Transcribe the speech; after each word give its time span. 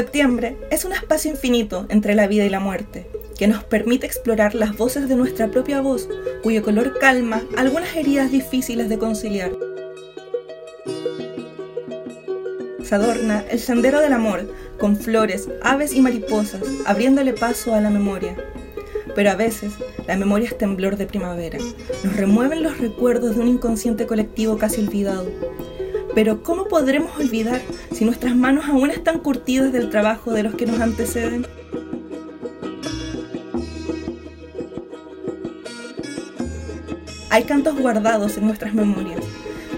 Septiembre 0.00 0.56
es 0.70 0.86
un 0.86 0.94
espacio 0.94 1.30
infinito 1.30 1.84
entre 1.90 2.14
la 2.14 2.26
vida 2.26 2.46
y 2.46 2.48
la 2.48 2.58
muerte, 2.58 3.06
que 3.36 3.46
nos 3.46 3.64
permite 3.64 4.06
explorar 4.06 4.54
las 4.54 4.74
voces 4.74 5.10
de 5.10 5.14
nuestra 5.14 5.50
propia 5.50 5.82
voz, 5.82 6.08
cuyo 6.42 6.62
color 6.62 6.98
calma 6.98 7.42
algunas 7.58 7.94
heridas 7.94 8.30
difíciles 8.30 8.88
de 8.88 8.98
conciliar. 8.98 9.52
Se 12.82 12.94
adorna 12.94 13.44
el 13.50 13.58
sendero 13.58 14.00
del 14.00 14.14
amor 14.14 14.50
con 14.78 14.96
flores, 14.96 15.50
aves 15.60 15.92
y 15.92 16.00
mariposas, 16.00 16.62
abriéndole 16.86 17.34
paso 17.34 17.74
a 17.74 17.82
la 17.82 17.90
memoria. 17.90 18.34
Pero 19.14 19.30
a 19.30 19.34
veces 19.34 19.74
la 20.06 20.16
memoria 20.16 20.48
es 20.48 20.56
temblor 20.56 20.96
de 20.96 21.04
primavera, 21.04 21.58
nos 22.04 22.16
remueven 22.16 22.62
los 22.62 22.78
recuerdos 22.78 23.36
de 23.36 23.42
un 23.42 23.48
inconsciente 23.48 24.06
colectivo 24.06 24.56
casi 24.56 24.80
olvidado. 24.80 25.30
Pero 26.14 26.42
¿cómo 26.42 26.68
podremos 26.68 27.14
olvidar 27.18 27.60
si 28.00 28.06
nuestras 28.06 28.34
manos 28.34 28.64
aún 28.66 28.90
están 28.90 29.18
curtidas 29.18 29.74
del 29.74 29.90
trabajo 29.90 30.32
de 30.32 30.42
los 30.42 30.54
que 30.54 30.64
nos 30.64 30.80
anteceden? 30.80 31.46
Hay 37.28 37.42
cantos 37.44 37.78
guardados 37.78 38.38
en 38.38 38.46
nuestras 38.46 38.72
memorias, 38.72 39.20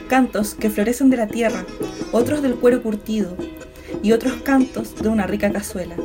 cantos 0.08 0.54
que 0.54 0.70
florecen 0.70 1.10
de 1.10 1.16
la 1.16 1.26
tierra, 1.26 1.64
otros 2.12 2.42
del 2.42 2.54
cuero 2.54 2.80
curtido 2.80 3.36
y 4.04 4.12
otros 4.12 4.34
cantos 4.44 4.94
de 5.02 5.08
una 5.08 5.26
rica 5.26 5.50
cazuela. 5.50 5.96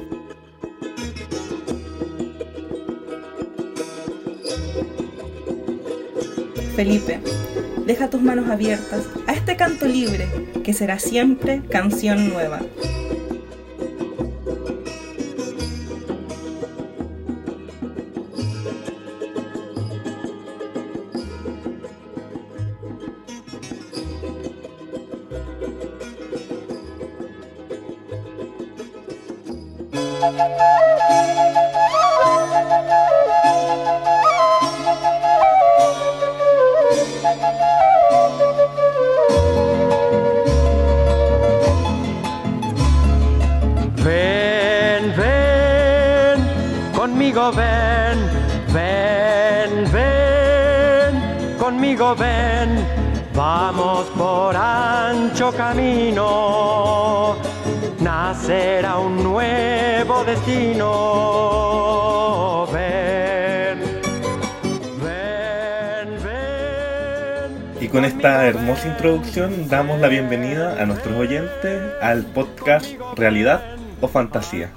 Felipe, 6.75 7.19
deja 7.85 8.09
tus 8.09 8.23
manos 8.23 8.49
abiertas 8.49 9.05
a 9.27 9.33
este 9.33 9.55
canto 9.55 9.85
libre 9.85 10.27
que 10.67 10.73
será 10.73 10.99
siempre 10.99 11.61
canción 11.69 12.27
nueva. 12.27 12.59
Conmigo 47.17 47.51
ven, 47.51 48.19
ven, 48.71 49.91
ven, 49.91 51.13
conmigo 51.57 52.13
ven, 52.15 52.85
vamos 53.33 54.05
por 54.15 54.55
ancho 54.55 55.51
camino, 55.51 57.35
nacerá 58.01 58.99
un 58.99 59.23
nuevo 59.23 60.23
destino. 60.25 60.93
Ven, 62.71 63.79
ven, 65.03 66.23
ven. 66.23 67.49
Y 67.81 67.87
con 67.87 68.05
esta 68.05 68.45
hermosa 68.45 68.89
introducción 68.89 69.67
damos 69.67 69.99
la 69.99 70.07
bienvenida 70.07 70.79
a 70.79 70.85
nuestros 70.85 71.17
oyentes 71.17 71.81
al 71.99 72.25
podcast 72.25 72.85
Realidad 73.15 73.75
o 74.01 74.07
Fantasía. 74.07 74.69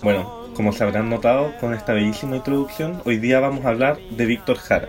Bueno, 0.00 0.45
como 0.56 0.72
se 0.72 0.84
habrán 0.84 1.10
notado 1.10 1.52
con 1.60 1.74
esta 1.74 1.92
bellísima 1.92 2.36
introducción, 2.36 3.02
hoy 3.04 3.18
día 3.18 3.40
vamos 3.40 3.66
a 3.66 3.68
hablar 3.68 3.98
de 4.10 4.24
Víctor 4.24 4.56
Jara, 4.56 4.88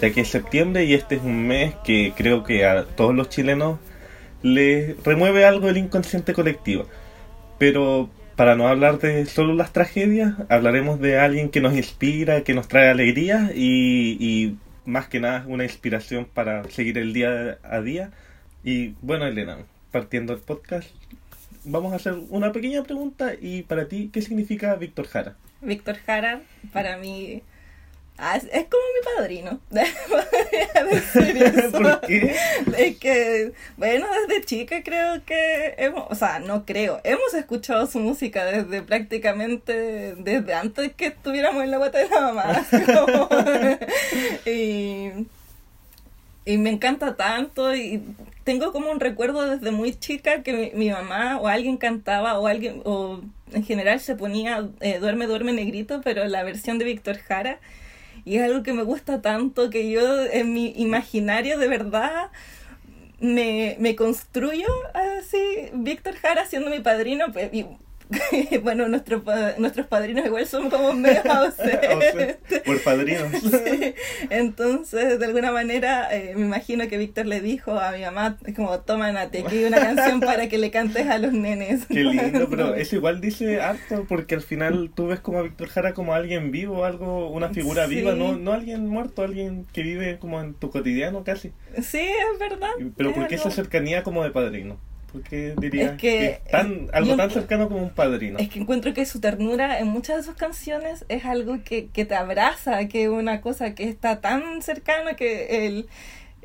ya 0.00 0.12
que 0.12 0.20
es 0.20 0.28
septiembre 0.28 0.84
y 0.84 0.94
este 0.94 1.16
es 1.16 1.22
un 1.22 1.48
mes 1.48 1.74
que 1.82 2.12
creo 2.16 2.44
que 2.44 2.64
a 2.64 2.84
todos 2.84 3.12
los 3.12 3.28
chilenos 3.28 3.80
les 4.42 5.02
remueve 5.02 5.44
algo 5.44 5.66
del 5.66 5.78
inconsciente 5.78 6.32
colectivo. 6.32 6.86
Pero 7.58 8.08
para 8.36 8.54
no 8.54 8.68
hablar 8.68 9.00
de 9.00 9.26
solo 9.26 9.54
las 9.54 9.72
tragedias, 9.72 10.34
hablaremos 10.48 11.00
de 11.00 11.18
alguien 11.18 11.48
que 11.48 11.60
nos 11.60 11.74
inspira, 11.74 12.44
que 12.44 12.54
nos 12.54 12.68
trae 12.68 12.88
alegría 12.88 13.50
y, 13.52 14.16
y 14.20 14.56
más 14.84 15.08
que 15.08 15.18
nada 15.18 15.44
una 15.48 15.64
inspiración 15.64 16.28
para 16.32 16.62
seguir 16.70 16.96
el 16.96 17.12
día 17.12 17.58
a 17.64 17.80
día. 17.80 18.12
Y 18.62 18.94
bueno, 19.02 19.26
Elena, 19.26 19.58
partiendo 19.90 20.32
el 20.32 20.38
podcast, 20.38 20.88
vamos 21.68 21.92
a 21.92 21.96
hacer 21.96 22.14
una 22.30 22.52
pequeña 22.52 22.82
pregunta 22.82 23.32
y 23.40 23.62
para 23.62 23.88
ti, 23.88 24.10
¿qué 24.12 24.22
significa 24.22 24.74
Víctor 24.76 25.06
Jara? 25.06 25.36
Víctor 25.60 25.96
Jara, 26.06 26.40
para 26.72 26.96
mí, 26.98 27.42
ah, 28.16 28.36
es, 28.36 28.44
como 28.44 28.82
mi 28.94 29.16
padrino. 29.16 29.60
¿Por 31.72 32.00
qué? 32.02 32.36
Es 32.76 32.96
que, 32.98 33.52
bueno, 33.76 34.06
desde 34.28 34.44
chica 34.44 34.82
creo 34.82 35.24
que 35.24 35.74
hemos, 35.78 36.04
o 36.10 36.14
sea, 36.14 36.38
no 36.38 36.64
creo, 36.64 37.00
hemos 37.04 37.34
escuchado 37.34 37.86
su 37.86 37.98
música 38.00 38.44
desde 38.44 38.82
prácticamente, 38.82 40.14
desde 40.16 40.54
antes 40.54 40.92
que 40.94 41.06
estuviéramos 41.06 41.62
en 41.64 41.70
la 41.70 41.78
guata 41.78 41.98
de 41.98 42.08
la 42.08 42.20
mamá. 42.20 42.66
como- 42.86 43.28
y, 44.46 45.10
y 46.44 46.58
me 46.58 46.70
encanta 46.70 47.16
tanto 47.16 47.74
y 47.74 48.02
tengo 48.48 48.72
como 48.72 48.90
un 48.90 48.98
recuerdo 48.98 49.42
desde 49.42 49.70
muy 49.72 49.92
chica 49.92 50.42
que 50.42 50.72
mi, 50.74 50.88
mamá 50.88 51.36
o 51.36 51.48
alguien 51.48 51.76
cantaba 51.76 52.38
o 52.38 52.46
alguien, 52.46 52.80
o 52.86 53.20
en 53.52 53.62
general 53.62 54.00
se 54.00 54.14
ponía 54.14 54.70
eh, 54.80 55.00
Duerme, 55.00 55.26
duerme 55.26 55.52
negrito, 55.52 56.00
pero 56.02 56.24
la 56.24 56.44
versión 56.44 56.78
de 56.78 56.86
Víctor 56.86 57.18
Jara. 57.18 57.60
Y 58.24 58.36
es 58.36 58.44
algo 58.44 58.62
que 58.62 58.72
me 58.72 58.84
gusta 58.84 59.20
tanto 59.20 59.68
que 59.68 59.90
yo 59.90 60.24
en 60.24 60.54
mi 60.54 60.72
imaginario 60.78 61.58
de 61.58 61.68
verdad 61.68 62.30
me, 63.20 63.76
me 63.80 63.94
construyo 63.94 64.68
así, 64.94 65.68
Víctor 65.74 66.14
Jara 66.14 66.46
siendo 66.46 66.70
mi 66.70 66.80
padrino. 66.80 67.30
pues, 67.30 67.50
bueno, 68.62 68.88
nuestro, 68.88 69.22
nuestros 69.58 69.86
padrinos 69.86 70.24
igual 70.26 70.46
son 70.46 70.70
como 70.70 70.92
medio 70.92 71.20
ausentes. 71.30 72.60
Por 72.64 72.82
padrinos. 72.82 73.28
Sí. 73.48 73.94
Entonces, 74.30 75.18
de 75.18 75.26
alguna 75.26 75.52
manera, 75.52 76.08
eh, 76.14 76.32
me 76.36 76.42
imagino 76.46 76.86
que 76.88 76.96
Víctor 76.98 77.26
le 77.26 77.40
dijo 77.40 77.78
a 77.78 77.92
mi 77.92 78.02
mamá, 78.02 78.38
como, 78.54 78.78
toma 78.80 79.10
Nati, 79.12 79.38
aquí 79.38 79.58
hay 79.58 79.64
una 79.64 79.78
canción 79.78 80.20
para 80.20 80.48
que 80.48 80.58
le 80.58 80.70
cantes 80.70 81.08
a 81.08 81.18
los 81.18 81.32
nenes. 81.32 81.86
Qué 81.86 82.04
lindo, 82.04 82.48
pero 82.48 82.74
eso 82.74 82.96
igual 82.96 83.20
dice 83.20 83.60
harto 83.60 84.04
porque 84.08 84.34
al 84.34 84.42
final 84.42 84.90
tú 84.94 85.08
ves 85.08 85.20
como 85.20 85.38
a 85.38 85.42
Víctor 85.42 85.68
Jara 85.68 85.94
como 85.94 86.14
alguien 86.14 86.50
vivo, 86.50 86.84
algo, 86.84 87.30
una 87.30 87.50
figura 87.50 87.86
Sí. 87.86 87.96
viva, 87.96 88.12
no, 88.14 88.36
no 88.36 88.52
alguien 88.52 88.86
muerto, 88.86 89.22
alguien 89.22 89.66
que 89.72 89.82
vive 89.82 90.18
como 90.18 90.40
en 90.40 90.54
tu 90.54 90.70
cotidiano 90.70 91.24
casi. 91.24 91.52
Sí, 91.82 92.00
es 92.00 92.38
verdad. 92.38 92.70
Pero 92.96 93.10
es 93.10 93.16
¿por 93.16 93.26
qué 93.28 93.34
esa 93.36 93.50
cercanía 93.50 94.02
como 94.02 94.22
de 94.24 94.30
padrino? 94.30 94.78
¿Por 95.12 95.22
qué 95.22 95.54
dirías 95.58 95.92
Es 95.92 95.98
que, 95.98 96.26
es 96.26 96.44
tan, 96.50 96.88
algo 96.92 97.10
yo- 97.10 97.16
tan 97.16 97.30
cercano 97.30 97.68
como 97.68 97.82
un 97.82 97.90
padrino? 97.90 98.38
Es 98.38 98.48
que 98.50 98.58
encuentro 98.60 98.92
que 98.92 99.06
su 99.06 99.20
ternura 99.20 99.78
en 99.78 99.86
muchas 99.88 100.18
de 100.18 100.22
sus 100.22 100.34
canciones 100.34 101.04
es 101.08 101.24
algo 101.24 101.58
que, 101.64 101.86
que 101.88 102.04
te 102.04 102.14
abraza, 102.14 102.86
que 102.88 103.04
es 103.04 103.08
una 103.08 103.40
cosa 103.40 103.74
que 103.74 103.84
está 103.88 104.20
tan 104.20 104.60
cercana 104.62 105.14
que 105.14 105.66
él, 105.66 105.88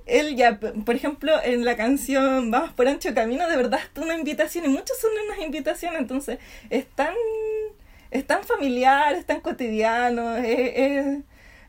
él 0.06 0.35
ya, 0.38 0.59
por 0.59 0.96
ejemplo, 0.96 1.34
en 1.44 1.66
la 1.66 1.75
canción 1.75 2.52
Vamos 2.52 2.72
por 2.72 2.88
ancho 2.88 3.14
camino, 3.14 3.49
de 3.49 3.58
verdad 3.58 3.79
es 3.96 4.02
una 4.02 4.16
invitación 4.17 4.66
y 4.66 4.70
muchos 4.70 4.97
son 4.99 5.11
unas 5.28 5.46
invitaciones, 5.46 5.99
entonces 5.99 6.40
es 6.70 6.85
tan, 6.88 7.14
es 8.11 8.26
tan 8.26 8.43
familiar, 8.43 9.14
es 9.16 9.26
tan 9.26 9.41
cotidiano, 9.41 10.38
es, 10.38 10.72
es, 10.76 11.17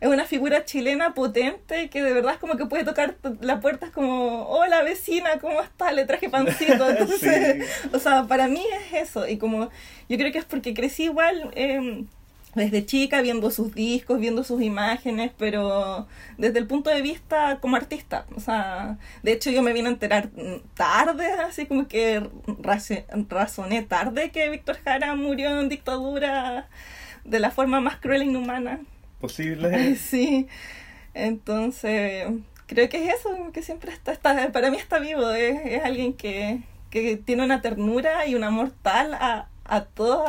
es 0.04 0.10
una 0.10 0.24
figura 0.26 0.64
chilena 0.66 1.14
potente 1.14 1.88
que 1.88 2.02
de 2.02 2.12
verdad 2.12 2.34
es 2.34 2.38
como 2.38 2.56
que 2.56 2.66
puede 2.66 2.84
tocar 2.84 3.14
t- 3.14 3.30
la 3.40 3.60
puerta, 3.60 3.86
es 3.86 3.92
como, 3.92 4.46
hola 4.48 4.82
vecina, 4.82 5.38
¿cómo 5.40 5.62
está? 5.62 5.92
Le 5.92 6.04
traje 6.04 6.28
pancito, 6.28 6.88
entonces... 6.90 7.64
Sí. 7.82 7.88
O 7.92 7.98
sea, 7.98 8.24
para 8.24 8.46
mí 8.48 8.62
es 8.92 9.08
eso. 9.08 9.26
Y 9.26 9.38
como 9.38 9.70
yo 10.08 10.18
creo 10.18 10.30
que 10.30 10.38
es 10.38 10.44
porque 10.44 10.74
crecí 10.74 11.04
igual 11.04 11.50
eh, 11.54 12.04
desde 12.54 12.84
chica 12.86 13.20
viendo 13.22 13.50
sus 13.50 13.74
discos, 13.74 14.20
viendo 14.20 14.44
sus 14.44 14.60
imágenes, 14.62 15.32
pero 15.38 16.06
desde 16.38 16.58
el 16.58 16.66
punto 16.66 16.90
de 16.90 17.00
vista 17.02 17.58
como 17.60 17.76
artista. 17.76 18.26
O 18.36 18.40
sea, 18.40 18.98
de 19.22 19.32
hecho 19.32 19.50
yo 19.50 19.62
me 19.62 19.72
vine 19.72 19.88
a 19.88 19.92
enterar 19.92 20.28
tarde, 20.74 21.26
así 21.32 21.66
como 21.66 21.88
que 21.88 22.22
razoné 23.30 23.82
tarde 23.82 24.30
que 24.30 24.50
Víctor 24.50 24.76
Jara 24.84 25.14
murió 25.14 25.58
en 25.60 25.68
dictadura 25.68 26.68
de 27.24 27.40
la 27.40 27.50
forma 27.50 27.80
más 27.80 27.96
cruel 27.96 28.22
e 28.22 28.26
inhumana. 28.26 28.80
Posible. 29.24 29.96
Sí, 30.10 30.48
entonces 31.14 32.26
creo 32.66 32.90
que 32.90 33.08
es 33.08 33.14
eso, 33.14 33.30
que 33.54 33.62
siempre 33.62 33.90
está, 33.90 34.12
está 34.12 34.52
para 34.52 34.70
mí 34.70 34.76
está 34.76 34.98
vivo, 34.98 35.30
es, 35.30 35.60
es 35.64 35.82
alguien 35.82 36.12
que, 36.12 36.60
que 36.90 37.16
tiene 37.16 37.42
una 37.42 37.62
ternura 37.62 38.26
y 38.26 38.34
un 38.34 38.44
amor 38.44 38.72
tal 38.82 39.14
a, 39.14 39.48
a 39.64 39.84
todos, 39.84 40.28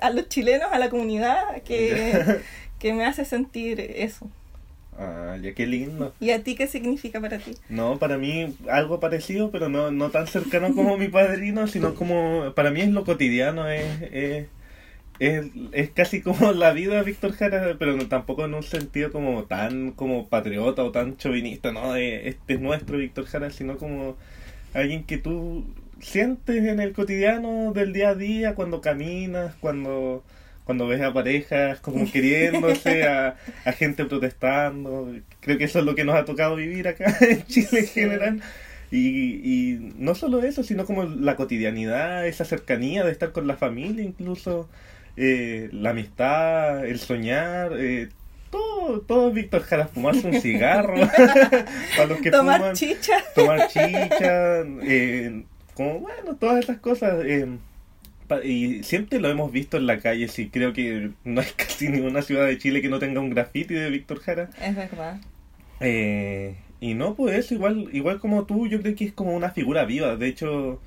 a 0.00 0.10
los 0.10 0.28
chilenos, 0.28 0.68
a 0.70 0.78
la 0.78 0.90
comunidad, 0.90 1.60
que, 1.62 2.40
que 2.78 2.92
me 2.92 3.04
hace 3.04 3.24
sentir 3.24 3.80
eso. 3.80 4.30
Ah, 4.96 5.36
ya 5.42 5.52
qué 5.52 5.66
lindo. 5.66 6.14
¿Y 6.20 6.30
a 6.30 6.44
ti 6.44 6.54
qué 6.54 6.68
significa 6.68 7.20
para 7.20 7.38
ti? 7.38 7.56
No, 7.68 7.98
para 7.98 8.16
mí 8.16 8.54
algo 8.70 9.00
parecido, 9.00 9.50
pero 9.50 9.68
no, 9.68 9.90
no 9.90 10.10
tan 10.10 10.28
cercano 10.28 10.72
como 10.72 10.96
mi 10.96 11.08
padrino, 11.08 11.66
sino 11.66 11.96
como, 11.96 12.52
para 12.54 12.70
mí 12.70 12.82
es 12.82 12.90
lo 12.90 13.04
cotidiano, 13.04 13.68
es, 13.68 14.02
es, 14.12 14.46
es, 15.20 15.46
es 15.72 15.90
casi 15.90 16.22
como 16.22 16.52
la 16.52 16.72
vida 16.72 16.96
de 16.96 17.02
Víctor 17.04 17.32
Jara, 17.32 17.76
pero 17.78 17.96
no, 17.96 18.08
tampoco 18.08 18.44
en 18.46 18.54
un 18.54 18.62
sentido 18.62 19.12
como 19.12 19.44
tan 19.44 19.92
como 19.92 20.28
patriota 20.28 20.82
o 20.82 20.90
tan 20.90 21.16
chauvinista, 21.16 21.72
¿no? 21.72 21.92
De, 21.92 22.28
este 22.28 22.54
es 22.54 22.60
nuestro 22.60 22.98
Víctor 22.98 23.26
Jara, 23.26 23.50
sino 23.50 23.76
como 23.76 24.16
alguien 24.74 25.04
que 25.04 25.18
tú 25.18 25.64
sientes 26.00 26.64
en 26.64 26.80
el 26.80 26.92
cotidiano 26.92 27.72
del 27.72 27.92
día 27.92 28.10
a 28.10 28.14
día, 28.14 28.54
cuando 28.54 28.80
caminas, 28.80 29.54
cuando 29.60 30.24
cuando 30.64 30.86
ves 30.86 31.00
a 31.02 31.12
parejas 31.12 31.80
como 31.80 32.04
queriéndose, 32.12 33.04
a, 33.04 33.36
a 33.64 33.72
gente 33.72 34.04
protestando. 34.04 35.12
Creo 35.40 35.58
que 35.58 35.64
eso 35.64 35.80
es 35.80 35.84
lo 35.84 35.94
que 35.94 36.04
nos 36.04 36.14
ha 36.14 36.24
tocado 36.24 36.56
vivir 36.56 36.88
acá 36.88 37.16
en 37.20 37.44
Chile 37.46 37.80
en 37.80 37.86
general. 37.86 38.40
Y, 38.92 39.40
y 39.44 39.92
no 39.98 40.14
solo 40.14 40.42
eso, 40.42 40.64
sino 40.64 40.84
como 40.84 41.04
la 41.04 41.36
cotidianidad, 41.36 42.26
esa 42.26 42.44
cercanía 42.44 43.04
de 43.04 43.12
estar 43.12 43.32
con 43.32 43.46
la 43.46 43.56
familia 43.56 44.04
incluso, 44.04 44.68
eh, 45.16 45.68
la 45.72 45.90
amistad, 45.90 46.86
el 46.86 46.98
soñar, 46.98 47.72
eh, 47.78 48.08
todo, 48.50 49.00
todo 49.02 49.32
Víctor 49.32 49.62
Jara, 49.62 49.88
fumarse 49.88 50.26
un 50.28 50.34
cigarro, 50.34 50.94
para 51.96 52.06
los 52.08 52.20
que 52.20 52.30
Tomar 52.30 52.60
fuman, 52.60 52.74
chicha. 52.74 53.18
tomar 53.34 53.68
chicha, 53.68 54.60
eh, 54.82 55.44
como 55.74 56.00
bueno, 56.00 56.36
todas 56.36 56.60
esas 56.64 56.78
cosas. 56.78 57.24
eh, 57.24 57.46
y 58.44 58.82
siempre 58.84 59.18
lo 59.20 59.28
hemos 59.28 59.50
visto 59.52 59.76
en 59.76 59.86
la 59.86 59.98
calle, 60.00 60.28
sí, 60.28 60.50
creo 60.50 60.72
que 60.72 61.10
no 61.24 61.40
hay 61.40 61.48
casi 61.56 61.88
ninguna 61.88 62.22
ciudad 62.22 62.46
de 62.46 62.58
Chile 62.58 62.80
que 62.82 62.88
no 62.88 62.98
tenga 63.00 63.20
un 63.20 63.30
graffiti 63.30 63.74
de 63.74 63.90
Víctor 63.90 64.20
Jara. 64.20 64.50
Es 64.60 64.76
verdad. 64.76 65.20
Eh, 65.80 66.56
y 66.80 66.94
no, 66.94 67.14
pues 67.16 67.50
igual, 67.52 67.88
igual 67.92 68.20
como 68.20 68.44
tú, 68.46 68.66
yo 68.68 68.80
creo 68.82 68.94
que 68.94 69.04
es 69.06 69.12
como 69.12 69.34
una 69.34 69.50
figura 69.50 69.84
viva. 69.84 70.16
De 70.16 70.28
hecho, 70.28 70.80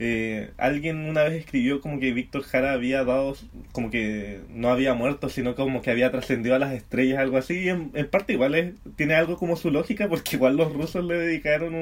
eh, 0.00 0.52
alguien 0.58 0.98
una 1.08 1.24
vez 1.24 1.34
escribió 1.34 1.80
como 1.82 2.00
que 2.00 2.12
Víctor 2.14 2.42
Jara 2.42 2.72
había 2.72 3.04
dado, 3.04 3.36
como 3.72 3.90
que 3.90 4.40
no 4.50 4.70
había 4.70 4.94
muerto, 4.94 5.28
sino 5.28 5.54
como 5.54 5.82
que 5.82 5.90
había 5.92 6.10
trascendido 6.10 6.56
a 6.56 6.58
las 6.58 6.72
estrellas, 6.74 7.20
algo 7.20 7.36
así. 7.38 7.60
Y 7.60 7.68
en, 7.70 7.90
parte 8.10 8.32
igual 8.34 8.74
tiene 8.96 9.14
algo 9.14 9.36
como 9.38 9.56
su 9.56 9.70
lógica, 9.70 10.08
porque 10.08 10.36
igual 10.36 10.56
los 10.56 10.72
rusos 10.74 11.04
le 11.04 11.18
dedicaron 11.18 11.74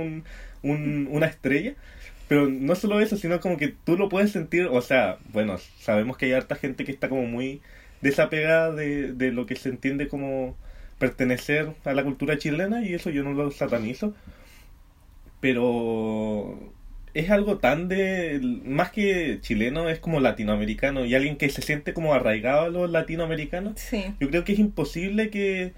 un- 0.63 1.09
una 1.11 1.27
estrella. 1.27 1.75
Pero 2.29 2.49
no 2.49 2.75
solo 2.75 3.01
eso, 3.01 3.17
sino 3.17 3.41
como 3.41 3.57
que 3.57 3.69
tú 3.69 3.97
lo 3.97 4.09
puedes 4.11 4.33
sentir, 4.33 4.67
o 4.71 4.83
sea, 4.83 5.19
bueno, 5.33 5.59
sabemos 5.81 6.17
que 6.19 6.27
hay 6.27 6.33
harta 6.33 6.57
gente 6.57 6.85
que 6.85 6.93
está 6.93 7.09
como 7.09 7.25
muy 7.25 7.63
desapegada 8.03 8.73
de, 8.73 9.13
de 9.15 9.33
lo 9.33 9.47
que 9.47 9.57
se 9.57 9.71
entiende 9.71 10.09
como 10.09 10.57
pertenecer 10.99 11.75
a 11.85 11.93
la 11.95 12.05
cultura 12.05 12.39
chilena 12.39 12.83
y 12.85 12.95
eso 12.95 13.11
yo 13.11 13.25
no 13.25 13.33
lo 13.35 13.51
satanizo. 13.51 14.15
Pero 15.41 16.73
es 17.19 17.31
algo 17.31 17.59
tan 17.59 17.89
de, 17.89 18.41
más 18.65 18.91
que 18.93 19.39
chileno, 19.41 19.89
es 19.89 19.99
como 19.99 20.21
latinoamericano 20.21 21.05
y 21.05 21.15
alguien 21.15 21.37
que 21.37 21.49
se 21.51 21.63
siente 21.63 21.93
como 21.95 22.15
arraigado 22.15 22.63
a 22.63 22.69
los 22.69 22.91
latinoamericanos. 22.91 23.79
Sí. 23.81 24.05
Yo 24.21 24.29
creo 24.31 24.45
que 24.45 24.53
es 24.53 24.59
imposible 24.59 25.31
que, 25.31 25.73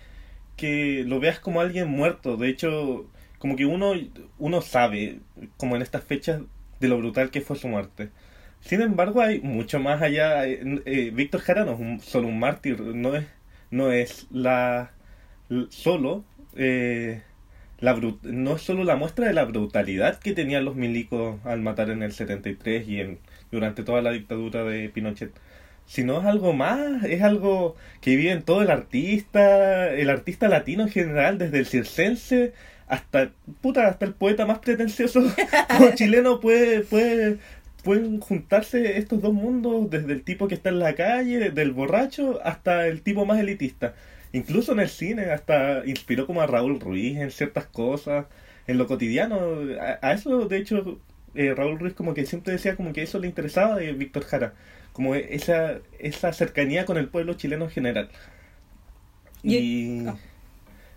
que 0.56 1.04
lo 1.06 1.20
veas 1.20 1.40
como 1.40 1.60
alguien 1.60 1.88
muerto. 1.88 2.36
De 2.36 2.48
hecho, 2.48 3.06
como 3.38 3.56
que 3.56 3.64
uno, 3.66 3.92
uno 4.38 4.60
sabe, 4.60 5.20
como 5.56 5.76
en 5.76 5.82
estas 5.82 6.04
fechas, 6.04 6.42
de 6.80 6.88
lo 6.88 6.98
brutal 6.98 7.30
que 7.30 7.40
fue 7.40 7.56
su 7.56 7.68
muerte. 7.68 8.08
Sin 8.60 8.80
embargo, 8.82 9.20
hay 9.22 9.40
mucho 9.40 9.78
más 9.80 10.02
allá. 10.02 10.46
Eh, 10.46 10.82
eh, 10.84 11.10
Víctor 11.14 11.40
Jara 11.40 11.64
no 11.64 11.72
es 11.72 11.80
un- 11.80 12.00
solo 12.00 12.28
un 12.28 12.38
mártir, 12.38 12.80
no 12.80 13.16
es, 13.16 13.26
no 13.70 13.92
es 13.92 14.26
la 14.30 14.90
solo 15.70 16.24
eh, 16.56 17.22
la 17.80 17.98
no 18.22 18.56
es 18.56 18.62
solo 18.62 18.84
la 18.84 18.96
muestra 18.96 19.26
de 19.26 19.32
la 19.32 19.44
brutalidad 19.44 20.18
que 20.18 20.32
tenían 20.32 20.64
los 20.64 20.76
milicos 20.76 21.38
al 21.44 21.60
matar 21.60 21.90
en 21.90 22.02
el 22.02 22.12
73 22.12 22.88
y 22.88 23.00
en, 23.00 23.18
durante 23.50 23.82
toda 23.82 24.02
la 24.02 24.12
dictadura 24.12 24.64
de 24.64 24.88
Pinochet 24.88 25.32
sino 25.90 26.20
es 26.20 26.26
algo 26.26 26.52
más, 26.52 27.02
es 27.02 27.20
algo 27.22 27.74
que 28.00 28.14
vive 28.14 28.30
en 28.30 28.42
todo 28.42 28.62
el 28.62 28.70
artista, 28.70 29.92
el 29.92 30.08
artista 30.08 30.48
latino 30.48 30.84
en 30.84 30.88
general, 30.88 31.36
desde 31.36 31.58
el 31.58 31.66
circense 31.66 32.52
hasta 32.86 33.32
puta, 33.60 33.88
hasta 33.88 34.04
el 34.04 34.14
poeta 34.14 34.46
más 34.46 34.60
pretencioso 34.60 35.20
como 35.68 35.90
chileno 35.96 36.38
puede, 36.38 36.82
puede, 36.82 37.38
pueden 37.82 38.20
juntarse 38.20 38.98
estos 38.98 39.20
dos 39.20 39.32
mundos, 39.32 39.90
desde 39.90 40.12
el 40.12 40.22
tipo 40.22 40.46
que 40.46 40.54
está 40.54 40.68
en 40.68 40.78
la 40.78 40.94
calle, 40.94 41.50
del 41.50 41.72
borracho, 41.72 42.38
hasta 42.44 42.86
el 42.86 43.02
tipo 43.02 43.26
más 43.26 43.40
elitista. 43.40 43.94
Incluso 44.32 44.72
en 44.72 44.80
el 44.80 44.88
cine, 44.88 45.24
hasta 45.30 45.82
inspiró 45.86 46.26
como 46.26 46.40
a 46.40 46.46
Raúl 46.46 46.78
Ruiz 46.80 47.18
en 47.18 47.30
ciertas 47.30 47.66
cosas, 47.66 48.26
en 48.66 48.78
lo 48.78 48.86
cotidiano. 48.86 49.38
A, 49.80 49.98
a 50.08 50.12
eso, 50.12 50.46
de 50.46 50.56
hecho, 50.58 50.98
eh, 51.34 51.54
Raúl 51.54 51.78
Ruiz 51.80 51.94
como 51.94 52.14
que 52.14 52.26
siempre 52.26 52.52
decía 52.52 52.76
como 52.76 52.92
que 52.92 53.02
eso 53.02 53.18
le 53.18 53.26
interesaba 53.26 53.76
de 53.76 53.92
Víctor 53.92 54.24
Jara, 54.24 54.54
como 54.92 55.14
esa, 55.16 55.78
esa 55.98 56.32
cercanía 56.32 56.84
con 56.84 56.96
el 56.96 57.08
pueblo 57.08 57.34
chileno 57.34 57.64
en 57.64 57.70
general. 57.70 58.08
Y- 59.42 59.56
Y, 59.56 60.06
ah. 60.06 60.16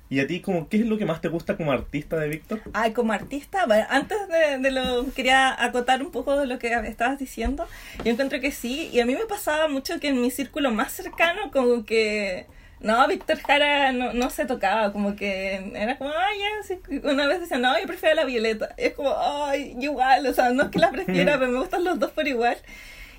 y 0.09 0.19
a 0.19 0.27
ti, 0.27 0.41
como, 0.41 0.67
¿qué 0.69 0.77
es 0.77 0.85
lo 0.85 0.97
que 0.97 1.05
más 1.05 1.21
te 1.21 1.29
gusta 1.29 1.57
como 1.57 1.71
artista 1.71 2.17
de 2.19 2.27
Víctor? 2.27 2.61
Ay, 2.73 2.91
como 2.93 3.13
artista, 3.13 3.65
bueno, 3.65 3.85
antes 3.89 4.17
de, 4.27 4.59
de 4.59 4.71
lo, 4.71 5.11
quería 5.13 5.63
acotar 5.63 6.03
un 6.03 6.11
poco 6.11 6.37
de 6.37 6.45
lo 6.45 6.59
que 6.59 6.67
estabas 6.87 7.17
diciendo. 7.17 7.65
Yo 8.03 8.11
encuentro 8.11 8.39
que 8.39 8.51
sí, 8.51 8.89
y 8.93 8.99
a 8.99 9.05
mí 9.05 9.15
me 9.15 9.25
pasaba 9.25 9.67
mucho 9.67 9.99
que 9.99 10.09
en 10.09 10.21
mi 10.21 10.29
círculo 10.29 10.71
más 10.71 10.91
cercano, 10.91 11.49
como 11.51 11.85
que, 11.85 12.45
no, 12.83 13.07
Víctor 13.07 13.39
Jara 13.39 13.91
no, 13.91 14.13
no 14.13 14.29
se 14.29 14.45
tocaba, 14.45 14.91
como 14.93 15.15
que 15.15 15.71
era 15.73 15.97
como, 15.97 16.11
ay, 16.15 16.37
ya, 16.39 17.09
una 17.11 17.25
vez 17.27 17.39
decía, 17.41 17.57
no, 17.57 17.77
yo 17.79 17.87
prefiero 17.87 18.15
la 18.15 18.25
Violeta. 18.25 18.75
Y 18.77 18.83
es 18.83 18.93
como, 18.93 19.15
ay, 19.17 19.75
igual, 19.79 20.27
o 20.27 20.33
sea, 20.33 20.51
no 20.51 20.63
es 20.63 20.69
que 20.69 20.79
la 20.79 20.91
prefiera, 20.91 21.39
pero 21.39 21.51
me 21.51 21.57
gustan 21.59 21.83
los 21.83 21.97
dos 21.97 22.11
por 22.11 22.27
igual. 22.27 22.57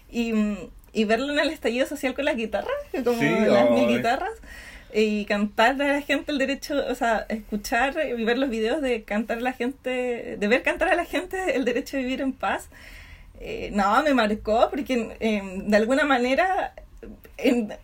Y, 0.09 0.33
mm, 0.33 0.59
y 0.93 1.05
verlo 1.07 1.33
en 1.33 1.41
el 1.41 1.51
estallido 1.51 1.87
social 1.87 2.15
con 2.15 2.25
las 2.27 2.37
guitarras, 2.37 2.71
como 3.05 3.19
Sí, 3.19 3.29
las 3.29 3.71
mil 3.71 3.89
guitarras 3.89 4.31
y 4.93 5.25
cantar 5.25 5.81
a 5.83 5.93
la 5.95 6.01
gente 6.03 6.31
el 6.31 6.39
derecho, 6.39 6.77
o 6.89 6.95
sea, 6.95 7.27
escuchar 7.29 7.97
y 8.17 8.23
ver 8.23 8.39
los 8.39 8.49
videos 8.49 8.81
de 8.81 9.03
cantar 9.03 9.39
a 9.39 9.41
la 9.41 9.53
gente, 9.53 10.37
de 10.39 10.47
ver 10.49 10.63
cantar 10.63 10.89
a 10.89 10.95
la 10.95 11.05
gente 11.05 11.57
el 11.57 11.65
derecho 11.65 11.97
a 11.97 12.01
vivir 12.01 12.21
en 12.21 12.33
paz, 12.33 12.69
eh, 13.41 13.71
no, 13.73 14.01
me 14.05 14.15
marcó 14.15 14.69
porque 14.71 15.17
eh, 15.19 15.43
de 15.67 15.77
alguna 15.77 16.05
manera 16.05 16.75
en- 17.39 17.75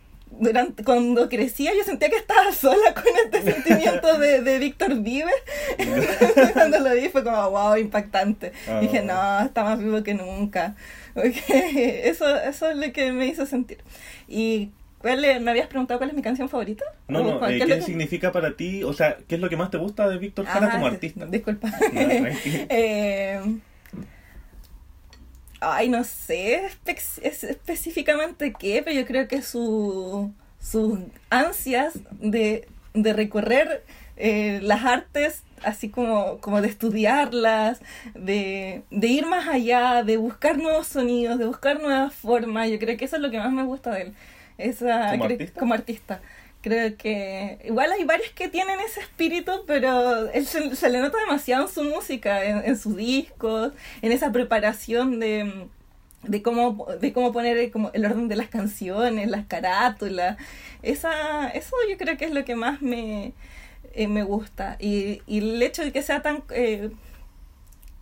durante, 0.41 0.83
cuando 0.83 1.29
crecía 1.29 1.71
yo 1.77 1.83
sentía 1.85 2.09
que 2.09 2.17
estaba 2.17 2.51
sola 2.53 2.93
con 2.93 3.03
este 3.25 3.53
sentimiento 3.53 4.17
de, 4.19 4.41
de 4.41 4.59
Víctor 4.59 4.95
Vive. 5.01 5.31
cuando 6.53 6.79
lo 6.79 6.93
vi 6.93 7.07
fue 7.09 7.23
como, 7.23 7.49
wow, 7.51 7.77
impactante. 7.77 8.51
Ah. 8.67 8.79
Dije, 8.81 9.01
no, 9.01 9.39
está 9.45 9.63
más 9.63 9.79
vivo 9.79 10.03
que 10.03 10.13
nunca. 10.13 10.75
Porque 11.13 12.01
eso, 12.05 12.27
eso 12.41 12.69
es 12.69 12.77
lo 12.77 12.91
que 12.93 13.11
me 13.11 13.27
hizo 13.27 13.45
sentir. 13.45 13.79
¿Y 14.27 14.71
cuál 14.99 15.23
es- 15.25 15.41
me 15.41 15.51
habías 15.51 15.67
preguntado 15.67 15.97
cuál 15.99 16.09
es 16.09 16.15
mi 16.15 16.21
canción 16.21 16.47
favorita? 16.49 16.83
No, 17.07 17.19
¿O 17.19 17.23
no, 17.23 17.39
cuál- 17.39 17.53
eh, 17.53 17.59
qué 17.59 17.65
¿qué 17.65 17.75
que- 17.75 17.81
significa 17.81 18.31
para 18.31 18.55
ti? 18.55 18.83
O 18.83 18.93
sea, 18.93 19.17
¿qué 19.27 19.35
es 19.35 19.41
lo 19.41 19.49
que 19.49 19.57
más 19.57 19.71
te 19.71 19.77
gusta 19.77 20.07
de 20.09 20.17
Víctor 20.17 20.45
Jara 20.45 20.67
Ajá, 20.67 20.75
como 20.75 20.87
artista? 20.87 21.25
Disculpa. 21.25 21.67
No. 21.69 21.99
Eh, 22.69 23.39
ay, 25.61 25.89
no 25.89 26.03
sé 26.03 26.67
espe- 26.67 27.19
es- 27.23 27.43
específicamente 27.43 28.53
qué, 28.57 28.81
pero 28.83 28.95
yo 28.99 29.05
creo 29.05 29.27
que 29.27 29.41
su, 29.41 30.33
sus 30.59 30.99
ansias 31.29 31.93
de, 32.19 32.67
de 32.93 33.13
recorrer 33.13 33.83
eh, 34.17 34.59
las 34.61 34.83
artes, 34.85 35.43
así 35.63 35.89
como, 35.89 36.37
como 36.39 36.61
de 36.61 36.67
estudiarlas, 36.67 37.79
de, 38.13 38.83
de 38.91 39.07
ir 39.07 39.25
más 39.25 39.47
allá, 39.47 40.03
de 40.03 40.17
buscar 40.17 40.57
nuevos 40.57 40.87
sonidos, 40.87 41.39
de 41.39 41.45
buscar 41.47 41.79
nuevas 41.81 42.13
formas, 42.13 42.69
yo 42.69 42.77
creo 42.77 42.97
que 42.97 43.05
eso 43.05 43.15
es 43.15 43.21
lo 43.21 43.31
que 43.31 43.39
más 43.39 43.51
me 43.51 43.63
gusta 43.63 43.91
de 43.91 44.01
él. 44.03 44.13
Esa, 44.57 45.11
¿Como 45.11 45.25
cre- 45.25 45.31
artista? 45.33 45.59
como 45.59 45.73
artista. 45.73 46.21
Creo 46.61 46.95
que 46.95 47.59
igual 47.65 47.91
hay 47.91 48.03
varios 48.03 48.29
que 48.31 48.47
tienen 48.47 48.79
ese 48.81 48.99
espíritu, 48.99 49.51
pero 49.65 50.29
él 50.31 50.45
se, 50.45 50.89
le 50.89 50.99
nota 50.99 51.17
demasiado 51.17 51.63
en 51.63 51.73
su 51.73 51.83
música, 51.83 52.43
en, 52.45 52.63
en 52.63 52.77
sus 52.77 52.95
discos, 52.95 53.73
en 54.01 54.11
esa 54.11 54.31
preparación 54.31 55.19
de, 55.19 55.67
de 56.23 56.41
cómo 56.43 56.85
de 56.99 57.13
cómo 57.13 57.31
poner 57.31 57.71
como 57.71 57.89
el 57.93 58.05
orden 58.05 58.27
de 58.27 58.35
las 58.35 58.49
canciones, 58.49 59.29
las 59.29 59.45
carátulas. 59.47 60.37
Esa, 60.83 61.49
eso 61.49 61.75
yo 61.89 61.97
creo 61.97 62.17
que 62.17 62.25
es 62.25 62.31
lo 62.31 62.45
que 62.45 62.55
más 62.55 62.81
me, 62.81 63.33
eh, 63.93 64.07
me 64.07 64.23
gusta. 64.23 64.77
Y, 64.79 65.21
y 65.27 65.39
el 65.39 65.61
hecho 65.63 65.83
de 65.83 65.91
que 65.91 66.03
sea 66.03 66.21
tan 66.21 66.43
eh, 66.51 66.91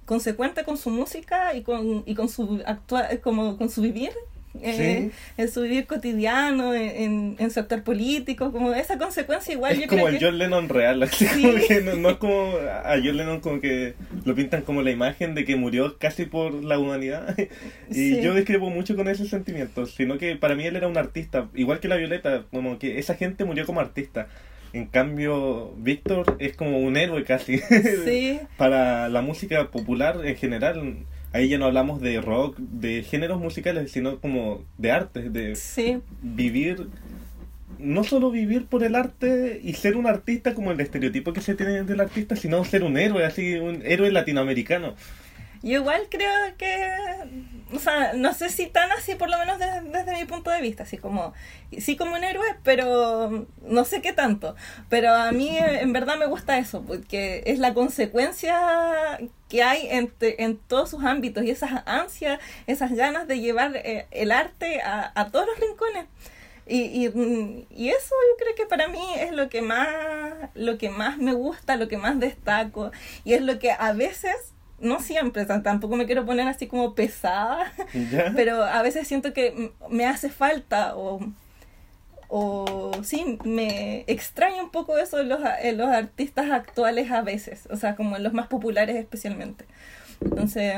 consecuente 0.05 0.63
con 0.63 0.77
su 0.77 0.89
música 0.89 1.53
y 1.53 1.61
con, 1.61 2.03
y 2.05 2.15
con 2.15 2.29
su 2.29 2.61
actua 2.65 3.07
como 3.23 3.57
con 3.57 3.69
su 3.69 3.81
vivir. 3.81 4.11
Eh, 4.61 5.11
en 5.37 5.51
su 5.51 5.61
vivir 5.61 5.85
cotidiano, 5.85 6.73
en, 6.73 6.89
en, 6.89 7.35
en 7.39 7.51
su 7.51 7.59
actor 7.59 7.83
político, 7.83 8.51
como 8.51 8.73
esa 8.73 8.97
consecuencia 8.97 9.53
igual 9.53 9.75
yo 9.75 9.81
es 9.81 9.87
como 9.87 10.03
creo 10.03 10.13
el 10.13 10.19
que... 10.19 10.25
John 10.25 10.37
Lennon 10.37 10.69
real, 10.69 11.03
así 11.03 11.25
Sí. 11.27 11.41
como 11.43 11.53
que 11.67 11.81
no, 11.81 11.95
no 11.95 12.09
es 12.09 12.17
como 12.17 12.53
a 12.83 12.95
John 13.03 13.17
Lennon 13.17 13.39
como 13.41 13.61
que 13.61 13.93
lo 14.25 14.35
pintan 14.35 14.61
como 14.63 14.81
la 14.81 14.91
imagen 14.91 15.35
de 15.35 15.45
que 15.45 15.55
murió 15.55 15.97
casi 15.97 16.25
por 16.25 16.53
la 16.63 16.79
humanidad. 16.79 17.35
y 17.89 17.93
Sí. 17.93 18.21
yo 18.21 18.33
discrepo 18.33 18.69
mucho 18.69 18.95
con 18.95 19.07
ese 19.07 19.27
sentimiento, 19.27 19.85
sino 19.85 20.17
que 20.17 20.35
para 20.35 20.55
mí 20.55 20.65
él 20.65 20.75
era 20.75 20.87
un 20.87 20.97
artista, 20.97 21.47
igual 21.53 21.79
que 21.79 21.87
la 21.87 21.95
Violeta, 21.97 22.45
como 22.51 22.79
que 22.79 22.99
esa 22.99 23.15
gente 23.15 23.45
murió 23.45 23.65
como 23.65 23.79
artista. 23.79 24.27
En 24.71 24.85
cambio, 24.85 25.73
Víctor 25.77 26.35
es 26.39 26.55
como 26.55 26.77
un 26.79 26.95
héroe 26.95 27.23
casi. 27.23 27.59
Para 28.57 29.09
la 29.09 29.21
música 29.21 29.69
popular 29.71 30.17
en 30.23 30.35
general, 30.35 30.95
ahí 31.33 31.49
ya 31.49 31.57
no 31.57 31.65
hablamos 31.65 32.01
de 32.01 32.21
rock, 32.21 32.57
de 32.57 33.03
géneros 33.03 33.39
musicales, 33.39 33.91
sino 33.91 34.19
como 34.19 34.63
de 34.77 34.91
arte, 34.91 35.29
de 35.29 35.55
Sí, 35.55 35.99
vivir, 36.21 36.87
no 37.77 38.03
solo 38.03 38.31
vivir 38.31 38.65
por 38.65 38.83
el 38.83 38.95
arte 38.95 39.59
y 39.63 39.73
ser 39.73 39.95
un 39.97 40.07
artista 40.07 40.53
como 40.53 40.71
el 40.71 40.79
estereotipo 40.79 41.33
que 41.33 41.41
se 41.41 41.55
tiene 41.55 41.83
del 41.83 41.99
artista, 41.99 42.35
sino 42.35 42.63
ser 42.63 42.83
un 42.83 42.97
héroe, 42.97 43.25
así, 43.25 43.55
un 43.55 43.81
héroe 43.85 44.11
latinoamericano. 44.11 44.95
Yo 45.61 45.79
igual 45.79 46.07
creo 46.09 46.29
que, 46.57 46.89
o 47.73 47.79
sea, 47.79 48.13
no 48.13 48.33
sé 48.33 48.49
si 48.49 48.67
tan 48.67 48.91
así, 48.93 49.15
por 49.15 49.29
lo 49.29 49.37
menos 49.37 49.59
de- 49.59 49.81
desde 49.81 50.15
mi 50.17 50.25
punto 50.25 50.49
de 50.51 50.61
vista, 50.61 50.83
así 50.83 50.97
como, 50.97 51.33
sí 51.79 51.97
como 51.97 52.15
un 52.15 52.23
héroe, 52.23 52.47
pero 52.63 53.45
no 53.63 53.83
sé 53.85 54.01
qué 54.01 54.13
tanto. 54.13 54.55
Pero 54.89 55.13
a 55.13 55.31
mí 55.33 55.57
en 55.57 55.91
verdad 55.91 56.17
me 56.17 56.27
gusta 56.27 56.57
eso, 56.57 56.81
porque 56.83 57.43
es 57.45 57.59
la 57.59 57.73
consecuencia 57.73 59.19
que 59.49 59.63
hay 59.63 59.87
en, 59.89 60.13
en 60.21 60.57
todos 60.57 60.91
sus 60.91 61.03
ámbitos 61.03 61.43
y 61.43 61.51
esas 61.51 61.83
ansias, 61.85 62.39
esas 62.67 62.91
ganas 62.93 63.27
de 63.27 63.39
llevar 63.39 63.75
eh, 63.75 64.07
el 64.11 64.31
arte 64.31 64.81
a, 64.81 65.11
a 65.15 65.29
todos 65.29 65.45
los 65.47 65.59
rincones. 65.59 66.05
Y, 66.67 66.81
y, 66.83 67.67
y 67.71 67.89
eso 67.89 68.13
yo 68.29 68.37
creo 68.45 68.55
que 68.55 68.65
para 68.67 68.87
mí 68.87 69.01
es 69.17 69.31
lo 69.31 69.49
que 69.49 69.63
más 69.63 69.89
lo 70.53 70.77
que 70.77 70.89
más 70.89 71.17
me 71.17 71.33
gusta, 71.33 71.77
lo 71.77 71.87
que 71.87 71.97
más 71.97 72.19
destaco 72.19 72.91
y 73.23 73.33
es 73.33 73.41
lo 73.41 73.57
que 73.57 73.71
a 73.71 73.91
veces, 73.93 74.35
no 74.81 74.99
siempre, 74.99 75.45
tampoco 75.45 75.95
me 75.95 76.05
quiero 76.05 76.25
poner 76.25 76.47
así 76.47 76.67
como 76.67 76.95
pesada, 76.95 77.71
¿Ya? 78.11 78.31
pero 78.35 78.63
a 78.63 78.81
veces 78.81 79.07
siento 79.07 79.33
que 79.33 79.71
me 79.89 80.05
hace 80.05 80.29
falta 80.29 80.95
o, 80.95 81.19
o 82.27 82.91
sí, 83.03 83.39
me 83.43 84.03
extraña 84.07 84.63
un 84.63 84.69
poco 84.69 84.97
eso 84.97 85.19
en 85.19 85.29
los, 85.29 85.39
en 85.61 85.77
los 85.77 85.89
artistas 85.89 86.51
actuales 86.51 87.11
a 87.11 87.21
veces, 87.21 87.67
o 87.71 87.75
sea, 87.75 87.95
como 87.95 88.15
en 88.15 88.23
los 88.23 88.33
más 88.33 88.47
populares 88.47 88.95
especialmente. 88.95 89.65
Entonces, 90.21 90.75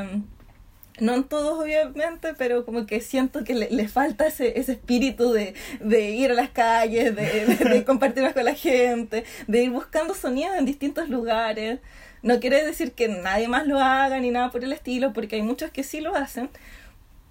no 1.00 1.16
en 1.16 1.24
todos 1.24 1.60
obviamente, 1.60 2.34
pero 2.38 2.64
como 2.66 2.86
que 2.86 3.02
siento 3.02 3.44
que 3.44 3.56
le, 3.56 3.70
le 3.70 3.88
falta 3.88 4.28
ese, 4.28 4.60
ese 4.60 4.74
espíritu 4.74 5.32
de, 5.32 5.56
de 5.80 6.12
ir 6.12 6.32
a 6.32 6.36
las 6.36 6.50
calles, 6.50 7.16
de, 7.16 7.46
de, 7.46 7.84
con 7.86 8.00
la 8.46 8.54
gente, 8.54 9.24
de 9.48 9.64
ir 9.64 9.72
buscando 9.72 10.14
sonidos 10.14 10.56
en 10.58 10.66
distintos 10.66 11.10
lugares. 11.10 11.80
No 12.24 12.40
quiere 12.40 12.64
decir 12.64 12.94
que 12.94 13.08
nadie 13.08 13.48
más 13.48 13.66
lo 13.68 13.80
haga 13.80 14.20
ni 14.20 14.32
nada 14.32 14.52
por 14.52 14.64
el 14.64 14.74
estilo, 14.74 15.14
porque 15.14 15.38
hay 15.38 15.42
muchos 15.42 15.72
que 15.72 15.84
sí 15.84 16.02
lo 16.02 16.16
hacen, 16.16 16.50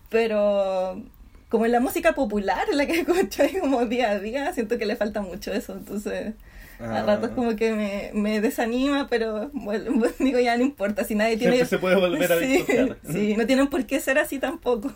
pero 0.09 1.03
como 1.49 1.67
en 1.67 1.73
la 1.73 1.81
música 1.81 2.15
popular, 2.15 2.67
en 2.71 2.79
la 2.79 2.87
que 2.87 3.01
escucho 3.01 3.45
como 3.61 3.87
día 3.87 4.11
a 4.13 4.19
día, 4.19 4.53
siento 4.53 4.79
que 4.79 4.87
le 4.87 4.97
falta 4.97 5.21
mucho 5.23 5.53
eso, 5.53 5.75
entonces 5.75 6.35
a 6.81 7.01
Ah. 7.01 7.03
ratos 7.03 7.31
como 7.31 7.57
que 7.57 7.73
me, 7.73 8.11
me 8.15 8.41
desanima, 8.41 9.07
pero 9.09 9.51
bueno, 9.53 10.03
digo 10.19 10.41
ya 10.41 10.57
no 10.57 10.65
importa, 10.65 11.05
si 11.05 11.15
nadie 11.15 11.37
tiene... 11.37 11.57
Siempre 11.57 11.69
se 11.77 11.79
puede 11.79 11.97
volver 11.97 12.33
a 12.33 12.39
sí, 12.39 12.65
sí, 13.13 13.35
no 13.37 13.47
tienen 13.47 13.69
por 13.69 13.85
qué 13.87 14.01
ser 14.01 14.19
así 14.19 14.39
tampoco. 14.39 14.93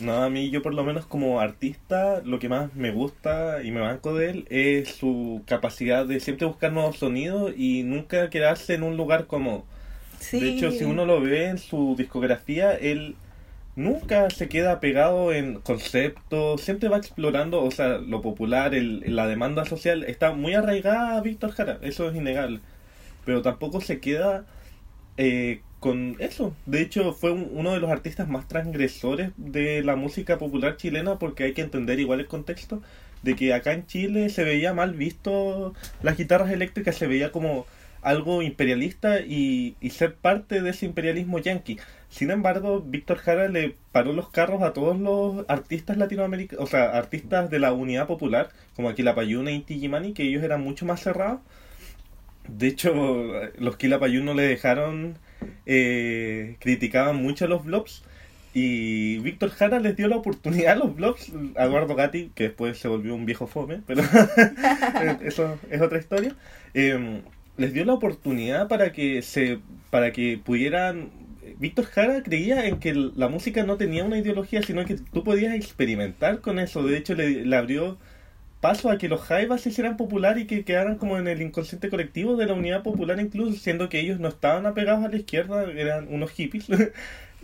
No, 0.00 0.22
a 0.22 0.28
mí 0.28 0.50
yo 0.50 0.62
por 0.62 0.74
lo 0.74 0.84
menos 0.84 1.06
como 1.06 1.40
artista 1.40 2.20
lo 2.24 2.38
que 2.38 2.48
más 2.48 2.74
me 2.74 2.90
gusta 2.90 3.62
y 3.62 3.70
me 3.70 3.80
banco 3.80 4.14
de 4.14 4.30
él 4.30 4.46
es 4.50 4.88
su 4.88 5.42
capacidad 5.46 6.04
de 6.04 6.20
siempre 6.20 6.46
buscar 6.46 6.72
nuevos 6.72 6.98
sonidos 6.98 7.52
y 7.56 7.82
nunca 7.82 8.28
quedarse 8.28 8.74
en 8.74 8.82
un 8.82 8.96
lugar 8.96 9.26
como... 9.26 9.64
Sí. 10.18 10.40
De 10.40 10.48
hecho, 10.50 10.70
si 10.70 10.84
uno 10.84 11.04
lo 11.04 11.20
ve 11.20 11.46
en 11.46 11.58
su 11.58 11.94
discografía, 11.96 12.74
él 12.74 13.16
nunca 13.76 14.30
se 14.30 14.48
queda 14.48 14.80
pegado 14.80 15.32
en 15.32 15.60
conceptos, 15.60 16.62
siempre 16.62 16.88
va 16.88 16.98
explorando, 16.98 17.62
o 17.62 17.70
sea, 17.70 17.98
lo 17.98 18.22
popular, 18.22 18.74
el, 18.74 19.02
la 19.16 19.28
demanda 19.28 19.64
social, 19.66 20.04
está 20.04 20.32
muy 20.32 20.54
arraigada 20.54 21.16
a 21.18 21.20
Víctor 21.22 21.52
Jara, 21.52 21.78
eso 21.82 22.08
es 22.10 22.16
innegable, 22.16 22.60
pero 23.24 23.42
tampoco 23.42 23.80
se 23.80 24.00
queda 24.00 24.46
eh, 25.16 25.62
con 25.80 26.16
eso. 26.20 26.56
De 26.66 26.80
hecho, 26.82 27.12
fue 27.12 27.32
un- 27.32 27.48
uno 27.52 27.72
de 27.72 27.80
los 27.80 27.90
artistas 27.90 28.28
más 28.28 28.48
transgresores 28.48 29.30
de 29.36 29.82
la 29.84 29.96
música 29.96 30.38
popular 30.38 30.76
chilena 30.76 31.18
porque 31.18 31.44
hay 31.44 31.52
que 31.54 31.62
entender 31.62 32.00
igual 32.00 32.20
el 32.20 32.26
contexto 32.28 32.82
de 33.22 33.36
que 33.36 33.54
acá 33.54 33.72
en 33.72 33.86
Chile 33.86 34.28
se 34.30 34.44
veía 34.44 34.74
mal 34.74 34.94
visto 34.94 35.74
las 36.02 36.16
guitarras 36.16 36.50
eléctricas, 36.50 36.96
se 36.96 37.06
veía 37.06 37.32
como 37.32 37.66
algo 38.06 38.42
imperialista 38.42 39.20
y, 39.20 39.76
y 39.80 39.90
ser 39.90 40.16
parte 40.16 40.62
de 40.62 40.70
ese 40.70 40.86
imperialismo 40.86 41.38
yanqui. 41.38 41.78
Sin 42.08 42.30
embargo, 42.30 42.80
Víctor 42.82 43.18
Jara 43.18 43.48
le 43.48 43.76
paró 43.92 44.12
los 44.12 44.30
carros 44.30 44.62
a 44.62 44.72
todos 44.72 44.98
los 44.98 45.44
artistas 45.48 45.96
latinoamericanos, 45.98 46.64
o 46.64 46.66
sea, 46.68 46.90
artistas 46.96 47.50
de 47.50 47.58
la 47.58 47.72
unidad 47.72 48.06
popular, 48.06 48.50
como 48.74 48.94
Quilapayún 48.94 49.48
e 49.48 49.52
Inti 49.52 49.78
Gimani, 49.80 50.12
que 50.14 50.24
ellos 50.24 50.42
eran 50.44 50.62
mucho 50.62 50.86
más 50.86 51.00
cerrados. 51.02 51.40
De 52.48 52.68
hecho, 52.68 52.92
los 53.58 53.76
Quilapayún 53.76 54.24
no 54.24 54.34
le 54.34 54.42
dejaron, 54.44 55.18
eh, 55.66 56.56
criticaban 56.60 57.16
mucho 57.16 57.46
a 57.46 57.48
los 57.48 57.64
blogs. 57.64 58.04
Y 58.54 59.18
Víctor 59.18 59.50
Jara 59.50 59.80
les 59.80 59.96
dio 59.96 60.08
la 60.08 60.16
oportunidad 60.16 60.72
a 60.74 60.76
los 60.76 60.94
blogs, 60.96 61.32
a 61.56 61.64
Eduardo 61.64 61.94
Gatti, 61.94 62.30
que 62.34 62.44
después 62.44 62.78
se 62.78 62.88
volvió 62.88 63.14
un 63.14 63.26
viejo 63.26 63.46
fome, 63.46 63.82
pero 63.86 64.02
eso 65.22 65.60
es 65.70 65.80
otra 65.82 65.98
historia. 65.98 66.36
eh, 66.74 67.22
les 67.56 67.72
dio 67.72 67.84
la 67.84 67.94
oportunidad 67.94 68.68
para 68.68 68.92
que 68.92 69.22
se 69.22 69.58
para 69.90 70.12
que 70.12 70.38
pudieran 70.42 71.10
Víctor 71.58 71.86
Jara 71.86 72.22
creía 72.22 72.66
en 72.66 72.78
que 72.80 72.94
la 72.94 73.28
música 73.28 73.64
no 73.64 73.76
tenía 73.76 74.04
una 74.04 74.18
ideología 74.18 74.62
sino 74.62 74.84
que 74.84 74.96
tú 74.96 75.24
podías 75.24 75.54
experimentar 75.54 76.40
con 76.40 76.58
eso. 76.58 76.82
De 76.82 76.96
hecho 76.96 77.14
le, 77.14 77.44
le 77.44 77.56
abrió 77.56 77.98
paso 78.60 78.90
a 78.90 78.98
que 78.98 79.08
los 79.08 79.20
jaivas 79.22 79.60
se 79.60 79.68
hicieran 79.70 79.96
popular 79.96 80.38
y 80.38 80.46
que 80.46 80.64
quedaran 80.64 80.96
como 80.96 81.18
en 81.18 81.28
el 81.28 81.42
inconsciente 81.42 81.88
colectivo 81.90 82.36
de 82.36 82.46
la 82.46 82.54
unidad 82.54 82.82
popular 82.82 83.20
incluso 83.20 83.58
siendo 83.58 83.88
que 83.88 84.00
ellos 84.00 84.20
no 84.20 84.28
estaban 84.28 84.66
apegados 84.66 85.04
a 85.04 85.08
la 85.08 85.16
izquierda 85.16 85.64
eran 85.70 86.08
unos 86.10 86.30
hippies. 86.32 86.66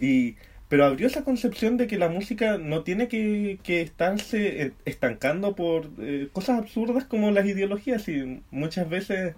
Y 0.01 0.37
pero 0.73 0.87
abrió 0.87 1.07
esa 1.07 1.23
concepción 1.23 1.77
de 1.77 1.87
que 1.87 1.99
la 1.99 2.09
música 2.09 2.57
no 2.57 2.83
tiene 2.83 3.07
que, 3.07 3.59
que 3.63 3.83
estarse 3.83 4.63
eh, 4.63 4.73
estancando 4.87 5.55
por 5.55 5.91
eh, 5.99 6.29
cosas 6.33 6.59
absurdas 6.59 7.05
como 7.05 7.31
las 7.31 7.45
ideologías. 7.45 8.09
Y 8.09 8.41
muchas 8.51 8.89
veces 8.89 9.35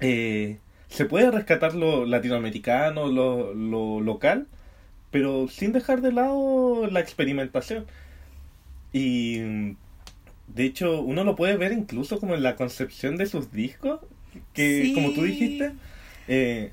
eh, 0.00 0.58
se 0.88 1.04
puede 1.06 1.30
rescatar 1.30 1.74
lo 1.74 2.04
latinoamericano, 2.06 3.08
lo, 3.08 3.54
lo 3.54 4.00
local, 4.00 4.46
pero 5.10 5.48
sin 5.48 5.72
dejar 5.72 6.00
de 6.02 6.12
lado 6.12 6.86
la 6.90 7.00
experimentación. 7.00 7.86
Y 8.92 9.38
de 10.48 10.64
hecho 10.64 11.00
uno 11.02 11.24
lo 11.24 11.36
puede 11.36 11.56
ver 11.56 11.72
incluso 11.72 12.20
como 12.20 12.34
en 12.34 12.42
la 12.42 12.56
concepción 12.56 13.16
de 13.16 13.26
sus 13.26 13.52
discos, 13.52 14.00
que 14.52 14.82
Sí. 14.84 14.94
como 14.94 15.12
tú 15.12 15.22
dijiste, 15.22 15.72
eh, 16.28 16.72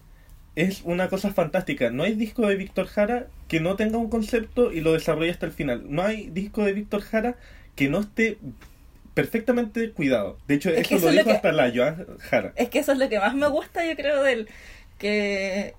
es 0.56 0.82
una 0.84 1.10
cosa 1.10 1.34
fantástica. 1.34 1.90
No 1.90 2.04
hay 2.04 2.14
disco 2.16 2.48
de 2.48 2.56
Víctor 2.56 2.88
Jara 2.88 3.28
que 3.48 3.60
no 3.60 3.76
tenga 3.76 3.98
un 3.98 4.10
concepto 4.10 4.72
y 4.72 4.82
lo 4.82 4.94
desarrolle 4.94 5.32
hasta 5.32 5.46
el 5.46 5.52
final. 5.52 5.84
No 5.90 6.04
hay 6.04 6.30
disco 6.30 6.64
de 6.64 6.74
Víctor 6.74 7.02
Jara 7.02 7.36
que 7.76 7.90
no 7.90 8.00
esté 8.02 8.38
perfectamente 9.14 9.92
cuidado. 9.92 10.38
De 10.48 10.56
hecho, 10.56 10.70
Es 10.70 10.92
eso 10.92 11.06
lo 11.06 11.12
dijo 11.12 11.26
que- 11.26 11.32
hasta 11.32 11.52
la 11.52 11.72
Joan 11.74 12.06
Jara. 12.20 12.54
Es 12.56 12.70
que 12.70 12.80
eso 12.80 12.92
es 12.94 12.98
lo 12.98 13.10
que 13.10 13.20
más 13.20 13.36
me 13.36 13.48
gusta, 13.48 13.86
yo 13.86 13.96
creo, 13.96 14.24
del 14.24 14.48
que 14.98 15.74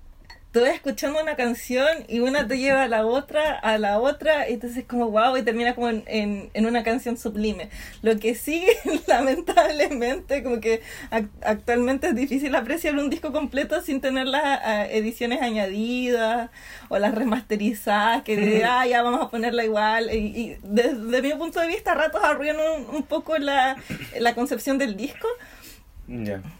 tú 0.55 0.61
vas 0.61 0.73
escuchando 0.73 1.21
una 1.21 1.35
canción 1.35 1.85
y 2.07 2.21
una 2.21 2.47
te 2.47 2.57
lleva 2.57 2.83
a 2.83 2.87
la 2.87 3.05
otra, 3.05 3.59
a 3.59 3.77
la 3.77 3.99
otra, 3.99 4.49
y 4.49 4.53
entonces 4.53 4.85
como 4.87 5.11
wow, 5.11 5.35
y 5.35 5.41
termina 5.43 5.75
como 5.75 5.89
en, 5.89 6.05
en, 6.07 6.49
en 6.53 6.65
una 6.65 6.81
canción 6.81 7.17
sublime. 7.17 7.69
Lo 8.01 8.17
que 8.17 8.35
sí, 8.35 8.65
lamentablemente, 9.07 10.43
como 10.43 10.61
que 10.61 10.81
ac- 11.11 11.27
actualmente 11.41 12.07
es 12.07 12.15
difícil 12.15 12.55
apreciar 12.55 12.95
un 12.95 13.09
disco 13.09 13.33
completo 13.33 13.81
sin 13.81 13.99
tener 13.99 14.27
las 14.27 14.43
ah, 14.63 14.85
ediciones 14.89 15.41
añadidas 15.41 16.49
o 16.87 16.97
las 16.99 17.13
remasterizadas, 17.13 18.23
que 18.23 18.37
de, 18.37 18.63
ah, 18.63 18.87
ya 18.87 19.01
vamos 19.01 19.21
a 19.21 19.29
ponerla 19.29 19.65
igual. 19.65 20.09
Y, 20.13 20.17
y 20.17 20.57
desde 20.63 21.21
mi 21.21 21.33
punto 21.33 21.59
de 21.59 21.67
vista, 21.67 21.91
a 21.91 21.95
ratos 21.95 22.23
arruinan 22.23 22.55
un, 22.77 22.95
un 22.95 23.03
poco 23.03 23.37
la, 23.37 23.75
la 24.19 24.33
concepción 24.35 24.77
del 24.77 24.95
disco 24.95 25.27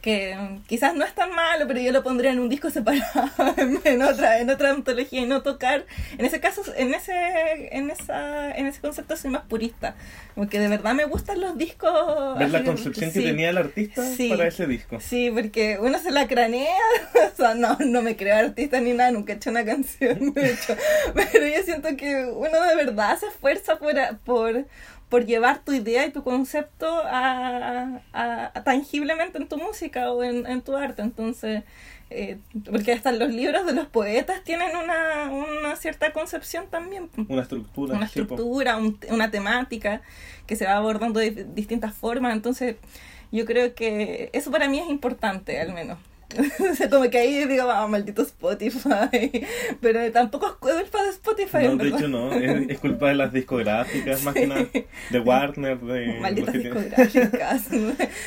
Que 0.02 0.36
mm, 0.36 0.64
quizás 0.68 0.96
no 0.96 1.06
es 1.06 1.14
tan 1.14 1.32
malo, 1.32 1.68
pero 1.68 1.80
yo 1.80 1.92
lo 1.92 2.02
pondría 2.04 2.32
en 2.32 2.40
un 2.40 2.50
disco 2.50 2.70
separado, 2.70 3.30
en, 3.84 4.02
otra, 4.02 4.40
en 4.40 4.50
otra 4.50 4.72
antología 4.72 5.22
y 5.22 5.26
no 5.28 5.44
tocar. 5.44 5.86
En 6.18 6.26
ese 6.26 6.40
caso, 6.40 6.64
en 6.76 6.94
ese, 6.94 7.14
en 7.76 7.92
esa, 7.92 8.52
en 8.52 8.66
ese 8.66 8.82
concepto 8.82 9.16
soy 9.16 9.30
más 9.32 9.44
purista, 9.44 9.96
porque 10.34 10.60
de 10.60 10.68
verdad 10.68 10.96
me 10.96 11.06
gustan 11.06 11.40
los 11.42 11.58
discos. 11.58 12.40
Ver 12.40 12.50
la 12.50 12.64
concepción 12.64 13.12
que 13.12 13.22
tenía 13.22 13.52
el 13.52 13.58
artista 13.58 14.04
Sí. 14.04 14.30
para 14.30 14.48
ese 14.48 14.66
disco. 14.66 15.00
Sí, 15.00 15.32
porque 15.32 15.78
uno 15.80 16.00
se 16.00 16.12
la 16.12 16.28
cranea, 16.28 16.74
o 17.34 17.36
sea, 17.36 17.54
no, 17.54 17.78
no 17.86 18.02
me 18.02 18.16
creo 18.16 18.36
artista 18.38 18.80
ni 18.80 18.94
nada, 18.94 19.12
nunca 19.12 19.34
he 19.34 19.36
hecho 19.36 19.52
una 19.52 19.64
canción, 19.64 20.34
de 20.34 20.52
hecho, 20.52 20.76
pero 21.14 21.46
yo 21.46 21.62
siento 21.64 21.96
que 21.96 22.26
uno 22.26 22.62
de 22.64 22.76
verdad 22.76 23.20
se 23.20 23.28
esfuerza 23.28 23.78
por, 23.78 23.94
por, 24.26 24.66
por 25.16 25.26
llevar 25.26 25.60
tu 25.64 25.72
idea 25.72 26.06
y 26.06 26.12
tu 26.12 26.24
concepto 26.26 26.88
a, 27.06 28.02
a- 28.12 28.52
a 28.54 28.64
tangiblemente 28.66 29.38
en 29.38 29.48
tu 29.48 29.58
música 29.58 30.12
o 30.12 30.22
en, 30.24 30.46
en 30.46 30.62
tu 30.62 30.76
arte, 30.76 31.02
entonces, 31.04 31.64
eh, 32.10 32.38
porque 32.70 32.92
hasta 32.92 33.14
los 33.14 33.30
libros 33.30 33.66
de 33.66 33.72
los 33.72 33.88
poetas 33.88 34.44
tienen 34.44 34.76
una, 34.76 35.32
una 35.32 35.76
cierta 35.78 36.12
concepción 36.12 36.66
también 36.70 37.10
Una 37.30 37.44
estructura. 37.44 37.96
una 37.96 38.06
estructura, 38.08 38.76
un- 38.76 39.00
una 39.10 39.32
temática 39.32 40.02
que 40.48 40.58
se 40.58 40.66
va 40.66 40.74
abordando 40.76 41.22
de 41.22 41.32
distintas 41.32 41.94
formas. 41.94 42.34
Entonces, 42.34 42.76
yo 43.32 43.46
creo 43.46 43.74
que 43.74 44.30
eso 44.34 44.52
para 44.52 44.68
mí 44.68 44.80
es 44.80 44.90
importante, 44.90 45.62
al 45.62 45.72
menos. 45.74 45.98
O 46.34 46.76
sea, 46.76 46.90
como 46.90 47.10
que 47.10 47.18
ahí 47.18 47.46
digo, 47.46 47.70
ah, 47.70 47.88
maldito 47.88 48.24
Spotify. 48.24 49.46
Pero 49.82 50.12
tampoco 50.12 50.48
es 50.48 50.54
culpa 50.54 51.04
de 51.04 51.10
Spotify. 51.10 51.68
No, 51.68 51.78
de 51.78 51.90
hecho 51.90 52.08
no, 52.08 52.34
es, 52.34 52.70
es 52.70 52.80
culpa 52.80 53.10
de 53.10 53.16
las 53.16 53.32
discográficas 53.32 54.24
más 54.24 54.34
que 54.34 54.48
nada, 54.48 54.66
de 55.10 55.20
Warner, 55.20 55.80
de... 55.80 56.20
Malditas 56.22 56.54
discográficas. 56.54 57.68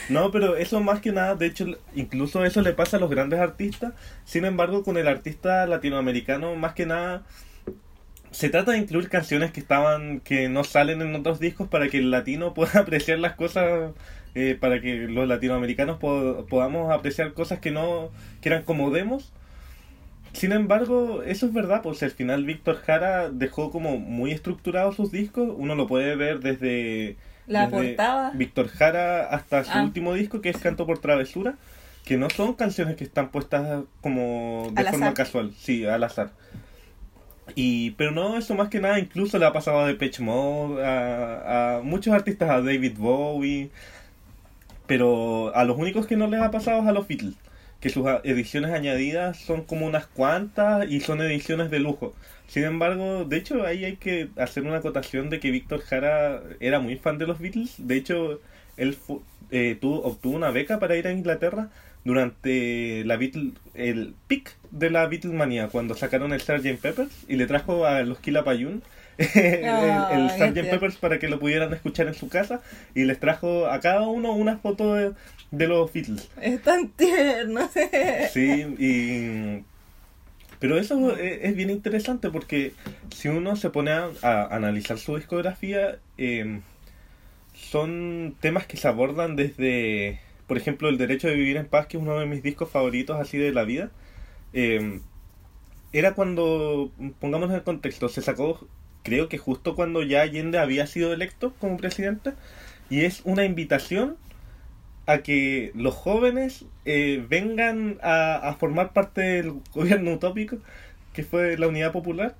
No, 0.09 0.31
pero 0.31 0.57
eso 0.57 0.81
más 0.81 1.01
que 1.01 1.13
nada, 1.13 1.35
de 1.35 1.47
hecho, 1.47 1.67
incluso 1.95 2.45
eso 2.45 2.63
le 2.63 2.73
pasa 2.73 2.97
a 2.97 3.01
los 3.01 3.11
grandes 3.11 3.41
artistas. 3.41 3.93
Sin 4.25 4.45
embargo, 4.45 4.83
con 4.83 4.97
el 4.97 5.09
artista 5.09 5.67
latinoamericano, 5.67 6.55
más 6.55 6.75
que 6.75 6.87
nada, 6.87 7.25
se 8.31 8.49
trata 8.51 8.73
de 8.73 8.79
incluir 8.79 9.09
canciones 9.09 9.53
que 9.53 9.61
estaban, 9.61 10.21
que 10.21 10.49
no 10.49 10.65
salen 10.65 11.03
en 11.03 11.15
otros 11.15 11.41
discos 11.41 11.69
para 11.69 11.89
que 11.89 11.99
el 11.99 12.11
latino 12.11 12.55
pueda 12.55 12.81
apreciar 12.81 13.19
las 13.19 13.35
cosas, 13.35 13.93
eh, 14.35 14.57
para 14.61 14.81
que 14.81 15.07
los 15.09 15.27
latinoamericanos 15.29 15.99
po- 15.99 16.47
podamos 16.49 16.91
apreciar 16.93 17.33
cosas 17.35 17.59
que 17.61 17.71
no, 17.71 18.11
que 18.41 18.49
eran 18.49 18.63
como 18.65 18.91
demos. 18.91 19.33
Sin 20.33 20.53
embargo, 20.53 21.23
eso 21.23 21.47
es 21.47 21.53
verdad, 21.53 21.81
pues 21.83 22.03
al 22.03 22.11
final 22.11 22.45
Víctor 22.45 22.77
Jara 22.77 23.31
dejó 23.31 23.71
como 23.71 23.97
muy 23.99 24.31
estructurados 24.33 24.95
sus 24.97 25.11
discos. 25.11 25.51
Uno 25.57 25.75
lo 25.75 25.87
puede 25.87 26.15
ver 26.17 26.41
desde 26.41 27.17
La 27.47 27.67
desde 27.67 27.89
portada. 27.95 28.31
Víctor 28.35 28.69
Jara 28.69 29.25
hasta 29.29 29.65
su 29.65 29.71
Ah. 29.73 29.83
último 29.83 30.13
disco 30.15 30.41
que 30.41 30.51
es 30.51 30.59
Canto 30.59 30.87
por 30.87 30.99
Travesura, 30.99 31.55
que 32.05 32.19
no 32.19 32.29
son 32.31 32.53
canciones 32.55 32.97
que 32.97 33.05
están 33.05 33.31
puestas 33.31 33.85
como 34.03 34.71
de 34.75 34.81
Al 34.83 34.89
forma 34.91 35.07
azar. 35.07 35.15
casual, 35.15 35.53
sí, 35.59 35.87
al 35.87 36.05
azar. 36.05 36.31
Y, 37.55 37.93
pero 37.93 38.11
no, 38.11 38.37
eso 38.37 38.55
más 38.55 38.69
que 38.69 38.79
nada 38.81 38.99
incluso 38.99 39.39
le 39.39 39.47
ha 39.47 39.53
pasado 39.55 39.79
a 39.81 39.87
Depeche 39.87 40.23
Mode, 40.23 40.85
a, 40.85 41.79
a 41.79 41.83
muchos 41.83 42.13
artistas, 42.13 42.51
a 42.51 42.61
David 42.61 42.93
Bowie, 42.99 43.71
pero 44.89 45.55
a 45.55 45.65
los 45.65 45.79
únicos 45.79 46.07
que 46.09 46.17
no 46.17 46.27
les 46.27 46.41
ha 46.43 46.51
pasado 46.51 46.81
es 46.83 46.89
a 46.89 46.93
los 46.93 47.07
Beatles, 47.07 47.35
que 47.81 47.91
sus 47.91 48.05
ediciones 48.25 48.73
añadidas 48.73 49.37
son 49.39 49.63
como 49.63 49.87
unas 49.87 50.07
cuantas 50.09 50.91
y 50.91 51.01
son 51.01 51.21
ediciones 51.23 51.71
de 51.71 51.79
lujo. 51.79 52.15
Sin 52.49 52.65
embargo, 52.65 53.25
de 53.25 53.37
hecho 53.37 53.65
ahí 53.65 53.85
hay 53.85 53.97
que 53.97 54.31
hacer 54.37 54.65
una 54.65 54.79
acotación 54.79 55.31
de 55.31 55.39
que 55.39 55.53
Víctor 55.53 55.83
Jara 55.83 56.43
era 56.61 56.81
muy 56.81 56.97
fan 56.97 57.19
de 57.19 57.27
los 57.29 57.39
Beatles. 57.39 57.75
De 57.79 57.97
hecho, 57.97 58.41
él 58.77 58.97
eh, 59.51 59.77
tuvo- 59.81 60.03
obtuvo 60.05 60.35
una 60.37 60.51
beca 60.51 60.81
para 60.81 60.97
ir 60.97 61.07
a 61.07 61.13
Inglaterra 61.13 61.69
durante 62.05 63.05
la 63.05 63.17
Beatle, 63.17 63.53
el 63.75 64.15
pic 64.27 64.57
de 64.71 64.91
la 64.91 65.07
Beatlemania, 65.07 65.69
cuando 65.69 65.95
sacaron 65.95 66.33
el 66.33 66.41
Sgt. 66.41 66.81
Peppers 66.81 67.13
y 67.29 67.37
le 67.37 67.47
trajo 67.47 67.87
a 67.87 68.03
los 68.03 68.19
Quilapayún 68.19 68.83
el, 69.35 69.65
el 69.65 70.31
Sgt. 70.31 70.71
Peppers 70.71 70.97
para 70.97 71.19
que 71.19 71.29
lo 71.29 71.41
pudieran 71.41 71.73
escuchar 71.73 72.07
en 72.07 72.15
su 72.15 72.29
casa 72.29 72.61
y 72.95 73.05
les 73.05 73.19
trajo 73.19 73.67
a 73.67 73.81
cada 73.81 74.03
uno 74.03 74.33
una 74.33 74.59
foto 74.59 74.95
de, 74.95 75.13
de 75.51 75.67
los 75.67 75.93
Beatles. 75.93 76.29
Es 76.41 76.63
tan 76.63 76.89
tierno. 76.91 77.69
Sí, 78.33 78.63
y... 78.79 79.65
Pero 80.61 80.79
eso 80.79 81.17
es, 81.17 81.41
es 81.43 81.57
bien 81.57 81.71
interesante 81.71 82.31
porque 82.31 82.73
si 83.15 83.29
uno 83.29 83.57
se 83.57 83.71
pone 83.71 83.93
a, 83.93 84.11
a 84.23 84.55
analizar 84.55 84.99
su 84.99 85.17
discografía, 85.17 85.99
eh, 86.17 86.61
son 87.55 88.37
temas 88.41 88.67
que 88.67 88.77
se 88.77 88.89
abordan 88.89 89.37
desde, 89.37 90.21
por 90.47 90.57
ejemplo, 90.57 90.89
El 90.89 90.99
Derecho 90.99 91.29
de 91.29 91.35
Vivir 91.35 91.57
en 91.57 91.67
Paz, 91.67 91.87
que 91.87 91.97
es 91.97 92.03
uno 92.03 92.19
de 92.19 92.27
mis 92.27 92.43
discos 92.43 92.71
favoritos 92.71 93.21
así 93.21 93.39
de 93.39 93.53
la 93.53 93.65
vida. 93.65 93.91
Eh, 94.53 95.01
era 95.93 96.15
cuando, 96.15 96.93
pongámonos 97.21 97.57
en 97.57 97.63
contexto, 97.63 98.09
se 98.09 98.23
sacó, 98.23 98.67
creo 99.03 99.29
que 99.29 99.39
justo 99.39 99.75
cuando 99.75 100.03
ya 100.03 100.23
Allende 100.23 100.59
había 100.59 100.87
sido 100.87 101.13
electo 101.13 101.53
como 101.61 101.77
presidente, 101.77 102.33
y 102.91 103.05
es 103.05 103.23
una 103.25 103.45
invitación 103.45 104.17
a 105.07 105.19
que 105.19 105.73
los 105.75 105.95
jóvenes 105.95 106.67
eh, 106.85 107.25
vengan 107.29 107.99
a, 108.03 108.55
formar 108.59 108.93
parte 108.93 109.23
del 109.23 109.55
gobierno 109.73 110.13
utópico, 110.13 110.59
que 111.15 111.23
fue 111.23 111.57
la 111.57 111.69
Unidad 111.69 111.93
Popular, 111.93 112.35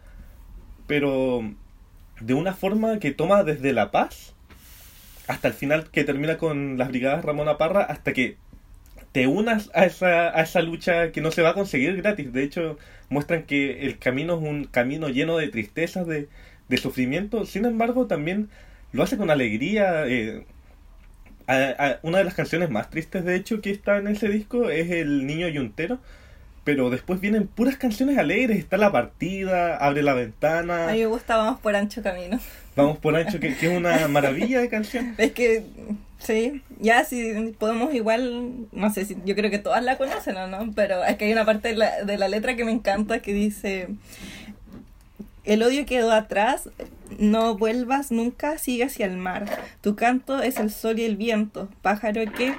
pero 0.87 1.43
de 2.21 2.35
una 2.35 2.55
forma 2.55 2.99
que 2.99 3.13
toma 3.13 3.43
desde 3.45 3.73
la 3.73 3.91
paz 3.91 4.35
hasta 5.29 5.49
el 5.49 5.55
final 5.55 5.91
que 5.91 6.05
termina 6.05 6.39
con 6.39 6.79
las 6.79 6.89
brigadas 6.89 7.25
Ramona 7.25 7.59
Parra, 7.59 7.83
hasta 7.83 8.13
que 8.13 8.37
te 9.13 9.27
unas 9.27 9.71
a 9.75 9.85
esa, 9.85 10.29
a 10.37 10.43
esa 10.43 10.63
lucha 10.63 11.13
que 11.13 11.21
no 11.21 11.31
se 11.31 11.43
va 11.43 11.51
a 11.51 11.55
conseguir 11.55 11.97
gratis. 11.97 12.33
De 12.33 12.43
hecho, 12.43 12.79
muestran 13.09 13.45
que 13.45 13.87
el 13.87 13.99
camino 13.99 14.35
es 14.35 14.43
un 14.43 14.65
camino 14.65 15.09
lleno 15.09 15.37
de 15.39 15.49
tristezas, 15.49 16.07
de, 16.07 16.29
de 16.69 16.77
sufrimiento. 16.77 17.45
Sin 17.47 17.65
embargo, 17.65 18.07
también 18.07 18.49
lo 18.93 19.03
hace 19.03 19.17
con 19.17 19.31
alegría. 19.31 20.07
eh, 20.07 20.45
a- 21.47 21.75
a- 21.79 21.99
una 22.03 22.19
de 22.19 22.25
las 22.25 22.35
canciones 22.35 22.69
más 22.71 22.91
tristes, 22.91 23.25
de 23.25 23.35
hecho, 23.37 23.61
que 23.63 23.71
está 23.71 23.97
en 23.99 24.09
ese 24.09 24.29
disco 24.29 24.69
es 24.71 24.91
El 24.91 25.27
Niño 25.27 25.49
Yuntero. 25.49 25.99
Pero 26.65 26.91
después 26.91 27.19
vienen 27.21 27.47
puras 27.47 27.77
canciones 27.79 28.19
alegres. 28.19 28.59
Está 28.59 28.77
La 28.77 28.93
Partida, 28.93 29.77
Abre 29.79 30.03
la 30.03 30.13
Ventana, 30.13 30.89
A 30.91 30.93
mí 30.93 30.99
me 30.99 31.07
gusta 31.07 31.39
Vamos 31.39 31.61
por 31.61 31.75
ancho 31.75 32.03
camino. 32.03 32.39
Vamos 32.77 32.99
por 32.99 33.17
Ancho, 33.17 33.41
que, 33.41 33.57
que 33.57 33.73
es 33.73 33.77
una 33.77 34.07
maravilla 34.09 34.61
de 34.61 34.69
canción. 34.69 35.15
Es 35.19 35.33
que, 35.33 35.65
sí, 36.19 36.63
ya 36.79 37.03
si 37.05 37.55
podemos 37.59 37.93
igual, 37.95 38.67
no 38.71 38.93
sé 38.93 39.05
si, 39.05 39.17
yo 39.25 39.35
creo 39.35 39.51
que 39.51 39.59
todas 39.59 39.83
la 39.83 39.97
conocen 39.99 40.37
o 40.37 40.47
no, 40.47 40.73
pero 40.77 41.03
es 41.05 41.17
que 41.17 41.25
hay 41.25 41.33
una 41.33 41.45
parte 41.45 41.69
de 41.69 41.75
la, 41.77 42.05
de 42.05 42.19
la 42.19 42.29
letra 42.29 42.55
que 42.55 42.65
me 42.65 42.71
encanta 42.71 43.19
que 43.21 43.33
dice, 43.33 43.89
el 45.53 45.63
odio 45.63 45.85
quedó 45.87 46.13
atrás, 46.13 46.69
no 47.19 47.57
vuelvas 47.57 48.11
nunca, 48.13 48.59
sigue 48.59 48.85
hacia 48.85 49.07
el 49.07 49.17
mar, 49.17 49.47
tu 49.81 49.97
canto 49.97 50.43
es 50.43 50.59
el 50.59 50.71
sol 50.71 50.99
y 50.99 51.05
el 51.05 51.17
viento, 51.17 51.69
pájaro 51.83 52.21
que 52.33 52.55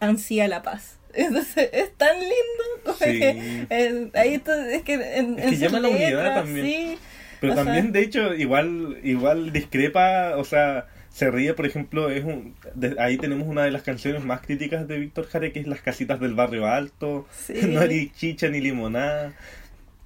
ansía 0.00 0.48
la 0.48 0.62
paz. 0.62 0.96
Entonces, 1.14 1.70
es 1.72 1.92
tan 1.96 2.16
lindo. 2.18 2.96
Sí. 2.98 3.18
que, 3.18 3.66
eh, 3.70 4.10
ahí 4.14 4.38
to- 4.38 4.52
es 4.52 4.82
que 4.82 4.94
en, 4.94 5.38
Es 5.38 5.50
que 5.50 5.56
llama 5.56 5.80
la 5.80 5.88
unidad 5.88 6.34
también. 6.34 6.66
sí. 6.66 6.98
Pero 7.40 7.52
O 7.52 7.56
sea- 7.56 7.64
también, 7.64 7.92
de 7.92 8.00
hecho, 8.02 8.34
igual 8.34 8.98
igual 9.02 9.52
discrepa, 9.52 10.36
o 10.36 10.44
sea, 10.44 10.86
se 11.10 11.30
ríe, 11.30 11.54
por 11.54 11.64
ejemplo, 11.66 12.10
es 12.10 12.24
un, 12.24 12.54
de- 12.74 12.96
ahí 12.98 13.16
tenemos 13.16 13.48
una 13.48 13.64
de 13.64 13.70
las 13.70 13.82
canciones 13.82 14.22
más 14.24 14.40
críticas 14.42 14.86
de 14.86 14.98
Víctor 14.98 15.26
Jara, 15.26 15.50
que 15.50 15.60
es 15.60 15.66
Las 15.66 15.80
casitas 15.80 16.20
del 16.20 16.34
barrio 16.34 16.66
alto, 16.66 17.26
Sí. 17.32 17.54
no 17.68 17.80
hay 17.80 18.10
chicha 18.10 18.48
ni 18.48 18.60
limonada. 18.60 19.32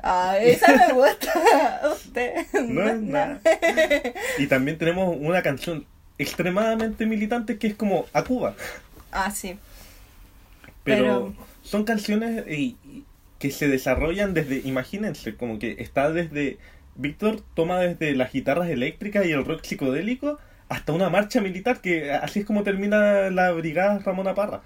Ah, 0.02 0.36
esa 0.40 0.74
me 0.76 0.92
gusta. 0.94 1.80
Usted. 1.92 2.46
No 2.68 2.88
es 2.88 3.00
nada. 3.00 3.40
Y 4.38 4.46
también 4.46 4.78
tenemos 4.78 5.16
una 5.18 5.42
canción 5.42 5.86
extremadamente 6.18 7.06
militante 7.06 7.58
que 7.58 7.66
es 7.68 7.74
como 7.74 8.06
A 8.12 8.22
Cuba. 8.24 8.54
Ah, 9.12 9.30
sí. 9.30 9.58
Pero, 10.84 11.32
Pero- 11.34 11.34
son 11.62 11.84
canciones 11.84 12.44
y- 12.48 12.76
y 12.84 13.04
que 13.38 13.50
se 13.50 13.68
desarrollan 13.68 14.34
desde, 14.34 14.60
imagínense, 14.64 15.34
como 15.34 15.58
que 15.58 15.76
está 15.78 16.10
desde, 16.10 16.58
Víctor 16.94 17.40
toma 17.54 17.78
desde 17.78 18.14
las 18.14 18.32
guitarras 18.32 18.68
eléctricas 18.68 19.24
y 19.26 19.32
el 19.32 19.44
rock 19.44 19.64
psicodélico 19.64 20.38
hasta 20.68 20.92
una 20.92 21.08
marcha 21.08 21.40
militar, 21.40 21.80
que 21.80 22.12
así 22.12 22.40
es 22.40 22.46
como 22.46 22.62
termina 22.64 23.30
la 23.30 23.50
brigada 23.52 23.98
Ramona 23.98 24.34
Parra. 24.34 24.60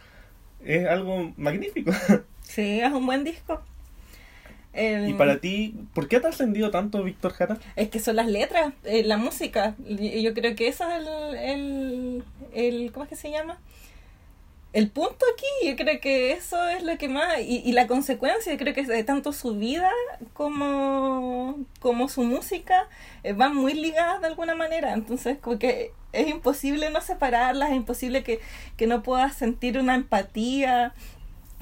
Es 0.64 0.86
algo 0.88 1.32
magnífico. 1.36 1.92
Sí, 2.42 2.78
es 2.80 2.92
un 2.92 3.06
buen 3.06 3.24
disco. 3.24 3.62
El- 4.74 5.08
Y 5.08 5.14
para 5.14 5.38
ti, 5.40 5.74
¿por 5.94 6.08
qué 6.08 6.16
ha 6.16 6.20
trascendido 6.20 6.70
tanto 6.70 7.02
Víctor 7.04 7.32
Jara? 7.32 7.58
Es 7.76 7.88
que 7.90 8.00
son 8.00 8.16
las 8.16 8.26
letras, 8.26 8.72
eh, 8.84 9.04
la 9.04 9.16
música. 9.16 9.74
Yo 9.78 10.34
creo 10.34 10.56
que 10.56 10.68
eso 10.68 10.84
es 10.90 10.94
el, 11.06 11.36
el, 11.36 12.24
el- 12.52 12.92
¿Cómo 12.92 13.04
es 13.04 13.08
que 13.08 13.16
se 13.16 13.30
llama? 13.30 13.58
El 14.72 14.90
punto 14.90 15.24
aquí, 15.36 15.68
yo 15.68 15.76
creo 15.76 16.00
que 16.00 16.32
eso 16.32 16.68
es 16.68 16.82
lo 16.82 16.98
que 16.98 17.08
más. 17.08 17.38
Y, 17.40 17.62
y 17.64 17.70
la 17.72 17.86
consecuencia, 17.86 18.50
yo 18.52 18.58
creo 18.58 18.74
que 18.74 18.82
de 18.82 19.04
tanto 19.04 19.32
su 19.32 19.54
vida 19.56 19.88
como, 20.32 21.58
como 21.80 22.08
su 22.08 22.22
música 22.24 22.88
eh, 23.22 23.32
van 23.34 23.54
muy 23.54 23.74
ligadas 23.74 24.20
de 24.20 24.26
alguna 24.26 24.54
manera. 24.56 24.92
Entonces, 24.94 25.38
como 25.38 25.58
que 25.60 25.92
es 26.12 26.28
imposible 26.28 26.90
no 26.90 27.00
separarlas, 27.00 27.70
es 27.70 27.76
imposible 27.76 28.24
que, 28.24 28.40
que 28.76 28.86
no 28.88 29.02
puedas 29.04 29.36
sentir 29.36 29.78
una 29.78 29.94
empatía. 29.94 30.92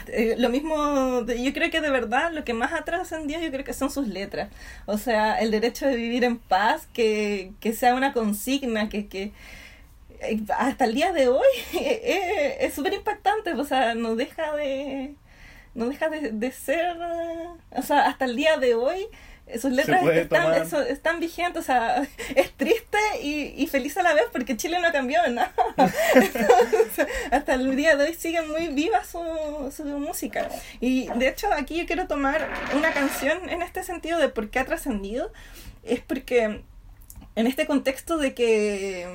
Eh, 0.08 0.36
lo 0.38 0.48
mismo, 0.50 1.24
yo 1.26 1.52
creo 1.52 1.70
que 1.70 1.80
de 1.80 1.90
verdad 1.90 2.32
lo 2.32 2.44
que 2.44 2.54
más 2.54 2.72
ha 2.72 2.84
trascendido 2.84 3.40
yo 3.40 3.50
creo 3.50 3.64
que 3.64 3.72
son 3.72 3.90
sus 3.90 4.08
letras. 4.08 4.50
O 4.86 4.98
sea, 4.98 5.38
el 5.40 5.50
derecho 5.50 5.86
de 5.86 5.96
vivir 5.96 6.24
en 6.24 6.38
paz, 6.38 6.88
que, 6.92 7.52
que 7.60 7.72
sea 7.72 7.94
una 7.94 8.12
consigna, 8.12 8.88
que, 8.88 9.08
que 9.08 9.32
eh, 10.20 10.40
hasta 10.58 10.84
el 10.84 10.94
día 10.94 11.12
de 11.12 11.28
hoy 11.28 11.46
eh, 11.74 12.58
es 12.60 12.74
súper 12.74 12.94
impactante, 12.94 13.52
o 13.54 13.64
sea, 13.64 13.94
no 13.94 14.16
deja 14.16 14.54
de 14.56 15.14
no 15.74 15.88
deja 15.88 16.08
de, 16.08 16.30
de 16.32 16.52
ser, 16.52 16.96
eh, 17.00 17.48
o 17.70 17.82
sea, 17.82 18.06
hasta 18.08 18.26
el 18.26 18.36
día 18.36 18.58
de 18.58 18.74
hoy 18.74 18.96
eh, 19.02 19.08
sus 19.61 19.72
letras 19.72 20.02
están, 20.07 20.87
están 20.88 21.20
vigentes, 21.20 21.62
o 21.62 21.64
sea, 21.64 22.02
es 22.37 22.52
triste 22.52 22.98
y, 23.22 23.55
y 23.57 23.66
feliz 23.66 23.96
a 23.96 24.02
la 24.02 24.14
vez 24.14 24.24
porque 24.33 24.57
Chile 24.57 24.78
no 24.81 24.88
ha 24.88 24.92
cambiado 24.92 25.26
en 25.26 25.37
nada. 25.37 25.52
Hasta 27.31 27.55
el 27.55 27.76
día 27.76 27.96
de 27.96 28.05
hoy 28.05 28.14
sigue 28.14 28.42
muy 28.42 28.68
viva 28.68 29.05
su, 29.05 29.18
su 29.74 29.85
música. 29.85 30.48
Y 30.81 31.09
de 31.09 31.28
hecho 31.28 31.48
aquí 31.52 31.76
yo 31.76 31.87
quiero 31.87 32.07
tomar 32.07 32.48
una 32.76 32.92
canción 32.92 33.48
en 33.48 33.62
este 33.62 33.83
sentido 33.83 34.18
de 34.18 34.28
por 34.28 34.50
qué 34.50 34.61
ha 34.61 34.64
trascendido. 34.64 35.33
Es 35.83 36.00
porque 36.00 36.62
en 37.35 37.46
este 37.46 37.66
contexto 37.66 38.18
de 38.18 38.35
que 38.35 39.09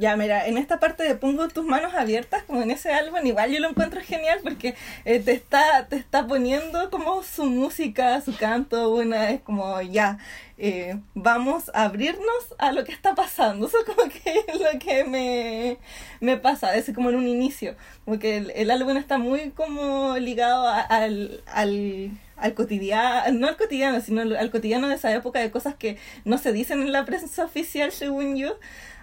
Ya, 0.00 0.16
mira, 0.16 0.46
en 0.48 0.58
esta 0.58 0.80
parte 0.80 1.04
de 1.04 1.14
Pongo 1.14 1.46
tus 1.48 1.64
manos 1.64 1.94
abiertas, 1.94 2.42
como 2.42 2.62
en 2.62 2.72
ese 2.72 2.92
álbum, 2.92 3.24
igual 3.24 3.52
yo 3.52 3.60
lo 3.60 3.68
encuentro 3.68 4.00
genial 4.00 4.40
porque 4.42 4.74
eh, 5.04 5.20
te, 5.20 5.32
está, 5.32 5.86
te 5.88 5.94
está 5.96 6.26
poniendo 6.26 6.90
como 6.90 7.22
su 7.22 7.44
música, 7.44 8.20
su 8.22 8.36
canto, 8.36 8.90
una 8.92 9.30
es 9.30 9.40
como 9.42 9.80
ya, 9.82 10.18
eh, 10.58 10.98
vamos 11.14 11.70
a 11.74 11.84
abrirnos 11.84 12.26
a 12.58 12.72
lo 12.72 12.82
que 12.84 12.90
está 12.92 13.14
pasando. 13.14 13.66
Eso 13.68 13.78
como 13.86 14.08
que 14.10 14.44
es 14.48 14.60
lo 14.60 14.78
que 14.80 15.04
me, 15.04 15.78
me 16.20 16.36
pasa, 16.38 16.74
es 16.74 16.90
como 16.92 17.10
en 17.10 17.16
un 17.16 17.28
inicio, 17.28 17.76
como 18.04 18.18
que 18.18 18.38
el, 18.38 18.50
el 18.50 18.70
álbum 18.72 18.96
está 18.96 19.16
muy 19.18 19.50
como 19.50 20.16
ligado 20.18 20.66
a- 20.66 20.80
al... 20.80 21.42
al 21.46 22.10
al 22.38 22.52
cotidiano, 22.52 23.32
no 23.38 23.46
al 23.48 23.56
cotidiano, 23.56 23.98
sino 24.02 24.20
al 24.20 24.50
cotidiano 24.50 24.88
de 24.90 24.96
esa 24.96 25.10
época 25.14 25.38
de 25.40 25.50
cosas 25.50 25.74
que 25.74 25.96
no 26.26 26.36
se 26.36 26.52
dicen 26.52 26.82
en 26.82 26.92
la 26.92 27.06
prensa 27.06 27.42
oficial, 27.46 27.90
según 27.92 28.36
yo. 28.36 28.58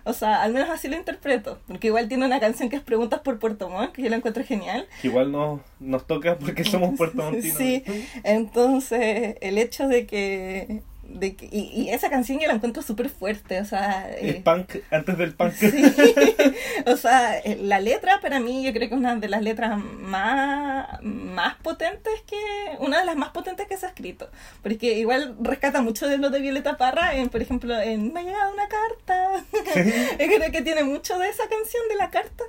O 0.06 0.14
sea, 0.14 0.42
al 0.42 0.54
menos 0.54 0.70
así 0.70 0.88
lo 0.88 0.98
interpreto. 0.98 1.60
Porque 1.68 1.88
igual 1.88 2.08
tiene 2.08 2.26
una 2.26 2.40
canción 2.40 2.70
que 2.70 2.76
es 2.76 2.82
Preguntas 2.82 3.22
por 3.22 3.40
Puerto 3.40 3.70
Montt, 3.70 3.94
que 3.94 4.02
yo 4.02 4.10
la 4.10 4.18
encuentro 4.18 4.44
genial. 4.44 4.88
Que 5.02 5.08
igual 5.08 5.32
nos, 5.32 5.62
nos 5.80 6.06
toca 6.06 6.38
porque 6.38 6.64
somos 6.64 6.92
puertomontinos. 6.98 7.58
Sí, 7.58 7.84
entonces 8.24 9.36
el 9.42 9.58
hecho 9.58 9.88
de 9.88 10.06
que... 10.06 10.84
De 11.04 11.36
que 11.36 11.48
y, 11.52 11.70
y 11.76 11.90
esa 11.90 12.10
canción 12.10 12.40
yo 12.40 12.48
la 12.48 12.54
encuentro 12.54 12.82
súper 12.82 13.10
fuerte, 13.10 13.60
o 13.62 13.66
sea... 13.66 14.10
Es 14.10 14.36
eh, 14.36 14.42
punk 14.44 14.78
antes 14.90 15.18
del 15.18 15.34
punk. 15.34 15.54
Sí, 15.54 15.84
o 16.86 16.98
sea, 16.98 17.38
eh, 17.40 17.58
la 17.62 17.80
letra 17.80 18.20
para 18.22 18.40
mí 18.40 18.64
yo 18.64 18.72
creo 18.72 18.88
que 18.90 18.96
es 18.96 19.00
una 19.00 19.16
de 19.16 19.28
las 19.28 19.42
letras 19.42 19.78
más, 19.78 21.02
más 21.04 21.56
potentes 21.58 22.14
que, 22.26 22.38
una 22.80 23.00
de 23.00 23.06
las 23.06 23.16
más 23.16 23.30
potentes 23.30 23.68
que 23.68 23.78
se 23.78 23.86
ha 23.86 23.90
escrito, 23.90 24.30
porque 24.62 24.98
igual 24.98 25.36
rescata 25.42 25.82
mucho 25.82 26.08
de 26.08 26.18
lo 26.18 26.30
de 26.30 26.40
Violeta 26.40 26.78
Parra, 26.78 27.16
en, 27.16 27.30
por 27.30 27.42
ejemplo, 27.42 27.80
en 27.80 28.14
Me 28.14 28.22
ha 28.22 28.24
llegado 28.24 28.54
una 28.54 28.68
carta, 28.68 29.46
yo 30.20 30.26
creo 30.26 30.52
que 30.52 30.62
tiene 30.62 30.84
mucho 30.84 31.20
de 31.20 31.30
esa 31.30 31.48
canción 31.48 31.84
de 31.90 31.96
la 31.96 32.10
carta, 32.10 32.44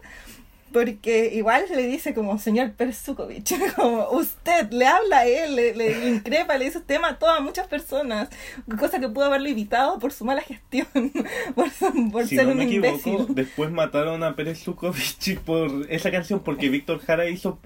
porque 0.74 1.30
igual 1.32 1.66
le 1.70 1.86
dice 1.86 2.14
como 2.14 2.36
señor 2.36 2.72
Persukovic, 2.72 3.74
como 3.76 4.10
usted 4.10 4.72
le 4.72 4.88
habla 4.88 5.18
a 5.18 5.24
él, 5.26 5.54
le, 5.54 5.72
le 5.72 6.08
increpa, 6.08 6.58
le 6.58 6.64
dice 6.64 6.78
usted 6.78 7.00
mató 7.00 7.30
a 7.30 7.38
muchas 7.38 7.68
personas, 7.68 8.28
cosa 8.76 8.98
que 8.98 9.08
pudo 9.08 9.26
haberlo 9.26 9.48
evitado 9.48 10.00
por 10.00 10.10
su 10.10 10.24
mala 10.24 10.42
gestión, 10.42 10.88
por, 11.54 11.68
por 12.10 12.26
si 12.26 12.34
ser 12.34 12.46
no 12.46 12.52
un 12.52 12.58
me 12.58 12.64
equivoco, 12.64 13.26
después 13.28 13.70
mataron 13.70 14.24
a 14.24 14.34
Pérez 14.34 14.64
Zukovich 14.64 15.38
por 15.44 15.70
esa 15.90 16.10
canción 16.10 16.40
porque 16.40 16.68
Víctor 16.70 16.98
Jara 16.98 17.28
hizo 17.28 17.60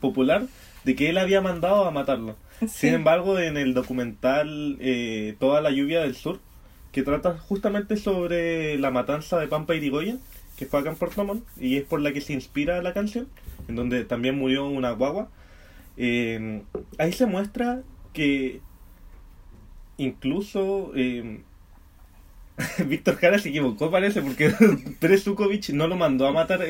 popular 0.00 0.46
de 0.84 0.96
que 0.96 1.10
él 1.10 1.18
había 1.18 1.42
mandado 1.42 1.84
a 1.84 1.90
matarlo. 1.90 2.34
Sí. 2.60 2.68
Sin 2.68 2.94
embargo, 2.94 3.38
en 3.38 3.58
el 3.58 3.74
documental 3.74 4.78
eh, 4.80 5.36
Toda 5.38 5.60
la 5.60 5.70
lluvia 5.70 6.00
del 6.00 6.14
sur, 6.14 6.40
que 6.92 7.02
trata 7.02 7.36
justamente 7.36 7.98
sobre 7.98 8.78
la 8.78 8.90
matanza 8.90 9.38
de 9.38 9.48
Pampa 9.48 9.74
Irigoyen, 9.74 10.20
que 10.56 10.66
fue 10.66 10.80
acá 10.80 10.90
en 10.90 10.96
Puerto 10.96 11.42
y 11.58 11.76
es 11.76 11.84
por 11.84 12.00
la 12.00 12.12
que 12.12 12.20
se 12.20 12.32
inspira 12.32 12.82
la 12.82 12.92
canción, 12.92 13.28
en 13.68 13.76
donde 13.76 14.04
también 14.04 14.38
murió 14.38 14.66
una 14.66 14.92
guagua, 14.92 15.28
eh, 15.96 16.62
ahí 16.98 17.12
se 17.12 17.26
muestra 17.26 17.82
que 18.12 18.60
incluso 19.96 20.92
eh, 20.94 21.40
Víctor 22.86 23.16
Jara 23.16 23.38
se 23.38 23.48
equivocó 23.48 23.90
parece 23.90 24.22
porque 24.22 24.52
Pérez 25.00 25.24
Zukovich 25.24 25.70
no 25.70 25.88
lo 25.88 25.96
mandó 25.96 26.26
a 26.28 26.32
matar 26.32 26.60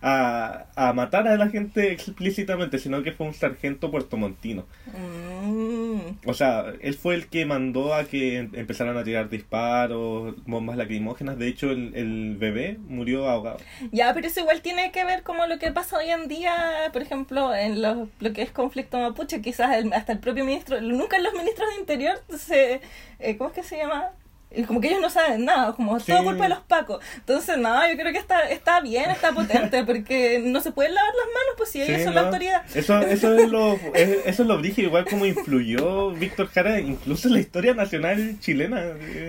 a, 0.00 0.66
a 0.76 0.92
matar 0.92 1.26
a 1.26 1.36
la 1.36 1.48
gente 1.48 1.90
explícitamente 1.92 2.78
sino 2.78 3.02
que 3.02 3.10
fue 3.12 3.26
un 3.26 3.34
sargento 3.34 3.90
puertomontino. 3.90 4.64
Mm, 4.86 5.98
o 6.24 6.34
sea 6.34 6.72
él 6.80 6.94
fue 6.94 7.14
el 7.16 7.26
que 7.28 7.46
mandó 7.46 7.94
a 7.94 8.04
que 8.04 8.38
em- 8.38 8.50
empezaran 8.54 8.96
a 8.96 9.02
tirar 9.04 9.28
disparos 9.28 10.34
bombas 10.46 10.76
lacrimógenas. 10.76 11.36
De 11.38 11.48
hecho 11.48 11.70
el, 11.72 11.94
el 11.96 12.36
bebé 12.38 12.78
murió 12.88 13.28
ahogado. 13.28 13.58
Ya, 13.90 14.14
pero 14.14 14.26
eso 14.28 14.40
igual 14.40 14.62
tiene 14.62 14.92
que 14.92 15.04
ver 15.04 15.24
como 15.24 15.46
lo 15.46 15.58
que 15.58 15.72
pasa 15.72 15.98
hoy 15.98 16.10
en 16.10 16.28
día, 16.28 16.90
por 16.92 17.02
ejemplo, 17.02 17.54
en 17.54 17.82
lo, 17.82 18.08
lo 18.20 18.32
que 18.32 18.42
es 18.42 18.50
conflicto 18.52 18.98
mapuche, 18.98 19.40
quizás 19.42 19.76
el- 19.76 19.92
hasta 19.92 20.12
el 20.12 20.20
propio 20.20 20.44
ministro, 20.44 20.80
nunca 20.80 21.18
los 21.18 21.32
ministros 21.34 21.68
de 21.74 21.80
Interior 21.80 22.22
se... 22.38 22.80
eh, 23.18 23.36
¿Cómo 23.36 23.50
es 23.50 23.56
que 23.56 23.62
se 23.64 23.76
llama? 23.78 24.10
Y 24.50 24.62
como 24.64 24.80
que 24.80 24.88
ellos 24.88 25.00
no 25.02 25.10
saben 25.10 25.44
nada, 25.44 25.74
como 25.74 26.00
Sí. 26.00 26.10
todo 26.10 26.24
culpa 26.24 26.44
de 26.44 26.48
los 26.50 26.60
pacos. 26.60 27.04
Entonces, 27.16 27.58
no, 27.58 27.86
yo 27.86 27.96
creo 27.98 28.12
que 28.12 28.18
está, 28.18 28.48
está 28.48 28.80
bien, 28.80 29.10
está 29.10 29.32
potente, 29.32 29.84
porque 29.84 30.40
no 30.42 30.60
se 30.62 30.72
pueden 30.72 30.94
lavar 30.94 31.12
las 31.14 31.26
manos, 31.26 31.54
pues 31.58 31.70
si 31.70 31.82
ellos 31.82 31.98
Sí, 31.98 32.04
son 32.04 32.14
¿no? 32.14 32.20
la 32.22 32.26
autoridad. 32.28 32.62
Eso, 32.74 32.98
eso 33.00 33.38
es 33.38 33.48
lo 33.50 33.74
es- 33.94 34.18
eso 34.24 34.42
es 34.42 34.48
lo 34.48 34.56
brígido, 34.58 34.88
igual 34.88 35.04
como 35.04 35.26
influyó 35.26 36.10
Víctor 36.12 36.48
Jara 36.48 36.80
incluso 36.80 37.28
en 37.28 37.34
la 37.34 37.40
historia 37.40 37.74
nacional 37.74 38.36
chilena. 38.40 38.82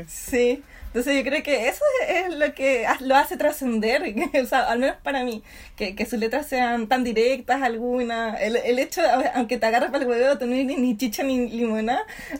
Sí, 0.08 0.64
entonces 0.88 1.16
yo 1.18 1.24
creo 1.30 1.44
que 1.44 1.68
eso 1.68 1.84
es 2.08 2.34
lo 2.34 2.54
que 2.56 2.86
lo 3.02 3.16
hace 3.16 3.36
trascender, 3.38 4.02
o 4.42 4.46
sea, 4.46 4.62
al 4.72 4.80
menos 4.80 4.96
para 5.04 5.24
mí, 5.24 5.44
que, 5.76 5.96
que 5.96 6.06
sus 6.06 6.18
letras 6.18 6.48
sean 6.48 6.88
tan 6.88 7.04
directas 7.04 7.62
algunas, 7.62 8.40
el, 8.42 8.56
el 8.56 8.80
hecho, 8.80 9.02
aunque 9.36 9.58
te 9.58 9.66
agarres 9.66 9.92
para 9.92 10.04
el 10.04 10.10
huevo, 10.10 10.36
no 10.40 10.46
ni, 10.48 10.64
ni 10.64 10.98
chicha 10.98 11.24
ni 11.24 11.50
limonada, 11.50 12.04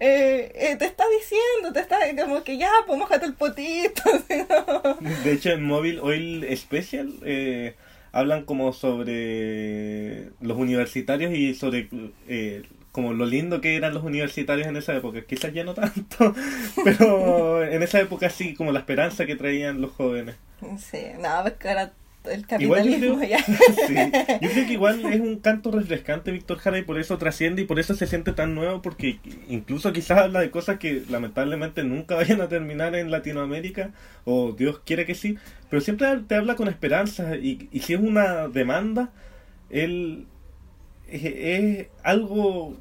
eh, 0.00 0.52
eh, 0.54 0.76
te 0.76 0.84
está 0.84 1.04
diciendo, 1.20 1.44
te 1.72 1.80
está 1.80 1.98
como 2.22 2.42
que 2.44 2.56
ya, 2.56 2.70
pues 2.86 2.98
mojate 2.98 3.26
el 3.26 3.34
potito. 3.34 4.02
De 5.24 5.32
hecho, 5.32 5.50
en 5.50 5.64
Móvil 5.64 6.00
Oil 6.00 6.46
Special 6.56 7.12
eh, 7.24 7.74
hablan 8.12 8.44
como 8.44 8.72
sobre 8.72 10.30
los 10.40 10.56
universitarios 10.56 11.32
y 11.34 11.54
sobre 11.54 11.88
eh, 12.28 12.62
como 12.92 13.12
lo 13.12 13.26
lindo 13.26 13.60
que 13.60 13.74
eran 13.74 13.92
los 13.92 14.04
universitarios 14.04 14.68
en 14.68 14.76
esa 14.76 14.94
época. 14.94 15.22
Quizás 15.22 15.52
ya 15.52 15.64
no 15.64 15.74
tanto, 15.74 16.34
pero 16.84 17.64
en 17.64 17.82
esa 17.82 18.00
época 18.00 18.30
sí, 18.30 18.54
como 18.54 18.70
la 18.70 18.80
esperanza 18.80 19.26
que 19.26 19.36
traían 19.36 19.80
los 19.80 19.92
jóvenes. 19.92 20.36
Sí, 20.78 21.02
no, 21.18 21.42
pues 21.42 21.54
que 21.54 21.68
ahora 21.68 21.92
el 22.24 22.46
Igual 22.58 22.84
capitalismo 22.84 23.16
creo, 23.18 23.22
ya. 23.22 23.38
sí, 23.86 23.94
yo 24.40 24.50
creo 24.50 24.66
que 24.66 24.72
igual 24.72 25.04
es 25.12 25.20
un 25.20 25.38
canto 25.40 25.70
refrescante 25.70 26.32
Víctor 26.32 26.58
Jara 26.58 26.78
y 26.78 26.82
por 26.82 26.98
eso 26.98 27.18
trasciende 27.18 27.62
y 27.62 27.64
por 27.66 27.78
eso 27.78 27.94
se 27.94 28.06
siente 28.06 28.32
tan 28.32 28.54
nuevo 28.54 28.82
porque 28.82 29.18
incluso 29.48 29.92
quizás 29.92 30.18
habla 30.18 30.40
de 30.40 30.50
cosas 30.50 30.78
que 30.78 31.02
lamentablemente 31.08 31.84
nunca 31.84 32.14
vayan 32.16 32.40
a 32.40 32.48
terminar 32.48 32.94
en 32.94 33.10
Latinoamérica 33.10 33.92
o 34.24 34.52
Dios 34.52 34.80
quiere 34.84 35.06
que 35.06 35.14
sí, 35.14 35.36
pero 35.68 35.80
siempre 35.80 36.06
te 36.26 36.34
habla 36.34 36.56
con 36.56 36.68
esperanza 36.68 37.36
y, 37.36 37.68
y 37.70 37.80
si 37.80 37.94
es 37.94 38.00
una 38.00 38.48
demanda, 38.48 39.10
él 39.70 40.26
es, 41.08 41.24
es 41.24 41.86
algo, 42.02 42.76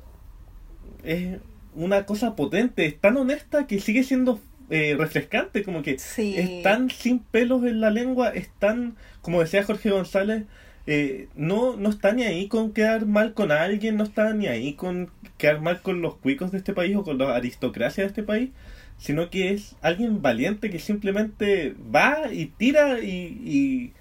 es 1.04 1.40
una 1.76 2.06
cosa 2.06 2.36
potente, 2.36 2.86
es 2.86 3.00
tan 3.00 3.18
honesta 3.18 3.68
que 3.68 3.80
sigue 3.80 4.04
siendo 4.04 4.40
eh, 4.70 4.96
refrescante, 4.98 5.64
como 5.64 5.82
que 5.84 6.00
Sí. 6.00 6.36
es 6.38 6.64
tan 6.64 6.90
sin 6.90 7.20
pelos 7.20 7.64
en 7.66 7.82
la 7.82 7.90
lengua, 7.92 8.30
es 8.30 8.50
tan, 8.60 8.96
como 9.22 9.42
decía 9.42 9.64
Jorge 9.64 9.90
González, 9.90 10.44
eh, 10.86 11.28
no, 11.36 11.78
no 11.78 11.90
está 11.90 12.12
ni 12.12 12.24
ahí 12.24 12.48
con 12.48 12.74
quedar 12.74 13.06
mal 13.06 13.34
con 13.34 13.52
alguien, 13.52 13.96
no 13.98 14.04
está 14.04 14.34
ni 14.34 14.48
ahí 14.48 14.74
con 14.74 15.10
quedar 15.38 15.62
mal 15.62 15.82
con 15.82 16.02
los 16.02 16.16
cuicos 16.18 16.52
de 16.52 16.58
este 16.58 16.74
país 16.74 16.96
o 16.96 17.04
con 17.04 17.18
la 17.18 17.36
aristocracia 17.36 18.04
de 18.04 18.10
este 18.10 18.24
país, 18.24 18.50
sino 18.98 19.30
que 19.30 19.54
es 19.54 19.76
alguien 19.82 20.22
valiente 20.22 20.70
que 20.70 20.80
simplemente 20.80 21.74
va 21.94 22.32
y 22.34 22.48
tira 22.48 23.00
y, 23.00 23.40
y 23.46 23.94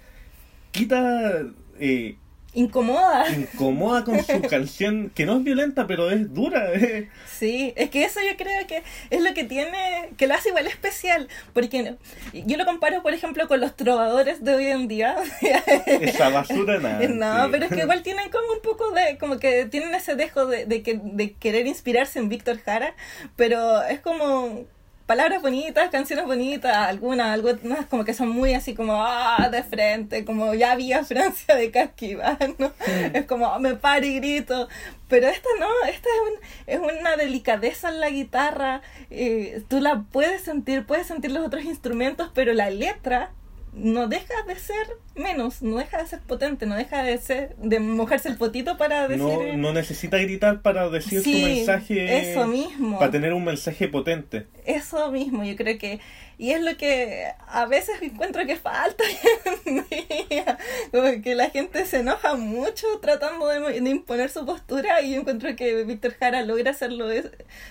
quita, 0.71 1.43
eh, 1.79 2.15
Incomoda. 2.55 3.25
incomoda 3.31 4.03
con 4.03 4.23
su 4.23 4.41
canción, 4.49 5.11
que 5.15 5.25
no 5.25 5.37
es 5.37 5.43
violenta, 5.43 5.87
pero 5.87 6.11
es 6.11 6.33
dura. 6.33 6.71
eh. 6.73 7.09
Sí, 7.27 7.73
es 7.75 7.89
que 7.89 8.03
eso 8.05 8.19
yo 8.21 8.37
creo 8.37 8.67
que 8.67 8.83
es 9.09 9.21
lo 9.21 9.33
que 9.33 9.43
tiene, 9.43 10.09
que 10.17 10.27
lo 10.27 10.35
hace 10.35 10.49
igual 10.49 10.67
especial, 10.67 11.27
porque 11.53 11.95
yo 12.33 12.57
lo 12.57 12.65
comparo, 12.65 13.01
por 13.01 13.13
ejemplo, 13.13 13.47
con 13.47 13.59
los 13.59 13.75
trovadores 13.75 14.43
de 14.43 14.55
hoy 14.55 14.67
en 14.67 14.87
día. 14.87 15.15
Esa 15.87 16.29
basura 16.29 16.79
nada. 16.79 17.07
No, 17.07 17.51
pero 17.51 17.65
es 17.65 17.71
que 17.73 17.81
igual 17.81 18.03
tienen 18.03 18.29
como 18.29 18.53
un 18.53 18.61
poco 18.61 18.91
de, 18.91 19.17
como 19.17 19.39
que 19.39 19.65
tienen 19.65 19.93
ese 19.95 20.15
dejo 20.15 20.45
de, 20.45 20.65
de, 20.65 20.83
que, 20.83 20.99
de 21.03 21.33
querer 21.33 21.65
inspirarse 21.67 22.19
en 22.19 22.29
Víctor 22.29 22.59
Jara, 22.59 22.95
pero 23.35 23.81
es 23.83 23.99
como 23.99 24.65
palabras 25.05 25.41
bonitas, 25.41 25.89
canciones 25.89 26.25
bonitas, 26.25 26.75
algunas, 26.75 27.27
algunas 27.27 27.85
como 27.87 28.05
que 28.05 28.13
son 28.13 28.29
muy 28.29 28.53
así 28.53 28.73
como 28.73 29.03
ah, 29.03 29.49
de 29.51 29.61
frente, 29.63 30.23
como 30.25 30.53
ya 30.53 30.71
había 30.71 31.03
Francia 31.05 31.55
de 31.55 31.71
Casquiva, 31.71 32.37
¿no? 32.57 32.71
Es 33.13 33.25
como 33.25 33.47
"Ah, 33.47 33.59
me 33.59 33.75
paro 33.75 34.05
y 34.05 34.15
grito, 34.19 34.67
pero 35.09 35.27
esta 35.27 35.49
no, 35.59 35.67
esta 35.89 36.07
es, 36.09 36.79
un- 36.79 36.89
es 36.91 36.99
una 37.01 37.15
delicadeza 37.17 37.89
en 37.89 37.99
la 37.99 38.09
guitarra, 38.09 38.81
eh, 39.09 39.61
tú 39.67 39.79
la 39.81 40.03
puedes 40.11 40.41
sentir, 40.43 40.85
puedes 40.85 41.07
sentir 41.07 41.31
los 41.31 41.45
otros 41.45 41.63
instrumentos, 41.65 42.31
pero 42.33 42.53
la 42.53 42.69
letra 42.69 43.31
no 43.75 44.07
deja 44.07 44.33
de 44.47 44.55
ser 44.55 44.85
menos, 45.15 45.61
no 45.61 45.77
deja 45.77 45.97
de 46.01 46.07
ser 46.07 46.19
potente, 46.19 46.65
no 46.65 46.75
deja 46.75 47.03
de 47.03 47.17
ser 47.17 47.55
de 47.57 47.79
mojarse 47.79 48.29
el 48.29 48.37
potito 48.37 48.77
para 48.77 49.07
decir 49.07 49.23
No, 49.23 49.57
no 49.57 49.73
necesita 49.73 50.17
gritar 50.17 50.61
para 50.61 50.89
decir 50.89 51.21
Sí, 51.23 51.41
su 51.41 51.47
mensaje. 51.47 52.31
eso 52.31 52.45
mismo. 52.47 52.99
Para 52.99 53.11
tener 53.11 53.33
un 53.33 53.43
mensaje 53.43 53.87
potente. 53.87 54.47
eso 54.65 55.11
mismo, 55.11 55.43
yo 55.43 55.55
creo 55.55 55.77
que 55.77 55.99
y 56.37 56.51
es 56.51 56.61
lo 56.61 56.75
que 56.77 57.27
a 57.47 57.65
veces 57.67 58.01
encuentro 58.01 58.45
que 58.45 58.55
falta 58.57 59.03
en 59.65 59.85
día. 60.29 60.57
como 60.91 61.21
que 61.21 61.35
la 61.35 61.49
gente 61.49 61.85
se 61.85 61.99
enoja 61.99 62.35
mucho 62.35 62.87
tratando 63.01 63.47
de, 63.47 63.79
de 63.81 63.89
imponer 63.89 64.29
su 64.29 64.45
postura 64.45 65.01
y 65.01 65.13
yo 65.13 65.21
encuentro 65.21 65.55
que 65.55 65.83
Víctor 65.83 66.13
Jara 66.19 66.41
logra 66.43 66.71
hacerlo, 66.71 67.07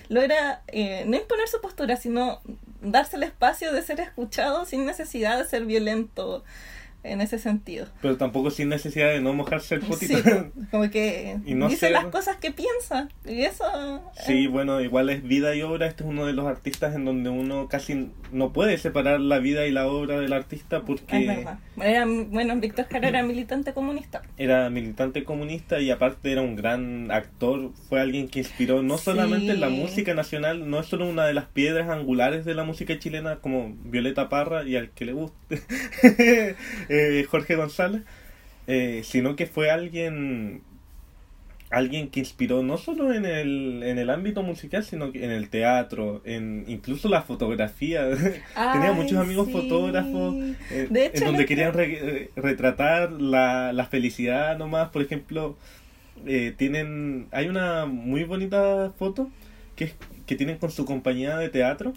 logra 0.09 0.63
eh, 0.67 1.03
no 1.07 1.17
imponer 1.17 1.47
su 1.47 1.59
postura, 1.61 1.97
sino 1.97 2.41
darse 2.83 3.15
el 3.15 3.23
espacio 3.23 3.71
de 3.71 3.81
ser 3.81 3.99
escuchado 3.99 4.65
sin 4.65 4.85
necesidad 4.85 5.37
de 5.37 5.45
ser 5.45 5.65
violento 5.65 6.43
en 7.03 7.21
ese 7.21 7.37
sentido. 7.39 7.87
Pero 8.01 8.17
tampoco 8.17 8.49
sin 8.51 8.69
necesidad 8.69 9.09
de 9.09 9.19
no 9.21 9.33
mojarse 9.33 9.75
el 9.75 9.81
potito. 9.81 10.15
Sí, 10.17 10.21
pues, 10.23 10.43
como 10.71 10.89
que 10.89 11.37
Y 11.45 11.53
no 11.55 11.67
dice 11.67 11.81
ser- 11.81 11.91
las 11.91 12.05
cosas 12.05 12.37
que 12.37 12.51
piensa. 12.51 13.09
Y 13.25 13.41
eso. 13.41 13.63
Sí, 14.25 14.45
eh, 14.45 14.47
bueno, 14.47 14.81
igual 14.81 15.09
es 15.09 15.23
vida 15.23 15.55
y 15.55 15.61
obra. 15.61 15.87
Este 15.87 16.03
es 16.03 16.09
uno 16.09 16.25
de 16.25 16.33
los 16.33 16.45
artistas 16.47 16.95
en 16.95 17.05
donde 17.05 17.29
uno 17.29 17.67
casi 17.67 18.09
no 18.31 18.53
puede 18.53 18.77
separar 18.77 19.19
la 19.19 19.39
vida 19.39 19.65
y 19.67 19.71
la 19.71 19.87
obra 19.87 20.19
del 20.19 20.33
artista 20.33 20.77
es 20.77 20.83
porque 20.83 21.25
verdad. 21.27 21.59
Era, 21.81 22.05
bueno, 22.05 22.55
Víctor 22.57 22.85
Jara 22.89 23.09
era 23.09 23.23
militante 23.23 23.73
comunista. 23.73 24.21
era 24.37 24.69
militante 24.69 25.23
comunista 25.23 25.79
y 25.79 25.91
aparte 25.91 26.31
era 26.31 26.41
un 26.41 26.55
gran 26.55 27.11
actor. 27.11 27.71
Fue 27.89 27.99
alguien 28.01 28.27
que 28.29 28.39
inspiró 28.39 28.81
no 28.81 28.97
Sí. 28.97 29.05
solamente 29.05 29.51
en 29.51 29.59
la 29.59 29.69
música 29.69 30.13
nacional, 30.13 30.69
no 30.69 30.79
es 30.79 30.85
solo 30.87 31.07
una 31.07 31.25
de 31.25 31.33
las 31.33 31.45
piedras 31.45 31.89
angulares 31.89 32.45
de 32.45 32.53
la 32.55 32.63
música 32.63 32.97
chilena 32.97 33.37
como 33.37 33.73
Violeta 33.83 34.29
Parra 34.29 34.63
y 34.63 34.75
al 34.75 34.89
que 34.91 35.05
le 35.05 35.13
guste 35.13 35.61
eh, 36.93 37.25
Jorge 37.29 37.55
González, 37.55 38.01
eh, 38.67 39.01
sino 39.03 39.35
que 39.35 39.45
fue 39.47 39.69
alguien 39.71 40.61
alguien 41.69 42.09
que 42.09 42.19
inspiró 42.19 42.61
no 42.61 42.77
solo 42.77 43.13
en 43.13 43.25
el, 43.25 43.81
en 43.83 43.97
el 43.97 44.11
ámbito 44.11 44.43
musical, 44.43 44.83
sino 44.83 45.11
que 45.11 45.25
en 45.25 45.31
el 45.31 45.49
teatro, 45.49 46.21
en 46.23 46.65
incluso 46.67 47.09
la 47.09 47.23
fotografía. 47.23 48.07
Tenía 48.73 48.91
muchos 48.93 49.17
amigos 49.17 49.47
sí. 49.47 49.53
fotógrafos 49.53 50.35
eh, 50.69 50.87
De 50.91 51.07
hecho, 51.07 51.17
en 51.17 51.25
donde 51.25 51.45
querían 51.47 51.73
re- 51.73 52.29
retratar 52.35 53.11
la, 53.13 53.73
la 53.73 53.85
felicidad 53.87 54.55
nomás. 54.57 54.89
Por 54.89 55.01
ejemplo, 55.01 55.57
eh, 56.27 56.53
tienen 56.55 57.25
hay 57.31 57.47
una 57.47 57.87
muy 57.87 58.23
bonita 58.23 58.91
foto 58.99 59.31
que, 59.75 59.85
es- 59.85 59.95
que 60.27 60.35
tienen 60.35 60.59
con 60.59 60.69
su 60.69 60.85
compañía 60.85 61.37
de 61.37 61.49
teatro 61.49 61.93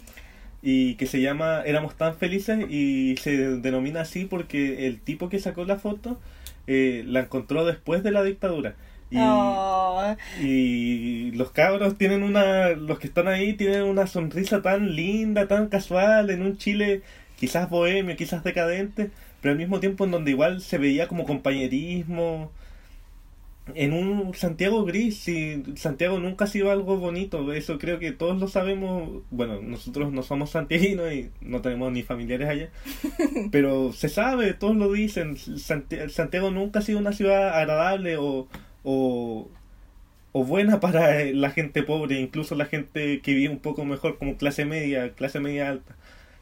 y 0.61 0.95
que 0.95 1.07
se 1.07 1.21
llama 1.21 1.61
Éramos 1.65 1.95
tan 1.97 2.15
felices 2.17 2.65
y 2.69 3.15
se 3.17 3.37
denomina 3.57 4.01
así 4.01 4.25
porque 4.25 4.87
el 4.87 5.01
tipo 5.01 5.29
que 5.29 5.39
sacó 5.39 5.65
la 5.65 5.77
foto 5.79 6.19
eh, 6.67 7.03
la 7.07 7.21
encontró 7.21 7.65
después 7.65 8.03
de 8.03 8.11
la 8.11 8.23
dictadura. 8.23 8.75
Y, 9.09 9.19
Oh, 9.19 10.15
y 10.35 11.31
los 11.31 11.51
cabros 11.51 11.97
tienen 11.97 12.23
una, 12.23 12.69
los 12.71 12.99
que 12.99 13.07
están 13.07 13.27
ahí 13.27 13.53
tienen 13.53 13.83
una 13.83 14.07
sonrisa 14.07 14.61
tan 14.61 14.95
linda, 14.95 15.47
tan 15.47 15.69
casual, 15.69 16.29
en 16.29 16.41
un 16.43 16.57
Chile 16.57 17.03
quizás 17.35 17.69
bohemio, 17.69 18.15
quizás 18.15 18.43
decadente, 18.43 19.11
pero 19.41 19.53
al 19.53 19.57
mismo 19.57 19.79
tiempo 19.79 20.05
en 20.05 20.11
donde 20.11 20.31
igual 20.31 20.61
se 20.61 20.77
veía 20.77 21.07
como 21.07 21.25
compañerismo, 21.25 22.51
en 23.75 23.93
un 23.93 24.33
Santiago 24.33 24.85
gris, 24.85 25.27
y 25.27 25.63
Santiago 25.75 26.19
nunca 26.19 26.45
ha 26.45 26.47
sido 26.47 26.71
algo 26.71 26.97
bonito, 26.97 27.51
eso 27.53 27.77
creo 27.79 27.99
que 27.99 28.11
todos 28.11 28.39
lo 28.39 28.47
sabemos, 28.47 29.23
bueno, 29.31 29.61
nosotros 29.61 30.11
no 30.13 30.23
somos 30.23 30.51
santiaguinos 30.51 31.11
y 31.13 31.31
no 31.41 31.61
tenemos 31.61 31.91
ni 31.91 32.03
familiares 32.03 32.47
allá, 32.49 32.69
pero 33.51 33.93
se 33.93 34.09
sabe, 34.09 34.53
todos 34.53 34.75
lo 34.77 34.91
dicen, 34.91 35.37
Santi- 35.37 36.09
Santiago 36.09 36.51
nunca 36.51 36.79
ha 36.79 36.81
sido 36.81 36.99
una 36.99 37.13
ciudad 37.13 37.57
agradable 37.59 38.17
o, 38.17 38.47
o, 38.83 39.49
o 40.31 40.43
buena 40.45 40.79
para 40.79 41.23
la 41.25 41.49
gente 41.51 41.83
pobre, 41.83 42.19
incluso 42.19 42.55
la 42.55 42.65
gente 42.65 43.21
que 43.21 43.33
vive 43.33 43.49
un 43.51 43.59
poco 43.59 43.85
mejor 43.85 44.17
como 44.17 44.37
clase 44.37 44.65
media, 44.65 45.13
clase 45.13 45.39
media 45.39 45.69
alta, 45.69 45.95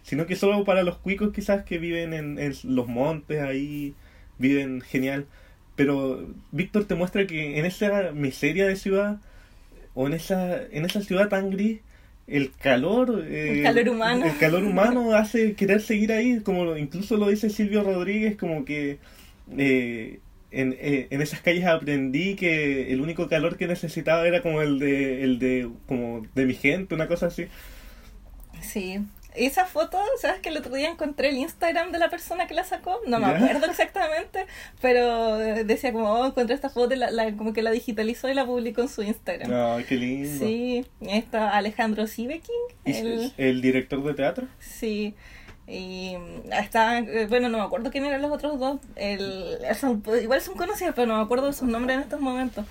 sino 0.04 0.26
que 0.28 0.36
solo 0.36 0.64
para 0.66 0.84
los 0.84 0.98
cuicos 0.98 1.32
quizás 1.34 1.64
que 1.66 1.78
viven 1.80 2.14
en, 2.14 2.40
en 2.40 2.54
los 2.64 2.88
montes 2.88 3.42
ahí, 3.42 3.96
viven 4.38 4.82
genial. 4.82 5.28
Pero 5.76 6.28
Víctor 6.52 6.86
te 6.86 6.96
muestra 6.96 7.28
que 7.28 7.60
en 7.60 7.66
esa 7.66 8.12
miseria 8.14 8.68
de 8.68 8.76
ciudad, 8.76 9.22
o 9.94 10.08
en 10.08 10.14
esa, 10.14 10.62
en 10.64 10.86
esa 10.86 11.02
ciudad 11.02 11.30
tan 11.30 11.50
gris, 11.52 11.82
el 12.28 12.52
calor, 12.56 13.24
eh, 13.28 13.52
El 13.54 13.62
calor 13.62 13.90
humano. 13.90 14.26
el 14.26 14.38
calor 14.38 14.64
humano 14.64 15.14
hace 15.16 15.56
querer 15.56 15.82
seguir 15.82 16.12
ahí, 16.12 16.42
como 16.42 16.76
incluso 16.78 17.18
lo 17.18 17.30
dice 17.30 17.50
Silvio 17.50 17.84
Rodríguez, 17.84 18.38
como 18.38 18.66
que 18.66 19.00
eh, 19.58 20.22
en, 20.52 20.76
eh, 20.80 21.08
en 21.12 21.22
esas 21.22 21.42
calles 21.42 21.66
aprendí 21.66 22.36
que 22.36 22.92
el 22.94 23.02
único 23.02 23.28
calor 23.30 23.58
que 23.58 23.68
necesitaba 23.68 24.28
era 24.28 24.42
como 24.42 24.62
el 24.62 24.80
de, 24.80 25.24
el 25.24 25.40
de, 25.40 25.70
como 25.88 26.28
de 26.36 26.46
mi 26.46 26.56
gente, 26.56 26.96
una 26.96 27.08
cosa 27.08 27.28
así. 27.28 27.48
sí. 28.62 29.00
Esa 29.38 29.66
foto, 29.66 29.98
¿sabes 30.22 30.40
que 30.42 30.50
el 30.50 30.58
otro 30.58 30.74
día 30.76 30.90
encontré 30.90 31.30
el 31.30 31.38
Instagram 31.38 31.92
de 31.92 32.00
la 32.00 32.10
persona 32.10 32.48
que 32.48 32.54
la 32.54 32.64
sacó? 32.64 33.00
No 33.08 33.20
me 33.20 33.26
acuerdo 33.28 33.66
exactamente, 33.68 34.46
pero 34.82 35.38
decía 35.38 35.92
como, 35.92 36.10
oh, 36.12 36.26
encontré 36.26 36.56
esta 36.56 36.70
foto 36.70 36.94
y 36.94 36.98
la, 36.98 37.12
la- 37.12 37.36
como 37.36 37.54
que 37.54 37.62
la 37.62 37.72
digitalizó 37.72 38.30
y 38.30 38.34
la 38.34 38.46
publicó 38.46 38.82
en 38.82 38.90
su 38.90 39.04
Instagram. 39.04 39.52
Ay, 39.54 39.84
qué 39.84 39.96
lindo. 39.96 40.46
Sí, 40.46 40.86
está 41.02 41.52
Alejandro 41.56 42.08
Siveking, 42.08 42.56
¿Y 42.86 42.92
el, 42.94 43.34
el 43.38 43.62
director 43.62 44.04
de 44.04 44.14
teatro? 44.14 44.48
sí, 44.60 45.14
y 45.68 46.16
mm, 46.18 46.54
está, 46.54 47.00
eh, 47.00 47.26
bueno, 47.28 47.50
no 47.50 47.58
me 47.58 47.64
acuerdo 47.64 47.90
quién 47.92 48.06
eran 48.06 48.22
los 48.22 48.32
otros 48.32 48.60
dos, 48.60 48.80
el, 48.96 49.58
son- 49.80 50.04
igual 50.22 50.42
son 50.42 50.56
conocidos, 50.56 50.94
pero 50.96 51.08
no 51.08 51.18
me 51.18 51.24
acuerdo 51.24 51.48
de 51.48 51.54
sus 51.54 51.68
nombres 51.68 51.98
en 51.98 52.04
estos 52.04 52.20
momentos. 52.22 52.66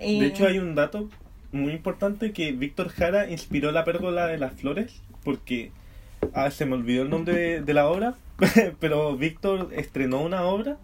Y- 0.00 0.18
De 0.20 0.26
hecho, 0.28 0.46
hay 0.46 0.58
un 0.58 0.74
dato 0.74 1.08
muy 1.52 1.72
importante 1.72 2.32
que 2.32 2.52
Víctor 2.52 2.88
Jara 2.88 3.28
inspiró 3.30 3.72
la 3.72 3.84
pérgola 3.84 4.26
de 4.26 4.38
las 4.38 4.54
flores 4.54 5.02
porque 5.22 5.70
ah, 6.34 6.50
se 6.50 6.66
me 6.66 6.74
olvidó 6.74 7.02
el 7.02 7.10
nombre 7.10 7.34
de, 7.34 7.60
de 7.62 7.74
la 7.74 7.88
obra, 7.88 8.14
pero 8.80 9.16
Víctor 9.16 9.70
estrenó 9.72 10.22
una 10.22 10.44
obra 10.44 10.78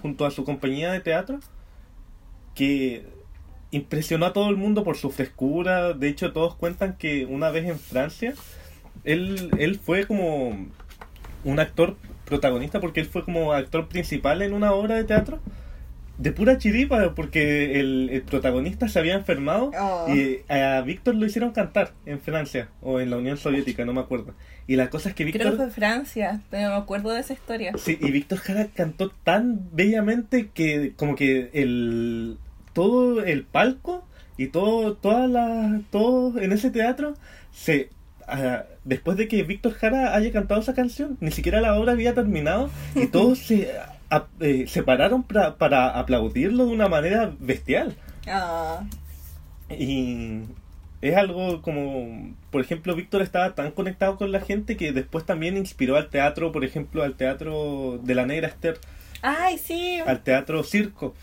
junto 0.00 0.26
a 0.26 0.30
su 0.30 0.44
compañía 0.44 0.92
de 0.92 1.00
teatro 1.00 1.40
que 2.54 3.06
impresionó 3.70 4.26
a 4.26 4.32
todo 4.32 4.50
el 4.50 4.56
mundo 4.56 4.84
por 4.84 4.96
su 4.96 5.10
frescura. 5.10 5.94
De 5.94 6.08
hecho, 6.08 6.32
todos 6.32 6.54
cuentan 6.54 6.96
que 6.96 7.26
una 7.26 7.50
vez 7.50 7.66
en 7.66 7.78
Francia, 7.78 8.34
él, 9.04 9.50
él 9.58 9.78
fue 9.78 10.06
como 10.06 10.68
un 11.44 11.60
actor 11.60 11.96
protagonista 12.24 12.80
porque 12.80 13.00
él 13.00 13.06
fue 13.06 13.24
como 13.24 13.52
actor 13.52 13.88
principal 13.88 14.42
en 14.42 14.52
una 14.52 14.72
obra 14.72 14.94
de 14.94 15.04
teatro 15.04 15.40
de 16.18 16.32
pura 16.32 16.58
chiripa 16.58 17.14
porque 17.14 17.80
el, 17.80 18.10
el 18.10 18.22
protagonista 18.22 18.88
se 18.88 18.98
había 18.98 19.14
enfermado 19.14 19.70
Oh. 19.78 20.06
y 20.14 20.40
a 20.52 20.80
Víctor 20.82 21.14
lo 21.14 21.26
hicieron 21.26 21.52
cantar 21.52 21.92
en 22.06 22.20
Francia 22.20 22.68
o 22.80 23.00
en 23.00 23.10
la 23.10 23.16
Unión 23.16 23.36
Soviética, 23.36 23.84
no 23.84 23.92
me 23.92 24.00
acuerdo. 24.00 24.34
Y 24.66 24.76
la 24.76 24.90
cosa 24.90 25.08
es 25.08 25.14
que 25.14 25.24
Creo 25.24 25.32
que 25.32 25.38
Víctor 25.50 25.56
fue 25.56 25.70
Francia, 25.70 26.40
pero 26.50 26.70
me 26.70 26.76
acuerdo 26.76 27.10
de 27.10 27.20
esa 27.20 27.32
historia. 27.32 27.72
Sí, 27.76 27.98
y 28.00 28.10
Víctor 28.10 28.38
Jara 28.38 28.68
cantó 28.74 29.10
tan 29.10 29.68
bellamente 29.72 30.50
que 30.54 30.92
como 30.96 31.16
que 31.16 31.50
el 31.52 32.38
todo 32.72 33.22
el 33.24 33.44
palco 33.44 34.04
y 34.36 34.48
todo 34.48 34.94
toda 34.94 35.26
la 35.26 35.80
todo 35.90 36.38
en 36.40 36.52
ese 36.52 36.70
teatro 36.70 37.14
se 37.52 37.90
ah, 38.26 38.64
después 38.84 39.16
de 39.16 39.28
que 39.28 39.42
Víctor 39.42 39.72
Jara 39.74 40.14
haya 40.14 40.32
cantado 40.32 40.60
esa 40.60 40.74
canción, 40.74 41.18
ni 41.20 41.30
siquiera 41.32 41.60
la 41.60 41.74
obra 41.78 41.92
había 41.92 42.14
terminado 42.14 42.70
y 42.94 43.06
todos 43.08 43.38
se 43.40 43.70
a- 44.14 44.26
eh, 44.40 44.66
se 44.68 44.82
pararon 44.82 45.26
pra- 45.26 45.56
para 45.56 45.98
aplaudirlo 45.98 46.66
de 46.66 46.72
una 46.72 46.88
manera 46.88 47.32
bestial. 47.40 47.94
Ah, 48.26 48.84
Y 49.70 50.42
es 51.00 51.16
algo 51.16 51.62
como, 51.62 52.34
por 52.50 52.60
ejemplo, 52.60 52.94
Víctor 52.94 53.22
estaba 53.22 53.54
tan 53.54 53.70
conectado 53.72 54.16
con 54.16 54.30
la 54.32 54.40
gente 54.40 54.76
que 54.76 54.92
después 54.92 55.24
también 55.26 55.56
inspiró 55.56 55.96
al 55.96 56.10
teatro, 56.10 56.52
por 56.52 56.64
ejemplo, 56.64 57.02
al 57.02 57.14
teatro 57.14 57.98
de 58.02 58.14
la 58.14 58.26
Negra 58.26 58.48
Esther, 58.48 58.78
Ay, 59.22 59.56
sí. 59.58 59.98
al 60.06 60.22
teatro 60.22 60.62
Circo 60.62 61.14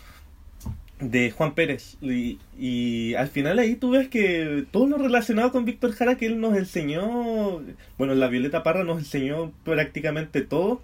de 0.99 1.31
Juan 1.31 1.53
Pérez. 1.53 1.95
Y, 2.01 2.39
y 2.57 3.13
al 3.15 3.27
final 3.29 3.59
ahí 3.59 3.75
tú 3.75 3.91
ves 3.91 4.09
que 4.09 4.65
todo 4.71 4.87
lo 4.87 4.97
relacionado 4.97 5.51
con 5.51 5.63
Víctor 5.65 5.93
Jara 5.93 6.15
que 6.15 6.25
él 6.25 6.41
nos 6.41 6.57
enseñó, 6.57 7.61
bueno, 7.97 8.15
la 8.15 8.27
Violeta 8.27 8.63
Parra 8.63 8.83
nos 8.83 8.97
enseñó 8.99 9.51
prácticamente 9.63 10.41
todo, 10.41 10.81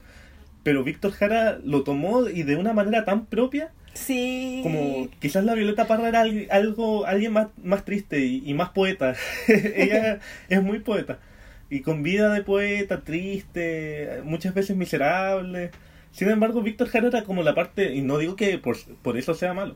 pero 0.65 0.84
Víctor 0.84 1.13
Jara 1.13 1.60
lo 1.63 1.84
tomó 1.84 2.28
y 2.28 2.43
de 2.43 2.58
una 2.58 2.73
manera 2.73 3.06
tan 3.06 3.25
propia 3.28 3.71
Sí. 3.93 4.60
como 4.62 5.08
quizás 5.21 5.45
la 5.45 5.54
Violeta 5.54 5.88
Parra 5.88 6.10
era 6.10 6.19
al- 6.21 6.47
algo 6.51 7.06
alguien 7.06 7.32
más, 7.32 7.47
más 7.63 7.86
triste 7.86 8.19
y, 8.25 8.43
y 8.45 8.54
más 8.54 8.71
poeta. 8.71 9.13
Ella 9.47 10.19
es 10.49 10.62
muy 10.62 10.80
poeta. 10.80 11.19
Y 11.69 11.80
con 11.80 12.04
vida 12.04 12.30
de 12.34 12.41
poeta 12.41 13.01
triste 13.06 14.19
muchas 14.25 14.54
veces 14.54 14.75
miserable. 14.75 15.71
Sin 16.12 16.30
embargo 16.30 16.62
Víctor 16.62 16.89
Jara 16.89 17.08
era 17.08 17.23
como 17.23 17.41
la 17.43 17.56
parte 17.56 17.93
y 17.95 18.01
no 18.01 18.17
digo 18.17 18.36
que 18.36 18.58
por, 18.58 18.75
por 19.01 19.17
eso 19.17 19.34
sea 19.34 19.54
malo. 19.54 19.75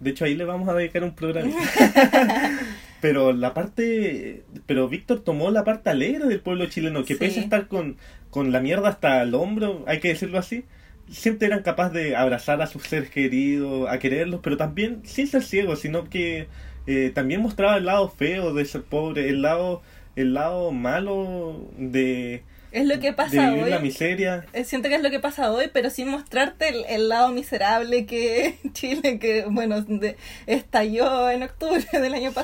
De 0.00 0.10
hecho 0.10 0.26
ahí 0.26 0.34
le 0.34 0.44
vamos 0.44 0.68
a 0.68 0.74
dedicar 0.74 1.02
un 1.04 1.14
programa. 1.14 1.50
Pero 3.00 3.32
la 3.32 3.52
parte 3.54 4.44
pero 4.66 4.88
Víctor 4.88 5.22
tomó 5.22 5.50
la 5.50 5.64
parte 5.64 5.90
alegre 5.90 6.26
del 6.26 6.40
pueblo 6.40 6.66
chileno 6.66 7.04
que 7.04 7.14
Sí. 7.14 7.20
pese 7.20 7.40
a 7.40 7.42
estar 7.44 7.68
con, 7.68 7.96
con 8.30 8.52
la 8.52 8.60
mierda 8.60 8.88
hasta 8.88 9.22
el 9.22 9.34
hombro 9.34 9.84
hay 9.86 10.00
que 10.00 10.08
decirlo 10.08 10.38
así 10.38 10.64
siempre 11.10 11.46
eran 11.46 11.62
capaces 11.62 11.92
de 11.94 12.16
abrazar 12.16 12.60
a 12.62 12.66
sus 12.66 12.82
seres 12.82 13.10
queridos, 13.10 13.88
a 13.88 13.98
quererlos, 14.00 14.40
pero 14.42 14.56
también 14.56 15.02
sin 15.04 15.28
ser 15.28 15.44
ciegos, 15.44 15.78
sino 15.80 16.10
que 16.10 16.48
eh, 16.88 17.12
también 17.14 17.40
mostraba 17.42 17.76
el 17.76 17.84
lado 17.84 18.08
feo 18.08 18.52
de 18.52 18.64
ser 18.64 18.82
pobre, 18.82 19.28
el 19.28 19.40
lado, 19.40 19.82
el 20.16 20.34
lado 20.34 20.72
malo 20.72 21.64
de, 21.78 22.42
Es 22.72 22.86
lo 22.88 22.94
que 22.98 23.08
de 23.08 23.12
pasa 23.12 23.50
vivir 23.50 23.64
hoy. 23.64 23.70
la 23.70 23.78
miseria. 23.78 24.46
Eh, 24.52 24.64
Siento 24.64 24.88
que 24.88 24.96
es 24.96 25.02
lo 25.02 25.10
que 25.10 25.20
pasa 25.20 25.52
hoy, 25.52 25.66
pero 25.72 25.90
sin 25.90 26.08
mostrarte 26.08 26.70
el, 26.70 26.84
el 26.88 27.08
lado 27.08 27.28
miserable 27.28 28.04
que 28.06 28.56
Chile, 28.72 29.20
que 29.20 29.44
bueno, 29.48 29.82
de- 29.82 30.16
estalló 30.48 31.30
en 31.30 31.44
octubre 31.44 31.84
del 31.92 32.14
año 32.14 32.30
Sí. 32.30 32.36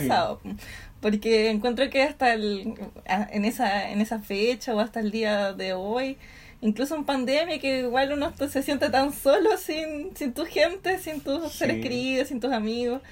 Porque 1.02 1.50
encuentro 1.50 1.90
que 1.90 2.02
hasta 2.02 2.32
el, 2.32 2.72
en, 3.06 3.44
esa, 3.44 3.90
en 3.90 4.00
esa 4.00 4.20
fecha 4.20 4.74
o 4.74 4.80
hasta 4.80 5.00
el 5.00 5.10
día 5.10 5.52
de 5.52 5.74
hoy, 5.74 6.16
incluso 6.62 6.94
en 6.94 7.04
pandemia, 7.04 7.58
que 7.58 7.80
igual 7.80 8.12
uno 8.12 8.32
se 8.48 8.62
siente 8.62 8.88
tan 8.88 9.12
solo 9.12 9.58
sin, 9.58 10.16
sin 10.16 10.32
tu 10.32 10.46
gente, 10.46 10.98
sin 10.98 11.20
tus 11.20 11.52
Sí. 11.52 11.58
seres 11.58 11.82
queridos, 11.82 12.28
sin 12.28 12.40
tus 12.40 12.52
amigos. 12.52 13.02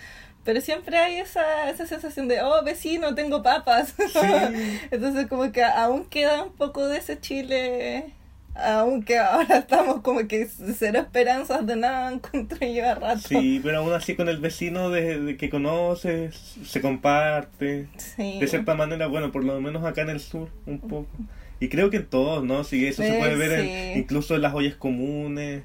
Pero 0.44 0.60
siempre 0.62 0.96
hay 0.96 1.16
esa, 1.18 1.68
esa 1.68 1.84
sensación 1.86 2.26
de, 2.28 2.40
oh, 2.42 2.62
vecino, 2.64 3.14
tengo 3.14 3.42
papas. 3.42 3.92
Entonces 4.90 5.26
como 5.26 5.52
que 5.52 5.62
aún 5.62 6.04
queda 6.06 6.44
un 6.44 6.52
poco 6.52 6.86
de 6.88 6.96
ese 6.98 7.20
Chile, 7.20 8.12
aunque 8.54 9.18
ahora 9.18 9.58
estamos 9.58 10.00
como 10.02 10.26
que 10.26 10.46
cero 10.76 10.98
esperanzas 11.00 11.66
de 11.66 11.76
nada 11.76 12.12
encuentro 12.12 12.58
yo 12.66 12.88
a 12.88 12.94
rato. 12.94 13.20
Sí, 13.28 13.60
pero 13.62 13.78
aún 13.78 13.92
así 13.92 14.14
con 14.16 14.28
el 14.28 14.38
vecino 14.38 14.90
de, 14.90 15.20
de 15.20 15.36
que 15.36 15.50
conoces, 15.50 16.34
se 16.64 16.80
comparte. 16.80 17.88
Sí. 17.96 18.38
De 18.40 18.46
cierta 18.46 18.74
manera, 18.74 19.06
bueno, 19.06 19.32
por 19.32 19.44
lo 19.44 19.60
menos 19.60 19.84
acá 19.84 20.02
en 20.02 20.10
el 20.10 20.20
sur, 20.20 20.48
un 20.66 20.78
poco. 20.80 21.08
Y 21.60 21.68
creo 21.68 21.90
que 21.90 21.98
en 21.98 22.06
todos, 22.06 22.42
¿no? 22.44 22.64
Sí, 22.64 22.86
eso 22.86 23.02
se 23.02 23.12
puede 23.18 23.36
ver 23.36 23.60
en- 23.60 23.98
incluso 23.98 24.34
en 24.34 24.42
las 24.42 24.54
ollas 24.54 24.74
comunes. 24.76 25.62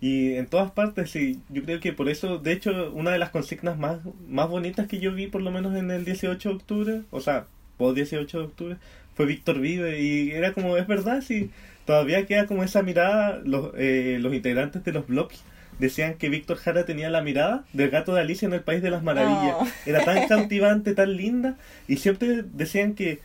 Y 0.00 0.34
en 0.34 0.46
todas 0.46 0.70
partes, 0.70 1.10
sí. 1.10 1.40
Yo 1.48 1.64
creo 1.64 1.80
que 1.80 1.92
por 1.92 2.08
eso, 2.08 2.38
de 2.38 2.52
hecho, 2.52 2.92
una 2.92 3.10
de 3.10 3.18
las 3.18 3.30
consignas 3.30 3.76
más, 3.78 3.98
más 4.28 4.48
bonitas 4.48 4.86
que 4.86 5.00
yo 5.00 5.12
vi, 5.12 5.26
por 5.26 5.42
lo 5.42 5.50
menos 5.50 5.74
en 5.76 5.90
el 5.90 6.04
18 6.04 6.48
de 6.48 6.54
octubre, 6.54 7.00
o 7.10 7.20
sea, 7.20 7.46
post 7.76 7.96
18 7.96 8.38
de 8.38 8.44
octubre, 8.44 8.76
fue 9.14 9.26
Víctor 9.26 9.58
Vive. 9.60 10.00
Y 10.00 10.30
era 10.32 10.52
como, 10.52 10.76
es 10.76 10.86
verdad, 10.86 11.20
sí. 11.20 11.50
Todavía 11.88 12.26
queda 12.26 12.44
como 12.46 12.62
esa 12.64 12.82
mirada, 12.82 13.40
los, 13.46 13.70
eh, 13.78 14.18
los 14.20 14.34
integrantes 14.34 14.84
de 14.84 14.92
los 14.92 15.06
blogs 15.06 15.42
decían 15.78 16.14
que 16.18 16.28
Víctor 16.28 16.58
Jara 16.58 16.84
tenía 16.84 17.08
la 17.08 17.22
mirada 17.22 17.64
del 17.72 17.88
gato 17.88 18.12
de 18.14 18.20
Alicia 18.20 18.44
en 18.46 18.52
el 18.52 18.60
País 18.60 18.82
de 18.82 18.90
las 18.90 19.02
Maravillas. 19.02 19.56
Oh. 19.58 19.66
Era 19.86 20.04
tan 20.04 20.28
cautivante, 20.28 20.92
tan 20.94 21.16
linda. 21.16 21.56
Y 21.86 21.96
siempre 21.96 22.42
decían 22.52 22.92
que 22.94 23.20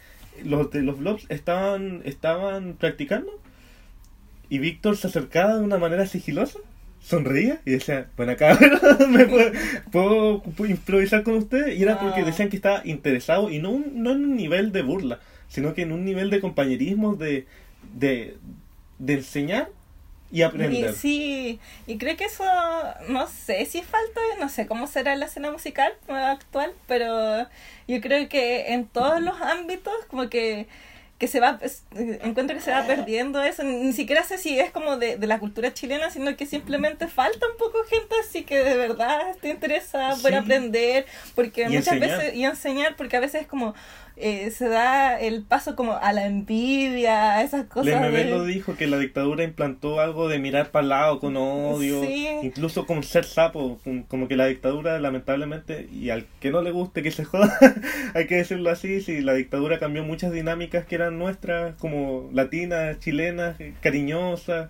los 0.45 0.71
de 0.71 0.82
los 0.82 0.97
vlogs 0.97 1.26
estaban, 1.28 2.04
estaban 2.06 2.76
practicando. 2.80 3.30
Y 4.47 4.60
Víctor 4.60 4.95
se 4.95 5.08
acercaba 5.08 5.56
de 5.58 5.62
una 5.65 5.78
manera 5.78 6.06
sigilosa, 6.08 6.58
sonreía 7.02 7.60
y 7.65 7.71
decía, 7.71 8.08
bueno, 8.15 8.32
acá 8.32 8.58
me 9.10 9.26
puedo, 9.26 9.52
puedo- 9.91 10.41
puedo 10.41 10.69
improvisar 10.71 11.23
con 11.23 11.34
ustedes. 11.34 11.78
Y 11.78 11.84
era 11.84 11.99
porque 11.99 12.21
Ah. 12.21 12.26
decían 12.26 12.47
que 12.47 12.56
estaba 12.56 12.82
interesado 12.86 13.49
y 13.49 13.60
no, 13.60 13.71
un- 13.71 14.02
no 14.04 14.12
en 14.12 14.23
un 14.23 14.38
nivel 14.38 14.71
de 14.71 14.84
burla, 14.84 15.19
sino 15.49 15.73
que 15.73 15.82
en 15.82 15.91
un 15.91 16.06
nivel 16.06 16.30
de 16.30 16.39
compañerismo, 16.39 17.15
de, 17.17 17.45
de, 17.93 18.38
de 18.99 19.13
enseñar 19.13 19.69
y 20.32 20.41
aprender. 20.41 20.91
Y 20.91 20.93
sí, 20.95 21.60
y 21.88 21.97
creo 21.97 22.17
que 22.17 22.25
eso, 22.25 22.43
no 23.10 23.27
sé 23.27 23.65
si 23.65 23.82
falta, 23.84 24.19
no 24.39 24.49
sé 24.49 24.65
cómo 24.67 24.88
será 24.88 25.15
la 25.15 25.25
escena 25.25 25.51
musical 25.51 25.93
actual, 26.08 26.73
pero 26.88 27.47
yo 27.88 28.01
creo 28.01 28.27
que 28.29 28.73
en 28.73 28.86
todos 28.88 29.21
los 29.21 29.39
ámbitos 29.41 29.93
como 30.10 30.29
que, 30.29 30.67
que 31.19 31.27
se 31.27 31.39
va, 31.39 31.60
encuentro 32.23 32.56
que 32.56 32.62
se 32.63 32.71
va 32.71 32.86
perdiendo 32.88 33.43
eso, 33.43 33.63
ni 33.63 33.93
siquiera 33.93 34.23
sé 34.23 34.39
si 34.39 34.60
es 34.60 34.71
como 34.71 34.97
de, 34.97 35.17
de 35.17 35.27
la 35.27 35.38
cultura 35.39 35.71
chilena, 35.73 36.10
sino 36.10 36.36
que 36.36 36.47
simplemente 36.47 37.08
falta 37.08 37.45
un 37.51 37.58
poco 37.58 37.84
gente 37.84 38.15
así 38.27 38.41
que 38.43 38.58
de 38.58 38.75
verdad 38.75 39.36
te 39.39 39.49
interesa 39.49 40.10
por 40.21 40.32
Sí. 40.32 40.36
aprender, 40.36 41.06
porque 41.36 41.62
Y 41.62 41.65
muchas 41.69 41.93
enseñar. 41.93 42.17
veces, 42.17 42.36
y 42.36 42.43
enseñar, 42.43 42.95
porque 42.95 43.17
a 43.17 43.19
veces 43.19 43.41
es 43.43 43.47
como... 43.47 43.75
eh, 44.15 44.52
se 44.52 44.67
da 44.69 45.19
el 45.19 45.41
paso 45.43 45.76
como 45.76 45.93
a 45.93 46.13
la 46.13 46.26
envidia, 46.26 47.34
a 47.38 47.41
esas 47.43 47.65
cosas. 47.65 47.86
Lemebel 47.86 48.28
de- 48.28 48.30
lo 48.32 48.45
dijo 48.45 48.76
que 48.76 48.88
la 48.88 48.97
dictadura 48.99 49.43
implantó 49.43 49.99
algo 49.99 50.28
de 50.28 50.39
mirar 50.39 50.69
para 50.71 50.84
el 50.84 50.89
lado 50.89 51.19
con 51.19 51.36
odio, 51.36 52.04
Sí. 52.04 52.28
incluso 52.43 52.86
con 52.86 53.02
ser 53.04 53.26
sapo, 53.26 53.80
como 54.08 54.28
que 54.28 54.36
la 54.36 54.45
dictadura 54.45 54.99
lamentablemente, 54.99 55.88
y 55.91 56.10
al 56.12 56.26
que 56.39 56.52
no 56.52 56.62
le 56.62 56.71
guste 56.71 57.02
que 57.02 57.12
se 57.12 57.23
joda, 57.26 57.58
hay 58.13 58.28
que 58.28 58.36
decirlo 58.36 58.69
así, 58.69 59.02
si 59.02 59.21
la 59.21 59.34
dictadura 59.34 59.80
cambió 59.80 60.04
muchas 60.04 60.32
dinámicas 60.32 60.86
que 60.86 60.95
eran 60.95 61.17
nuestras, 61.17 61.76
como 61.78 62.30
latinas, 62.34 62.99
chilenas, 62.99 63.60
eh, 63.60 63.73
cariñosas, 63.82 64.69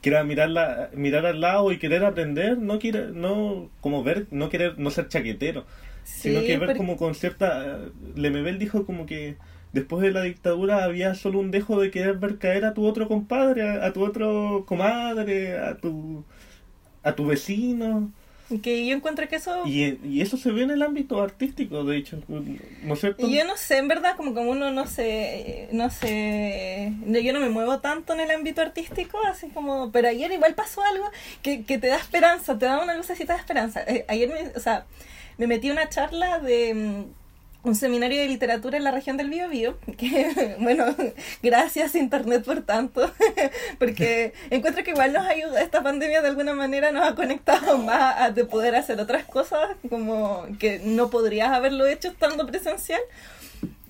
que 0.00 0.08
era 0.08 0.24
mirarla, 0.24 0.88
mirar 0.94 1.26
al 1.26 1.40
lado 1.42 1.70
y 1.70 1.78
querer 1.78 2.04
aprender, 2.04 2.56
no 2.56 2.78
quiere, 2.78 3.08
no 3.12 3.68
como 3.82 4.02
ver, 4.02 4.26
no 4.30 4.48
querer, 4.48 4.78
no 4.78 4.90
ser 4.90 5.08
chaquetero, 5.08 5.66
sino 6.04 6.40
Sí, 6.40 6.46
que 6.46 6.52
ver 6.58 6.68
porque- 6.68 6.76
como 6.78 6.96
con 6.96 7.14
cierta 7.14 7.78
Lemebel 8.14 8.58
dijo 8.58 8.86
como 8.86 9.06
que 9.06 9.36
después 9.72 10.02
de 10.02 10.12
la 10.12 10.22
dictadura 10.22 10.84
había 10.84 11.14
solo 11.14 11.40
un 11.40 11.50
dejo 11.50 11.80
de 11.80 11.90
querer 11.90 12.18
ver 12.18 12.38
caer 12.38 12.64
a 12.64 12.74
tu 12.74 12.86
otro 12.86 13.08
compadre, 13.08 13.62
a, 13.68 13.86
a 13.86 13.92
tu 13.92 14.04
otro 14.04 14.64
comadre, 14.66 15.58
a 15.58 15.76
tu 15.76 16.24
a 17.02 17.14
tu 17.14 17.26
vecino 17.26 18.10
Que 18.62 18.86
yo 18.86 18.94
encuentro 18.94 19.26
que 19.28 19.36
eso... 19.36 19.62
y, 19.66 19.98
y 20.04 20.20
eso 20.20 20.36
se 20.36 20.52
ve 20.52 20.62
en 20.62 20.70
el 20.70 20.82
ámbito 20.82 21.20
artístico 21.20 21.82
de 21.84 21.96
hecho 21.96 22.18
¿no 22.28 22.94
es 22.94 23.00
cierto? 23.00 23.26
Y 23.26 23.36
yo 23.36 23.44
no 23.44 23.56
sé, 23.56 23.78
en 23.78 23.88
verdad, 23.88 24.16
como 24.16 24.32
como 24.32 24.50
uno 24.52 24.70
no 24.70 24.86
sé, 24.86 25.68
no 25.72 25.90
sé, 25.90 26.92
yo 27.06 27.32
no 27.32 27.40
me 27.40 27.48
muevo 27.48 27.80
tanto 27.80 28.12
en 28.14 28.20
el 28.20 28.30
ámbito 28.30 28.60
artístico, 28.62 29.18
así 29.26 29.48
como, 29.48 29.90
pero 29.92 30.08
ayer 30.08 30.30
igual 30.30 30.54
pasó 30.54 30.82
algo 30.82 31.10
que, 31.42 31.64
que 31.64 31.78
te 31.78 31.88
da 31.88 31.96
esperanza, 31.96 32.58
te 32.58 32.66
da 32.66 32.82
una 32.82 32.94
lucecita 32.96 33.32
de 33.34 33.40
esperanza. 33.40 33.82
Eh, 33.86 34.04
ayer, 34.08 34.28
me, 34.28 34.48
o 34.56 34.60
sea, 34.60 34.84
me 35.38 35.46
metí 35.46 35.70
a 35.70 35.72
una 35.72 35.88
charla 35.88 36.38
de 36.38 36.74
mm, 36.74 37.04
un 37.64 37.74
seminario 37.74 38.20
de 38.20 38.28
literatura 38.28 38.76
en 38.76 38.84
la 38.84 38.90
región 38.90 39.16
del 39.16 39.30
Biobío, 39.30 39.78
que, 39.98 40.56
bueno, 40.60 40.94
gracias 41.42 41.94
Internet 41.94 42.44
por 42.44 42.62
tanto, 42.62 43.12
porque 43.78 44.34
encuentro 44.50 44.84
que 44.84 44.90
igual 44.90 45.12
nos 45.12 45.26
ayuda, 45.26 45.62
esta 45.62 45.82
pandemia 45.82 46.22
de 46.22 46.28
alguna 46.28 46.54
manera 46.54 46.92
nos 46.92 47.08
ha 47.08 47.14
conectado 47.14 47.78
más 47.78 48.20
a 48.20 48.30
de 48.30 48.44
poder 48.44 48.76
hacer 48.76 49.00
otras 49.00 49.24
cosas, 49.24 49.70
como 49.88 50.46
que 50.58 50.80
no 50.80 51.10
podrías 51.10 51.50
haberlo 51.50 51.86
hecho 51.86 52.08
estando 52.08 52.46
presencial. 52.46 53.00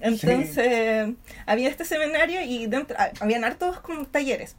Entonces, 0.00 1.14
había 1.46 1.68
este 1.70 1.84
seminario 1.86 2.42
y 2.42 2.66
dentro, 2.66 2.94
ah, 2.98 3.10
habían 3.20 3.42
hartos 3.42 3.80
como 3.80 4.04
talleres. 4.04 4.54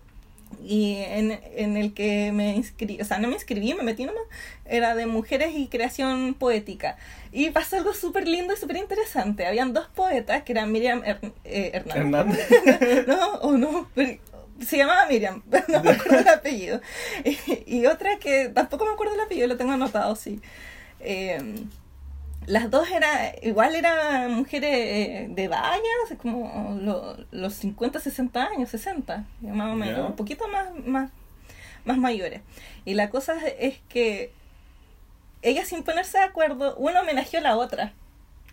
Y 0.64 0.96
en, 0.98 1.40
en 1.56 1.78
el 1.78 1.94
que 1.94 2.32
me 2.32 2.56
inscribí, 2.56 3.02
o 3.02 3.06
sea, 3.06 3.20
no 3.20 3.28
me 3.28 3.34
inscribí, 3.36 3.74
me 3.74 3.84
metí 3.84 4.06
nomás, 4.06 4.24
era 4.66 4.96
de 4.96 5.06
mujeres 5.06 5.54
y 5.56 5.68
creación 5.68 6.34
poética. 6.34 6.98
Y 7.32 7.50
pasó 7.50 7.78
algo 7.78 7.94
súper 7.94 8.28
lindo 8.28 8.54
y 8.54 8.58
súper 8.58 8.78
interesante. 8.78 9.46
Habían 9.46 9.74
dos 9.74 9.88
poetas, 9.88 10.44
que 10.44 10.54
eran 10.54 10.72
Miriam 10.72 11.02
Her- 11.04 11.34
eh, 11.44 11.72
Hernández. 11.74 12.50
Hernández. 12.52 13.08
no, 13.08 13.34
o 13.42 13.58
no, 13.58 13.90
pero 13.96 14.18
se 14.66 14.78
llamaba 14.78 15.06
Miriam, 15.08 15.44
no 15.68 15.84
me 15.84 15.92
acuerdo 15.92 16.20
el 16.20 16.28
apellido. 16.30 16.82
Y, 17.24 17.38
y 17.78 17.86
otra 17.88 18.18
que 18.20 18.50
tampoco 18.50 18.86
me 18.86 18.92
acuerdo 18.92 19.16
el 19.16 19.22
apellido, 19.22 19.48
lo 19.48 19.58
tengo 19.58 19.74
anotado, 19.74 20.16
sí. 20.16 20.40
Eh, 21.00 21.38
las 22.48 22.70
dos 22.70 22.90
eran, 22.92 23.32
igual 23.42 23.76
eran 23.76 24.34
mujeres 24.34 24.72
eh, 24.74 25.28
de 25.30 25.48
vallas, 25.48 25.82
como 26.22 26.78
lo- 26.82 27.18
los 27.32 27.54
50, 27.56 28.00
60 28.00 28.44
años, 28.46 28.70
60, 28.70 29.26
más 29.42 29.72
o 29.72 29.76
menos, 29.76 30.10
un 30.10 30.16
poquito 30.16 30.48
más, 30.48 30.68
más, 30.86 31.10
más 31.86 31.98
mayores. 31.98 32.42
Y 32.86 32.94
la 32.94 33.10
cosa 33.10 33.36
es 33.60 33.80
que 33.90 34.32
ellas 35.42 35.68
sin 35.68 35.84
ponerse 35.84 36.18
de 36.18 36.24
acuerdo, 36.24 36.76
una 36.78 37.02
homenajeó 37.02 37.40
a 37.40 37.44
la 37.44 37.58
otra. 37.58 37.94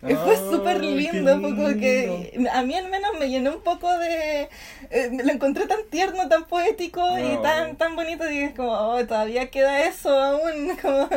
Y 0.05 0.15
fue 0.15 0.35
súper 0.37 0.83
lindo, 0.83 1.39
fue 1.39 1.55
como 1.55 1.69
lindo. 1.69 1.79
que 1.79 2.47
a 2.51 2.61
mí 2.63 2.75
al 2.75 2.89
menos 2.89 3.11
me 3.19 3.29
llenó 3.29 3.55
un 3.55 3.61
poco 3.61 3.89
de... 3.97 4.49
eh, 4.89 5.09
lo 5.23 5.31
encontré 5.31 5.65
tan 5.65 5.79
tierno, 5.89 6.27
tan 6.29 6.45
poético 6.45 7.01
y 7.19 7.41
tan 7.41 7.77
tan 7.77 7.95
bonito, 7.95 8.29
y 8.29 8.39
es 8.39 8.53
como, 8.53 8.71
oh, 8.71 9.05
todavía 9.05 9.49
queda 9.49 9.85
eso 9.87 10.09
aún, 10.11 10.75
como, 10.81 11.09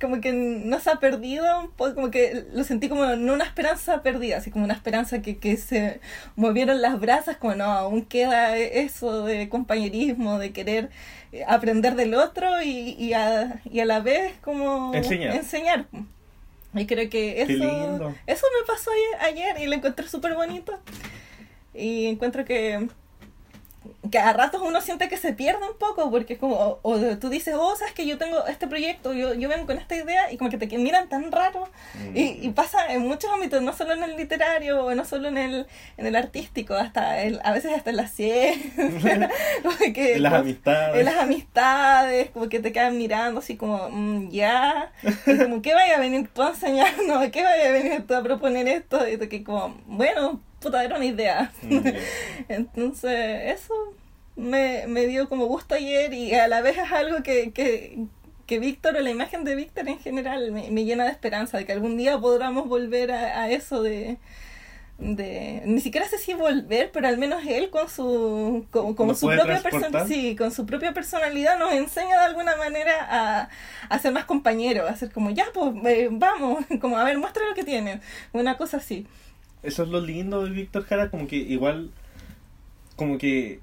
como 0.00 0.20
que 0.20 0.32
no 0.32 0.80
se 0.80 0.90
ha 0.90 0.96
perdido, 0.96 1.60
un 1.60 1.70
poco, 1.70 1.94
como 1.94 2.10
que 2.10 2.44
lo 2.52 2.64
sentí 2.64 2.88
como 2.88 3.06
no 3.16 3.34
una 3.34 3.44
esperanza 3.44 4.02
perdida, 4.02 4.38
así 4.38 4.50
como 4.50 4.64
una 4.64 4.74
esperanza 4.74 5.22
que, 5.22 5.38
que 5.38 5.56
se 5.56 6.00
movieron 6.36 6.82
las 6.82 6.98
brasas, 7.00 7.36
como 7.36 7.54
no, 7.54 7.64
aún 7.64 8.04
queda 8.04 8.56
eso 8.58 9.24
de 9.24 9.48
compañerismo, 9.48 10.38
de 10.38 10.52
querer 10.52 10.90
eh, 11.32 11.44
aprender 11.46 11.94
del 11.94 12.14
otro 12.14 12.62
y, 12.62 12.96
y, 12.98 13.12
a, 13.14 13.60
y 13.64 13.80
a 13.80 13.84
la 13.84 14.00
vez 14.00 14.34
como 14.42 14.92
Enseñar. 14.94 15.36
enseñar. 15.36 15.86
Y 16.74 16.86
creo 16.86 17.08
que 17.08 17.42
eso, 17.42 18.14
eso 18.26 18.46
me 18.58 18.66
pasó 18.66 18.90
ayer, 18.90 19.52
ayer 19.52 19.62
y 19.62 19.66
lo 19.66 19.74
encontré 19.74 20.08
súper 20.08 20.34
bonito. 20.34 20.78
Y 21.72 22.06
encuentro 22.06 22.44
que, 22.44 22.88
que 24.10 24.18
a 24.18 24.32
ratos 24.32 24.62
uno 24.64 24.80
siente 24.80 25.08
que 25.08 25.16
se 25.16 25.32
pierde 25.32 25.66
un 25.68 25.76
poco, 25.78 26.10
porque 26.10 26.34
es 26.34 26.38
como, 26.38 26.56
o, 26.56 26.78
o 26.82 26.98
tú 27.18 27.28
dices, 27.30 27.54
oh, 27.58 27.74
sabes 27.76 27.94
que 27.94 28.06
yo 28.06 28.18
tengo 28.18 28.46
este 28.46 28.66
proyecto, 28.66 29.12
yo, 29.12 29.34
yo 29.34 29.48
vengo 29.48 29.66
con 29.66 29.78
esta 29.78 29.96
idea, 29.96 30.30
y 30.32 30.36
como 30.36 30.50
que 30.50 30.58
te 30.58 30.66
miran 30.78 31.08
tan 31.08 31.32
raro. 31.32 31.68
Mm. 32.12 32.16
Y, 32.16 32.38
y 32.42 32.48
pasa 32.50 32.92
en 32.92 33.02
muchos 33.02 33.30
ámbitos, 33.32 33.62
no 33.62 33.72
solo 33.72 33.94
en 33.94 34.02
el 34.02 34.16
literario, 34.16 34.84
o 34.84 34.94
no 34.94 35.04
solo 35.04 35.28
en 35.28 35.38
el, 35.38 35.66
en 35.96 36.06
el 36.06 36.16
artístico, 36.16 36.74
hasta 36.74 37.22
el, 37.22 37.40
a 37.44 37.52
veces 37.52 37.72
hasta 37.72 37.90
en 37.90 37.96
la 37.96 38.08
ciencia. 38.08 38.74
que- 39.94 40.14
En 40.14 40.22
las 40.22 40.32
como- 40.32 40.42
amistades 40.42 40.96
en 40.98 41.04
las 41.04 41.16
amistades, 41.16 42.30
como 42.30 42.48
que 42.48 42.60
te 42.60 42.72
quedan 42.72 42.96
mirando 42.98 43.40
así 43.40 43.56
como, 43.56 43.88
mm, 43.90 44.30
ya, 44.30 44.92
y 45.26 45.38
como, 45.38 45.62
¿qué 45.62 45.74
vaya 45.74 45.96
a 45.96 46.00
venir 46.00 46.28
tú 46.32 46.42
a 46.42 46.48
enseñarnos? 46.50 47.28
¿Qué 47.30 47.42
vaya 47.42 47.68
a 47.68 47.72
venir 47.72 48.06
tú 48.06 48.14
a 48.14 48.22
proponer 48.22 48.68
esto? 48.68 49.06
Y 49.08 49.16
tú 49.16 49.28
que 49.28 49.42
como, 49.44 49.76
bueno, 49.86 50.40
puta, 50.64 50.82
era 50.84 50.96
una 50.96 51.04
idea. 51.04 51.52
Mm. 51.62 51.78
Entonces, 52.48 53.52
eso 53.54 53.74
me, 54.36 54.86
me 54.88 55.06
dio 55.06 55.28
como 55.28 55.46
gusto 55.46 55.74
ayer 55.74 56.12
y 56.12 56.34
a 56.34 56.48
la 56.48 56.60
vez 56.60 56.78
es 56.78 56.90
algo 56.90 57.22
que, 57.22 57.52
que, 57.52 57.98
que 58.46 58.58
Víctor 58.58 58.96
o 58.96 59.00
la 59.00 59.10
imagen 59.10 59.44
de 59.44 59.54
Víctor 59.54 59.88
en 59.88 59.98
general 59.98 60.50
me, 60.52 60.70
me 60.70 60.84
llena 60.84 61.04
de 61.04 61.10
esperanza, 61.10 61.58
de 61.58 61.66
que 61.66 61.72
algún 61.72 61.96
día 61.96 62.18
podamos 62.18 62.68
volver 62.68 63.12
a, 63.12 63.42
a 63.42 63.50
eso 63.50 63.82
de, 63.82 64.18
de... 64.98 65.62
Ni 65.66 65.80
siquiera 65.80 66.08
sé 66.08 66.18
si 66.18 66.34
volver, 66.34 66.90
pero 66.92 67.08
al 67.08 67.18
menos 67.18 67.42
él 67.46 67.70
con 67.70 67.88
su, 67.88 68.66
con, 68.70 68.94
con 68.94 69.08
¿Nos 69.08 69.20
su 69.20 69.28
propia 69.28 69.60
persona, 69.60 70.06
sí, 70.06 70.36
con 70.36 70.50
su 70.52 70.66
propia 70.66 70.92
personalidad 70.92 71.58
nos 71.58 71.72
enseña 71.72 72.18
de 72.18 72.24
alguna 72.24 72.56
manera 72.56 73.06
a, 73.08 73.48
a 73.88 73.98
ser 73.98 74.12
más 74.12 74.24
compañeros, 74.24 74.88
a 74.90 74.96
ser 74.96 75.12
como, 75.12 75.30
ya, 75.30 75.46
pues, 75.52 75.74
eh, 75.86 76.08
vamos, 76.10 76.64
como, 76.80 76.96
a 76.98 77.04
ver, 77.04 77.18
muestra 77.18 77.46
lo 77.48 77.54
que 77.54 77.64
tienen, 77.64 78.00
una 78.32 78.56
cosa 78.56 78.78
así. 78.78 79.06
Eso 79.64 79.82
es 79.82 79.88
lo 79.88 80.00
lindo 80.00 80.44
de 80.44 80.50
Víctor 80.50 80.84
Jara, 80.84 81.10
como 81.10 81.26
que 81.26 81.36
igual, 81.36 81.90
como 82.96 83.18
que 83.18 83.60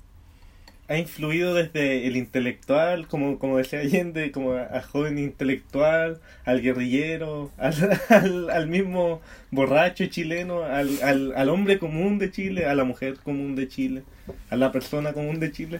ha 0.91 0.97
influido 0.97 1.53
desde 1.53 2.05
el 2.05 2.17
intelectual, 2.17 3.07
como, 3.07 3.39
como 3.39 3.57
decía 3.57 3.79
Allende, 3.79 4.31
como 4.31 4.53
a, 4.53 4.81
joven 4.81 5.17
intelectual, 5.19 6.19
al 6.43 6.61
guerrillero, 6.61 7.49
al, 7.57 7.99
al, 8.09 8.49
al 8.49 8.67
mismo 8.67 9.21
borracho 9.51 10.05
chileno, 10.07 10.63
al, 10.63 11.01
al, 11.01 11.33
al 11.35 11.49
hombre 11.49 11.79
común 11.79 12.19
de 12.19 12.29
Chile, 12.29 12.65
a 12.65 12.75
la 12.75 12.83
mujer 12.83 13.15
común 13.23 13.55
de 13.55 13.69
Chile, 13.69 14.03
a 14.49 14.57
la 14.57 14.73
persona 14.73 15.13
común 15.13 15.39
de 15.39 15.51
Chile. 15.51 15.79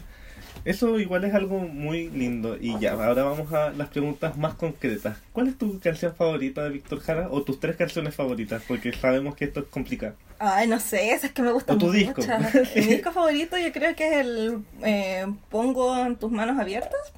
Eso 0.64 1.00
igual 1.00 1.24
es 1.24 1.34
algo 1.34 1.60
muy 1.60 2.10
lindo. 2.10 2.58
Y 2.60 2.78
ya, 2.80 2.94
ahora 2.94 3.24
vamos 3.24 3.52
a 3.54 3.72
las 3.72 3.90
preguntas 3.90 4.38
más 4.38 4.54
concretas. 4.56 5.18
¿Cuál 5.34 5.48
es 5.48 5.58
tu 5.58 5.80
canción 5.80 6.16
favorita 6.16 6.64
de 6.64 6.70
Víctor 6.70 7.00
Jara? 7.00 7.28
O 7.32 7.42
tus 7.42 7.60
tres 7.60 7.76
canciones 7.76 8.16
favoritas, 8.16 8.62
porque 8.68 8.94
sabemos 8.94 9.36
que 9.36 9.46
esto 9.46 9.62
es 9.62 9.66
complicado. 9.68 10.16
Ay, 10.38 10.68
no 10.68 10.80
sé, 10.80 11.14
esas 11.14 11.32
que 11.32 11.42
me 11.42 11.52
gustan 11.52 11.78
mucho. 11.78 11.92
disco. 11.92 12.22
Mi 12.76 12.82
disco 12.82 13.12
favorito 13.12 13.58
yo 13.58 13.72
creo 13.72 13.96
que 13.96 14.08
es 14.08 14.26
el 14.26 14.64
eh, 14.84 15.26
Pongo 15.50 15.98
en 15.98 16.16
tus 16.16 16.32
manos 16.32 16.60
abiertas. 16.60 17.14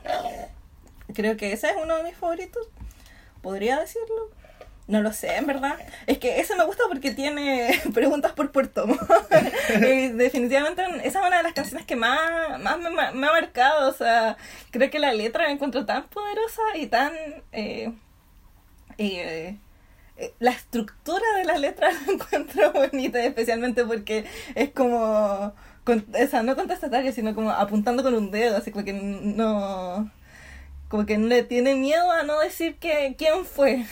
Creo 1.14 1.38
que 1.38 1.54
ese 1.54 1.68
es 1.68 1.76
uno 1.82 1.98
de 1.98 2.04
mis 2.04 2.16
favoritos. 2.16 2.68
¿Podría 3.42 3.80
decirlo? 3.80 4.30
No 4.88 5.02
lo 5.02 5.14
sé, 5.14 5.38
en 5.38 5.48
verdad. 5.48 5.78
Es 6.08 6.18
que 6.18 6.40
ese 6.42 6.56
me 6.56 6.66
gusta 6.66 6.84
porque 6.90 7.12
tiene 7.12 7.82
preguntas 7.94 8.34
por 8.34 8.52
Puerto 8.52 8.86
Montt. 8.88 9.02
Y 9.82 10.10
definitivamente 10.10 10.84
esa 11.04 11.20
es 11.22 11.28
una 11.28 11.38
de 11.38 11.44
las 11.44 11.54
canciones 11.54 11.86
que 11.86 11.96
más, 11.96 12.60
más 12.62 12.78
me, 12.80 12.90
me 12.92 13.28
ha 13.28 13.32
marcado. 13.32 13.90
O 13.90 13.94
sea, 13.94 14.38
creo 14.72 14.90
que 14.90 15.00
la 15.00 15.14
letra 15.14 15.46
la 15.46 15.52
encuentro 15.52 15.86
tan 15.86 16.04
poderosa 16.10 16.62
y 16.76 16.88
tan... 16.88 17.14
eh, 17.52 17.94
eh, 18.98 19.58
eh, 20.18 20.34
la 20.40 20.52
estructura 20.52 21.24
de 21.38 21.46
la 21.46 21.58
letra 21.58 21.92
la 22.08 22.14
encuentro 22.14 22.72
bonita, 22.74 23.24
especialmente 23.24 23.84
porque 23.86 24.26
es 24.56 24.72
como, 24.72 25.54
con, 25.84 26.06
o 26.14 26.28
sea, 26.28 26.44
no 26.44 26.56
contestatario, 26.56 27.12
sino 27.12 27.34
como 27.36 27.52
apuntando 27.52 28.04
con 28.04 28.14
un 28.16 28.32
dedo, 28.32 28.58
así 28.58 28.72
como 28.72 28.86
que 28.86 28.94
no, 28.94 30.12
como 30.94 31.08
que 31.08 31.18
le 31.18 31.42
tiene 31.42 31.74
miedo 31.74 32.12
a 32.12 32.22
no 32.22 32.40
decir 32.40 32.76
que 32.76 33.16
quién 33.18 33.46
fue. 33.46 33.84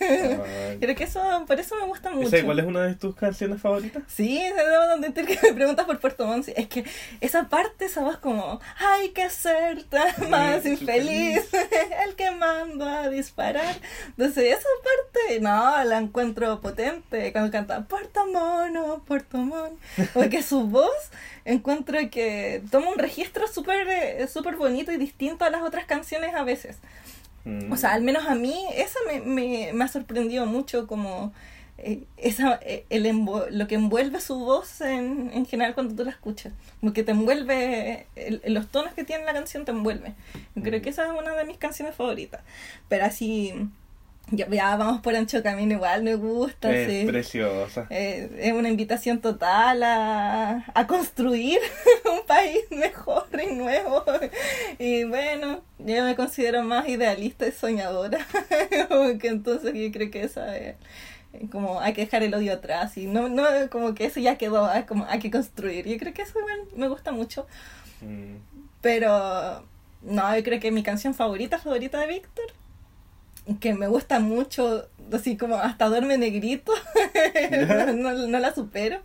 Ay. 0.00 0.78
Creo 0.80 0.96
que 0.96 1.04
eso, 1.04 1.20
por 1.46 1.60
eso 1.60 1.76
me 1.76 1.84
gusta 1.84 2.08
mucho. 2.08 2.28
¿Esa 2.28 2.38
igual 2.38 2.60
es 2.60 2.64
una 2.64 2.84
de 2.84 2.94
tus 2.94 3.14
canciones 3.14 3.60
favoritas? 3.60 4.02
Sí, 4.06 4.42
debo 4.42 4.84
admitir 4.84 5.26
que 5.26 5.38
me 5.42 5.52
preguntas 5.52 5.84
por 5.84 6.00
Puerto 6.00 6.26
Montt. 6.26 6.48
Es 6.56 6.66
que 6.66 6.86
esa 7.20 7.50
parte, 7.50 7.84
esa 7.84 8.00
voz 8.00 8.16
como, 8.16 8.58
hay 8.78 9.10
que 9.10 9.28
ser 9.28 9.82
tan 9.82 10.30
más 10.30 10.62
Sí, 10.62 10.70
infeliz, 10.70 11.42
el 12.06 12.14
que 12.14 12.30
mando 12.30 12.88
a 12.88 13.10
disparar. 13.10 13.76
Entonces, 14.06 14.56
esa 14.56 14.68
parte, 14.82 15.40
no, 15.40 15.84
la 15.84 15.98
encuentro 15.98 16.62
potente 16.62 17.32
cuando 17.32 17.50
canta 17.50 17.84
Puerto 17.84 18.24
Mono, 18.32 19.04
Puerto 19.06 19.36
Montt. 19.36 19.78
Porque 20.14 20.42
su 20.42 20.66
voz 20.66 21.10
encuentro 21.46 21.98
que 22.10 22.62
toma 22.70 22.90
un 22.90 22.98
registro 22.98 23.46
súper 23.48 23.88
eh, 23.88 24.26
súper 24.28 24.56
bonito 24.56 24.92
y 24.92 24.96
distinto 24.98 25.44
a 25.44 25.50
las 25.50 25.62
otras 25.62 25.84
canciones 25.86 26.34
a 26.34 26.42
veces. 26.44 26.76
Mm. 27.44 27.72
O 27.72 27.76
sea, 27.76 27.92
al 27.92 28.02
menos 28.02 28.26
a 28.26 28.34
mí, 28.34 28.54
esa 28.74 28.98
me, 29.06 29.20
me, 29.20 29.72
me 29.72 29.84
ha 29.84 29.88
sorprendido 29.88 30.44
mucho 30.46 30.86
como 30.86 31.32
eh, 31.78 32.04
esa, 32.16 32.58
eh, 32.62 32.84
el 32.90 33.06
envo- 33.06 33.46
lo 33.50 33.66
que 33.68 33.76
envuelve 33.76 34.20
su 34.20 34.36
voz 34.38 34.80
en, 34.80 35.30
en 35.32 35.46
general 35.46 35.74
cuando 35.74 35.94
tú 35.94 36.04
la 36.04 36.10
escuchas. 36.10 36.52
Como 36.80 36.92
que 36.92 37.04
te 37.04 37.12
envuelve, 37.12 38.06
el- 38.16 38.40
los 38.46 38.66
tonos 38.68 38.94
que 38.94 39.04
tiene 39.04 39.24
la 39.24 39.32
canción 39.34 39.64
te 39.64 39.70
envuelve. 39.72 40.14
Creo 40.60 40.80
Mm. 40.80 40.82
que 40.82 40.90
esa 40.90 41.04
es 41.06 41.12
una 41.12 41.34
de 41.36 41.44
mis 41.44 41.58
canciones 41.58 41.94
favoritas. 41.94 42.40
Pero 42.88 43.04
así, 43.04 43.52
ya, 44.30 44.48
ya 44.48 44.76
vamos 44.76 45.00
por 45.00 45.14
ancho 45.14 45.42
camino 45.42 45.74
igual, 45.74 46.02
me 46.02 46.14
gusta. 46.16 46.74
es 46.74 46.90
sí. 46.90 47.06
preciosa. 47.06 47.86
Eh, 47.90 48.30
es 48.40 48.52
una 48.52 48.68
invitación 48.68 49.20
total 49.20 49.82
a, 49.82 50.64
a 50.74 50.86
construir 50.86 51.58
un 52.04 52.26
país 52.26 52.62
mejor 52.70 53.28
y 53.40 53.54
nuevo. 53.54 54.04
Y 54.78 55.04
bueno, 55.04 55.60
yo 55.78 56.04
me 56.04 56.16
considero 56.16 56.62
más 56.62 56.88
idealista 56.88 57.46
y 57.46 57.52
soñadora. 57.52 58.26
Que 59.20 59.28
entonces 59.28 59.72
yo 59.74 59.92
creo 59.92 60.10
que 60.10 60.22
esa 60.22 60.56
es 60.56 60.76
como 61.50 61.80
hay 61.80 61.92
que 61.92 62.02
dejar 62.02 62.22
el 62.22 62.34
odio 62.34 62.52
atrás 62.52 62.96
y 62.96 63.06
no, 63.06 63.28
no 63.28 63.44
como 63.70 63.94
que 63.94 64.06
eso 64.06 64.20
ya 64.20 64.36
quedó, 64.36 64.72
es 64.72 64.84
como 64.84 65.04
hay 65.06 65.18
que 65.18 65.30
construir. 65.30 65.86
Yo 65.86 65.96
creo 65.98 66.12
que 66.14 66.22
eso 66.22 66.38
igual 66.38 66.60
me 66.74 66.88
gusta 66.88 67.12
mucho. 67.12 67.46
Mm. 68.00 68.36
Pero 68.80 69.64
no, 70.02 70.36
yo 70.36 70.42
creo 70.42 70.60
que 70.60 70.70
mi 70.70 70.82
canción 70.82 71.14
favorita, 71.14 71.58
favorita 71.58 72.00
de 72.00 72.06
Víctor, 72.06 72.46
que 73.60 73.74
me 73.74 73.86
gusta 73.88 74.18
mucho, 74.20 74.88
así 75.12 75.36
como 75.36 75.56
hasta 75.56 75.86
duerme 75.86 76.18
negrito, 76.18 76.72
no, 77.68 77.92
no- 77.94 78.26
no 78.28 78.38
la 78.38 78.54
supero, 78.54 78.98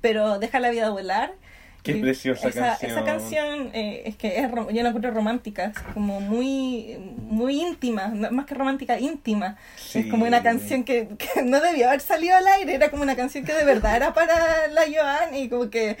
pero 0.00 0.38
deja 0.38 0.60
la 0.60 0.70
vida 0.70 0.90
volar. 0.90 1.34
Qué 1.82 1.96
preciosa 1.96 2.48
esa, 2.48 2.60
canción. 2.78 2.90
Esa 2.92 3.04
canción 3.04 3.70
eh, 3.74 4.04
es 4.06 4.14
que 4.14 4.38
es, 4.38 4.48
yo 4.52 4.82
la 4.84 4.90
encuentro 4.90 5.10
romántica, 5.10 5.64
es 5.76 5.78
como 5.94 6.20
muy, 6.20 6.96
muy 7.18 7.60
íntima, 7.60 8.06
más 8.30 8.46
que 8.46 8.54
romántica, 8.54 9.00
íntima. 9.00 9.56
Es 9.92 10.06
como 10.06 10.24
una 10.24 10.38
Sí. 10.38 10.44
canción 10.44 10.84
que, 10.84 11.08
que 11.18 11.42
no 11.42 11.60
debió 11.60 11.88
haber 11.88 12.00
salido 12.00 12.36
al 12.36 12.46
aire, 12.46 12.72
era 12.76 12.88
como 12.88 13.02
una 13.02 13.16
canción 13.16 13.44
que 13.44 13.52
de 13.52 13.64
verdad 13.64 13.96
era 13.96 14.14
para 14.14 14.68
la 14.68 14.82
Joan 14.82 15.34
y 15.34 15.48
como 15.48 15.70
que 15.70 15.96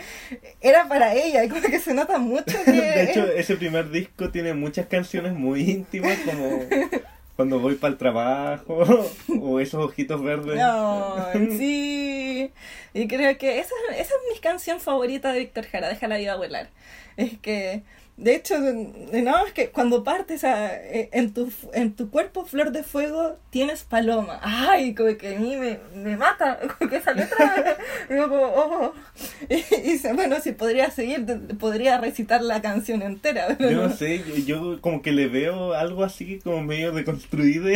era 0.60 0.86
para 0.86 1.14
ella, 1.14 1.42
y 1.42 1.48
como 1.48 1.62
que 1.62 1.80
se 1.80 1.94
nota 1.94 2.16
mucho 2.18 2.56
que... 2.64 2.70
De 2.70 3.02
hecho, 3.10 3.26
ese 3.26 3.56
primer 3.56 3.90
disco 3.90 4.30
tiene 4.30 4.54
muchas 4.54 4.86
canciones 4.86 5.32
muy 5.32 5.68
íntimas, 5.68 6.16
como 6.24 6.60
cuando 7.36 7.58
voy 7.58 7.76
para 7.76 7.92
el 7.92 7.98
trabajo, 7.98 8.84
o 9.40 9.60
esos 9.60 9.84
ojitos 9.84 10.22
verdes. 10.22 10.56
No, 10.56 11.16
sí. 11.56 12.50
Y 12.94 13.08
creo 13.08 13.36
que 13.38 13.58
esa, 13.58 13.74
esa 13.90 14.14
es 14.14 14.34
mi 14.34 14.38
canción 14.40 14.80
favorita 14.80 15.32
de 15.32 15.40
Víctor 15.40 15.66
Jara, 15.66 15.88
Deja 15.88 16.08
la 16.08 16.18
vida 16.18 16.36
volar. 16.36 16.68
Es 17.16 17.38
que, 17.38 17.82
de 18.16 18.34
hecho, 18.36 18.54
no, 18.60 19.46
es 19.46 19.52
que 19.52 19.70
cuando 19.70 20.04
partes 20.04 20.44
a- 20.44 20.74
eh, 20.76 21.08
en, 21.12 21.32
tu, 21.32 21.50
en 21.72 21.94
tu 21.94 22.10
cuerpo 22.10 22.44
flor 22.44 22.70
de 22.70 22.82
fuego 22.82 23.36
tienes 23.50 23.82
paloma. 23.84 24.38
Ay, 24.42 24.94
como 24.94 25.16
que 25.16 25.36
a 25.36 25.38
mí 25.40 25.56
me, 25.56 25.78
me 25.94 26.16
mata, 26.16 26.58
como 26.78 26.90
que 26.90 26.96
esa 26.98 27.12
letra, 27.12 27.76
como, 28.08 28.36
oh. 28.36 28.92
Y, 29.48 29.56
y 29.56 30.00
bueno, 30.14 30.36
si 30.40 30.52
podría 30.52 30.90
seguir, 30.90 31.24
podría 31.58 31.98
recitar 31.98 32.42
la 32.42 32.62
canción 32.62 33.02
entera. 33.02 33.56
Yo 33.58 33.70
no 33.88 33.90
sé, 33.90 34.22
yo, 34.26 34.34
yo 34.36 34.80
como 34.80 35.02
que 35.02 35.12
le 35.12 35.26
veo 35.28 35.72
algo 35.74 36.04
así 36.04 36.38
como 36.44 36.62
medio 36.62 36.92
deconstruido 36.92 37.68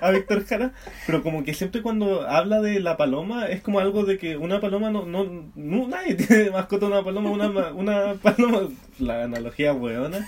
a 0.00 0.10
Víctor 0.10 0.44
Jara, 0.46 0.72
pero 1.06 1.22
como 1.22 1.44
que 1.44 1.54
siempre 1.54 1.82
cuando 1.82 2.26
habla 2.28 2.60
de 2.60 2.80
la 2.80 2.96
paloma 2.96 3.46
es 3.46 3.62
como 3.62 3.80
algo 3.80 4.04
de 4.04 4.18
que 4.18 4.36
una 4.36 4.60
paloma 4.60 4.90
no, 4.90 5.04
no, 5.04 5.24
no 5.54 5.88
nadie 5.88 6.14
tiene 6.14 6.50
mascota 6.50 6.86
una 6.86 7.02
paloma, 7.04 7.30
una, 7.30 7.48
una 7.72 8.14
paloma, 8.14 8.68
la 8.98 9.24
analogía 9.24 9.72
weona. 9.72 10.26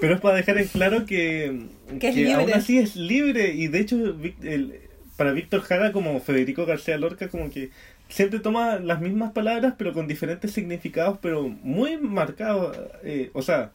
Pero 0.00 0.14
es 0.14 0.20
para 0.20 0.36
dejar 0.36 0.58
en 0.58 0.66
claro 0.68 1.06
que, 1.06 1.66
Que 2.00 2.32
aún 2.34 2.52
así 2.52 2.78
es 2.78 2.96
libre. 2.96 3.52
Y 3.54 3.68
de 3.68 3.80
hecho 3.80 3.96
el- 4.42 4.80
para 5.16 5.32
Víctor 5.32 5.60
Jara 5.62 5.92
como 5.92 6.18
Federico 6.20 6.66
García 6.66 6.98
Lorca 6.98 7.28
como 7.28 7.48
que 7.48 7.70
siempre 8.08 8.40
toma 8.40 8.80
las 8.80 9.00
mismas 9.00 9.30
palabras 9.32 9.74
pero 9.78 9.92
con 9.92 10.08
diferentes 10.08 10.50
significados 10.50 11.18
pero 11.22 11.48
muy 11.48 11.96
marcados 11.98 12.76
eh, 13.04 13.30
o 13.32 13.40
sea 13.40 13.70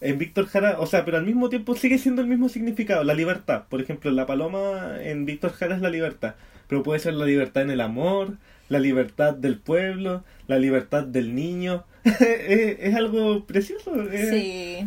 en 0.00 0.16
Víctor 0.16 0.46
Jara 0.46 0.80
o 0.80 0.86
sea 0.86 1.04
pero 1.04 1.18
al 1.18 1.26
mismo 1.26 1.50
tiempo 1.50 1.76
sigue 1.76 1.98
siendo 1.98 2.22
el 2.22 2.28
mismo 2.28 2.48
significado 2.48 3.04
la 3.04 3.12
libertad. 3.14 3.64
Por 3.68 3.82
ejemplo 3.82 4.10
la 4.10 4.24
paloma 4.24 4.96
en 5.02 5.26
Víctor 5.26 5.52
Jara 5.52 5.76
es 5.76 5.82
la 5.82 5.90
libertad 5.90 6.34
pero 6.68 6.82
puede 6.82 7.00
ser 7.00 7.12
la 7.14 7.26
libertad 7.26 7.64
en 7.64 7.70
el 7.70 7.82
amor 7.82 8.38
la 8.70 8.78
libertad 8.78 9.34
del 9.34 9.58
pueblo 9.58 10.24
la 10.46 10.58
libertad 10.58 11.04
del 11.04 11.34
niño 11.34 11.84
es, 12.20 12.76
es 12.80 12.94
algo 12.94 13.44
precioso 13.44 14.02
es- 14.10 14.30
Sí. 14.30 14.86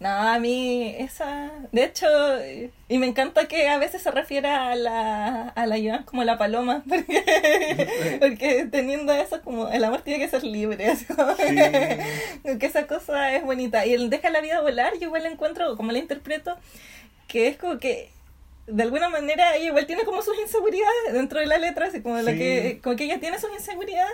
No, 0.00 0.10
a 0.10 0.38
mí 0.38 0.94
esa... 0.96 1.50
De 1.72 1.82
hecho, 1.82 2.06
y 2.88 2.98
me 2.98 3.06
encanta 3.08 3.48
que 3.48 3.68
a 3.68 3.78
veces 3.78 4.00
se 4.00 4.12
refiere 4.12 4.46
a 4.48 4.76
la, 4.76 5.48
a 5.48 5.66
la 5.66 5.76
Joan 5.76 6.04
como 6.04 6.22
la 6.22 6.38
paloma, 6.38 6.84
porque, 6.88 8.16
porque 8.20 8.68
teniendo 8.70 9.12
eso 9.12 9.42
como 9.42 9.68
el 9.70 9.82
amor 9.82 10.02
tiene 10.02 10.20
que 10.24 10.30
ser 10.30 10.44
libre, 10.44 10.94
como 11.16 11.34
que 12.58 12.66
esa 12.66 12.86
cosa 12.86 13.34
es 13.34 13.42
bonita. 13.42 13.86
Y 13.86 13.94
el 13.94 14.08
deja 14.08 14.30
la 14.30 14.40
vida 14.40 14.60
volar, 14.60 14.92
yo 15.00 15.06
igual 15.08 15.24
la 15.24 15.30
encuentro, 15.30 15.76
como 15.76 15.90
la 15.90 15.98
interpreto, 15.98 16.56
que 17.26 17.48
es 17.48 17.56
como 17.56 17.80
que 17.80 18.10
de 18.68 18.82
alguna 18.84 19.08
manera 19.08 19.56
ella 19.56 19.66
igual 19.66 19.86
tiene 19.86 20.04
como 20.04 20.22
sus 20.22 20.38
inseguridades 20.38 21.12
dentro 21.12 21.40
de 21.40 21.46
la 21.46 21.58
letra, 21.58 21.86
así 21.86 22.02
como, 22.02 22.18
la 22.20 22.30
Sí. 22.32 22.38
que, 22.38 22.80
como 22.84 22.94
que 22.94 23.04
ella 23.04 23.18
tiene 23.18 23.40
sus 23.40 23.50
inseguridades, 23.52 24.12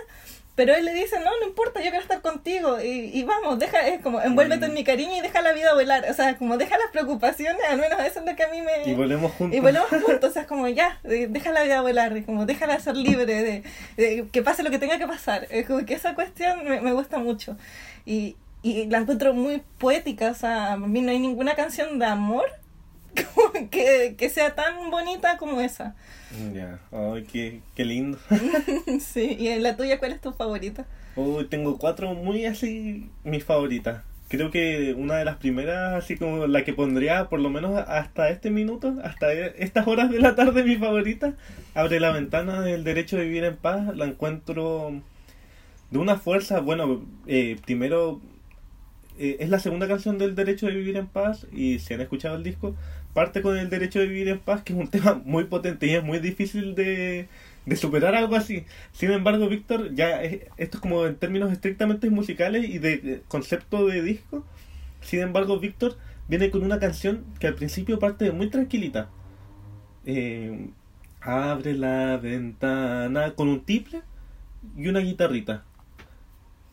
pero 0.55 0.73
él 0.73 0.85
le 0.85 0.93
dice, 0.93 1.19
no, 1.19 1.29
no 1.39 1.47
importa, 1.47 1.81
yo 1.81 1.89
quiero 1.89 2.01
estar 2.01 2.21
contigo 2.21 2.81
y, 2.81 3.11
y 3.13 3.23
vamos, 3.23 3.59
deja, 3.59 3.85
es 3.87 4.01
como, 4.01 4.21
envuélvete 4.21 4.65
en 4.65 4.73
mi 4.73 4.85
cariño 4.85 5.17
y 5.17 5.21
deja 5.21 5.41
la 5.41 5.51
vida 5.51 5.73
volar, 5.73 6.05
o 6.09 6.13
sea, 6.13 6.37
como 6.37 6.57
deja 6.57 6.77
las 6.77 6.91
preocupaciones, 6.91 7.61
al 7.69 7.77
menos 7.77 7.99
eso 7.99 8.21
es 8.21 8.25
lo 8.25 8.35
que 8.35 8.43
a 8.43 8.47
mí 8.47 8.61
me... 8.61 8.89
Y 8.89 8.93
volvemos 8.93 9.33
juntos. 9.33 9.57
Y 9.57 9.59
volvemos 9.59 9.89
juntos, 9.89 10.29
o 10.29 10.33
sea, 10.33 10.43
es 10.43 10.47
como 10.47 10.67
ya, 10.69 10.99
deja 11.03 11.51
la 11.51 11.63
vida 11.63 11.81
volar, 11.81 12.15
es 12.15 12.25
como 12.25 12.45
déjala 12.45 12.79
ser 12.79 12.95
libre, 12.95 13.25
de, 13.25 13.63
de 13.97 14.27
que 14.31 14.41
pase 14.41 14.63
lo 14.63 14.71
que 14.71 14.79
tenga 14.79 14.97
que 14.97 15.07
pasar. 15.07 15.47
Es 15.49 15.67
como 15.67 15.85
que 15.85 15.93
esa 15.93 16.15
cuestión 16.15 16.63
me, 16.63 16.79
me 16.79 16.93
gusta 16.93 17.17
mucho. 17.17 17.57
Y, 18.05 18.37
y 18.63 18.85
la 18.85 18.99
encuentro 18.99 19.33
muy 19.33 19.61
poética, 19.77 20.31
o 20.31 20.35
sea, 20.35 20.73
a 20.73 20.77
mí 20.77 21.01
no 21.01 21.11
hay 21.11 21.19
ninguna 21.19 21.55
canción 21.55 21.99
de 21.99 22.05
amor 22.05 22.45
como 23.15 23.69
que, 23.69 24.15
que 24.17 24.29
sea 24.29 24.55
tan 24.55 24.89
bonita 24.91 25.37
como 25.37 25.61
esa. 25.61 25.95
Ya, 26.53 26.79
ay, 26.91 27.23
qué, 27.25 27.61
qué 27.75 27.85
lindo. 27.85 28.17
Sí, 28.99 29.35
y 29.39 29.47
en 29.49 29.63
la 29.63 29.75
tuya, 29.77 29.99
¿cuál 29.99 30.11
es 30.13 30.21
tu 30.21 30.31
favorita? 30.33 30.85
Uy, 31.15 31.45
tengo 31.47 31.77
cuatro 31.77 32.13
muy 32.13 32.45
así, 32.45 33.09
mis 33.23 33.43
favoritas. 33.43 34.03
Creo 34.27 34.49
que 34.51 34.93
una 34.97 35.17
de 35.17 35.25
las 35.25 35.37
primeras, 35.37 35.93
así 35.93 36.17
como 36.17 36.47
la 36.47 36.63
que 36.65 36.73
pondría 36.73 37.29
por 37.29 37.39
lo 37.39 37.49
menos 37.49 37.77
hasta 37.87 38.29
este 38.29 38.49
minuto, 38.49 38.95
hasta 39.03 39.31
e- 39.33 39.55
estas 39.59 39.87
horas 39.87 40.09
de 40.11 40.19
la 40.19 40.35
tarde, 40.35 40.63
mi 40.63 40.75
favorita, 40.77 41.35
abre 41.75 41.99
la 41.99 42.11
ventana 42.11 42.61
del 42.61 42.83
derecho 42.83 43.17
de 43.17 43.23
vivir 43.25 43.43
en 43.45 43.55
paz. 43.57 43.95
La 43.95 44.05
encuentro 44.05 44.93
de 45.91 45.97
una 45.99 46.17
fuerza, 46.17 46.59
bueno, 46.59 47.05
eh, 47.27 47.57
primero 47.65 48.19
eh, 49.17 49.37
es 49.39 49.49
la 49.49 49.59
segunda 49.59 49.87
canción 49.87 50.17
del 50.17 50.35
derecho 50.35 50.67
de 50.67 50.73
vivir 50.75 50.97
en 50.97 51.07
paz 51.07 51.47
y 51.51 51.79
si 51.79 51.93
han 51.93 52.01
escuchado 52.01 52.35
el 52.35 52.43
disco, 52.43 52.75
parte 53.15 53.41
con 53.43 53.57
el 53.57 53.71
derecho 53.71 53.99
de 54.01 54.07
vivir 54.07 54.29
en 54.29 54.41
paz, 54.41 54.63
que 54.63 54.73
es 54.73 54.79
un 54.79 54.89
tema 54.91 55.15
muy 55.25 55.45
potente 55.45 55.87
y 55.87 55.95
es 55.95 56.03
muy 56.03 56.19
difícil 56.19 56.75
de, 56.75 57.29
de 57.65 57.77
superar 57.77 58.15
algo 58.15 58.35
así. 58.37 58.67
Sin 58.93 59.11
embargo, 59.11 59.49
Víctor, 59.49 59.95
ya 59.95 60.23
es- 60.23 60.41
esto 60.57 60.77
es 60.77 60.81
como 60.81 61.07
en 61.07 61.17
términos 61.17 61.51
estrictamente 61.53 62.09
musicales 62.11 62.69
y 62.69 62.79
de, 62.79 63.23
concepto 63.29 63.87
de 63.87 64.03
disco. 64.03 64.45
Sin 65.01 65.21
embargo, 65.21 65.59
Víctor 65.59 65.97
viene 66.29 66.51
con 66.51 66.63
una 66.63 66.79
canción 66.79 67.25
que 67.39 67.47
al 67.47 67.55
principio 67.55 67.99
parte 67.99 68.31
muy 68.33 68.49
tranquilita. 68.51 69.13
Eh, 70.05 70.69
abre 71.21 71.73
la 71.73 72.17
ventana 72.17 73.33
con 73.35 73.49
un 73.49 73.65
tiple 73.65 74.03
y 74.77 74.87
una 74.89 74.99
guitarrita. 75.01 75.65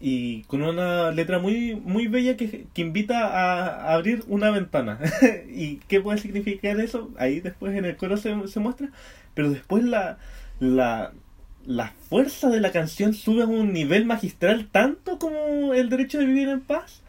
Y 0.04 0.42
con 0.44 0.62
una 0.62 1.12
letra 1.12 1.38
muy, 1.38 1.76
muy 1.76 2.08
bella 2.08 2.36
que, 2.36 2.66
que 2.74 2.82
invita 2.82 3.28
a, 3.28 3.94
abrir 3.94 4.24
una 4.26 4.50
ventana. 4.50 4.98
¿Y 5.48 5.76
qué 5.86 6.00
puede 6.00 6.18
significar 6.18 6.80
eso? 6.80 7.10
Ahí 7.16 7.38
después 7.38 7.76
en 7.76 7.84
el 7.84 7.96
coro 7.96 8.16
se, 8.16 8.34
se 8.48 8.58
muestra. 8.58 8.88
Pero 9.34 9.50
después 9.50 9.84
la, 9.84 10.18
la, 10.58 11.12
la 11.64 11.92
fuerza 12.08 12.50
de 12.50 12.60
la 12.60 12.72
canción 12.72 13.14
sube 13.14 13.44
a 13.44 13.46
un 13.46 13.72
nivel 13.72 14.04
magistral 14.04 14.66
tanto 14.72 15.20
como 15.20 15.72
el 15.72 15.88
derecho 15.88 16.18
de 16.18 16.26
vivir 16.26 16.48
en 16.48 16.62
paz. 16.62 17.02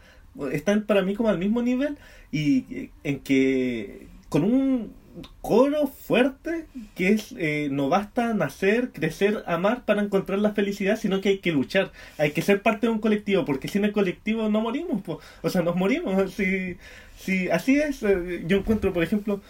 Están 0.52 0.84
para 0.84 1.02
mí 1.02 1.16
como 1.16 1.30
al 1.30 1.38
mismo 1.38 1.62
nivel 1.62 1.98
y 2.30 2.64
eh, 2.72 2.90
en 3.02 3.18
que 3.20 4.06
con 4.28 4.44
un 4.44 4.92
coro 5.40 5.86
fuerte 5.86 6.66
que 6.94 7.08
es 7.08 7.34
eh, 7.38 7.68
no 7.70 7.88
basta 7.88 8.34
nacer, 8.34 8.90
crecer, 8.92 9.42
amar 9.46 9.84
para 9.84 10.02
encontrar 10.02 10.38
la 10.38 10.52
felicidad, 10.52 10.98
sino 10.98 11.20
que 11.20 11.28
hay 11.30 11.38
que 11.38 11.52
luchar, 11.52 11.92
hay 12.18 12.32
que 12.32 12.42
ser 12.42 12.62
parte 12.62 12.86
de 12.86 12.92
un 12.92 12.98
colectivo, 12.98 13.44
porque 13.44 13.68
sin 13.68 13.84
el 13.84 13.92
colectivo 13.92 14.48
no 14.48 14.60
morimos, 14.60 15.02
po. 15.02 15.20
o 15.42 15.50
sea, 15.50 15.62
nos 15.62 15.76
morimos. 15.76 16.34
Si, 16.44 16.76
si 17.16 17.48
así 17.48 17.78
es, 17.78 18.02
eh, 18.02 18.42
yo 18.46 18.58
encuentro, 18.58 18.92
por 18.92 19.02
ejemplo, 19.04 19.40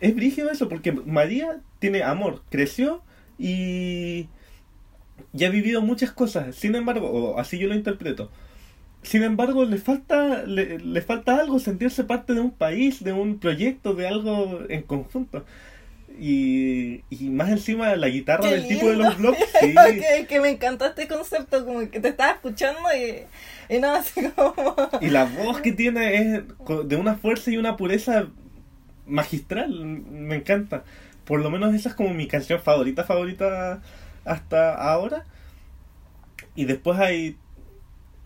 es 0.00 0.14
brígido 0.14 0.50
eso, 0.50 0.68
porque 0.68 0.92
María 0.92 1.60
tiene 1.78 2.02
amor, 2.02 2.42
creció 2.50 3.02
y, 3.38 4.28
y 5.32 5.44
ha 5.44 5.48
vivido 5.50 5.80
muchas 5.80 6.12
cosas, 6.12 6.54
sin 6.54 6.74
embargo, 6.74 7.08
o 7.10 7.38
así 7.38 7.58
yo 7.58 7.68
lo 7.68 7.74
interpreto. 7.74 8.30
Sin 9.04 9.22
embargo, 9.22 9.64
le 9.66 9.78
falta, 9.78 10.44
le, 10.44 10.78
le 10.80 11.02
falta 11.02 11.38
algo, 11.38 11.58
sentirse 11.60 12.04
parte 12.04 12.34
de 12.34 12.40
un 12.40 12.52
país, 12.52 13.04
de 13.04 13.12
un 13.12 13.38
proyecto, 13.38 13.94
de 13.94 14.08
algo 14.08 14.60
en 14.68 14.82
conjunto. 14.82 15.46
Y, 16.18 17.04
y 17.10 17.30
más 17.30 17.50
encima 17.50 17.96
la 17.96 18.08
guitarra 18.08 18.50
Qué 18.50 18.50
del 18.50 18.66
tipo 18.66 18.88
de 18.90 18.96
lindo. 18.96 19.04
los 19.04 19.16
blogs, 19.18 19.38
sí, 19.60 19.98
que, 19.98 20.26
que 20.28 20.40
me 20.40 20.50
encantó 20.50 20.86
este 20.86 21.08
concepto, 21.08 21.64
como 21.64 21.80
que 21.90 22.00
te 22.00 22.08
estaba 22.08 22.32
escuchando 22.32 22.80
y, 22.96 23.26
y 23.74 23.80
no, 23.80 23.94
así 23.94 24.22
como... 24.30 24.54
y 25.00 25.10
la 25.10 25.24
voz 25.26 25.60
que 25.60 25.72
tiene 25.72 26.14
es 26.36 26.44
de 26.86 26.96
una 26.96 27.16
fuerza 27.16 27.50
y 27.50 27.56
una 27.56 27.76
pureza 27.76 28.28
magistral, 29.06 29.84
me 29.86 30.36
encanta. 30.36 30.84
Por 31.24 31.40
lo 31.40 31.50
menos 31.50 31.74
esa 31.74 31.90
es 31.90 31.94
como 31.94 32.14
mi 32.14 32.28
canción 32.28 32.60
favorita, 32.62 33.04
favorita 33.04 33.82
hasta 34.24 34.74
ahora. 34.74 35.26
Y 36.54 36.64
después 36.66 36.98
hay 36.98 37.36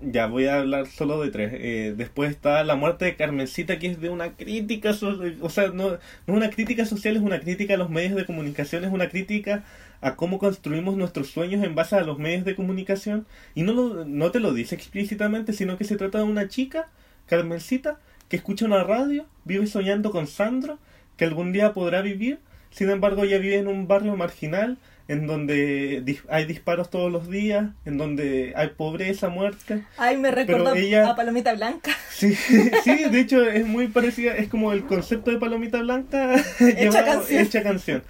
Ya 0.01 0.27
voy 0.29 0.47
a 0.47 0.61
hablar 0.61 0.87
solo 0.87 1.21
de 1.21 1.31
tres. 1.33 1.53
Eh, 1.55 1.95
después 1.97 2.31
está 2.31 2.63
La 2.63 2.77
muerte 2.77 3.05
de 3.05 3.17
Carmencita, 3.17 3.81
que 3.81 3.89
es 3.89 4.01
de 4.01 4.11
una 4.11 4.37
crítica, 4.37 4.93
so- 4.93 5.19
o 5.41 5.51
sea, 5.51 5.69
no, 5.69 5.89
no 5.91 5.95
es 5.95 6.01
una 6.29 6.51
crítica 6.51 6.85
social, 6.85 7.17
es 7.17 7.23
una 7.23 7.41
crítica 7.41 7.75
a 7.75 7.77
los 7.77 7.91
medios 7.91 8.15
de 8.15 8.25
comunicación, 8.25 8.85
es 8.85 8.93
una 8.93 9.09
crítica 9.09 9.65
a 10.01 10.15
cómo 10.15 10.39
construimos 10.39 10.97
nuestros 10.97 11.31
sueños 11.31 11.65
en 11.65 11.75
base 11.75 11.97
a 11.97 12.03
los 12.03 12.19
medios 12.21 12.45
de 12.45 12.55
comunicación. 12.55 13.27
Y 13.57 13.65
no, 13.65 13.73
lo- 13.73 14.05
no 14.05 14.31
te 14.31 14.39
lo 14.39 14.53
dice 14.55 14.77
explícitamente, 14.77 15.53
sino 15.53 15.77
que 15.77 15.85
se 15.85 15.97
trata 15.97 16.19
de 16.19 16.25
una 16.25 16.47
chica, 16.49 16.89
Carmencita, 17.27 17.99
que 18.29 18.37
escucha 18.37 18.67
una 18.67 18.85
radio, 18.85 19.27
vive 19.45 19.67
soñando 19.67 20.13
con 20.13 20.29
Sandro, 20.29 20.79
que 21.17 21.25
algún 21.25 21.53
día 21.53 21.73
podrá 21.73 22.03
vivir. 22.03 22.39
Sin 22.71 22.89
embargo, 22.91 23.25
ella 23.25 23.39
vive 23.39 23.57
en 23.57 23.67
un 23.67 23.89
barrio 23.89 24.15
marginal, 24.17 24.79
en 25.09 25.27
donde 25.27 26.03
dis- 26.05 26.23
hay 26.29 26.45
disparos 26.45 26.91
todos 26.91 27.11
los 27.11 27.29
días, 27.31 27.71
en 27.87 27.97
donde 27.99 28.53
hay 28.57 28.69
pobreza, 28.69 29.29
muerte. 29.31 29.83
Ay, 29.97 30.17
me 30.19 30.31
recuerda 30.31 30.77
ella- 30.77 31.09
a 31.11 31.17
Palomita 31.17 31.55
Blanca. 31.55 31.91
Sí, 32.11 32.35
sí, 32.35 33.05
de 33.11 33.21
hecho 33.21 33.43
es 33.49 33.65
muy 33.67 33.87
parecida, 33.89 34.37
es 34.37 34.49
como 34.49 34.73
el 34.73 34.85
concepto 34.85 35.31
de 35.31 35.39
palomita 35.39 35.79
blanca 35.81 36.35
llevado- 36.61 37.05
canción. 37.07 37.43
hecha 37.43 37.63
canción. 37.63 38.03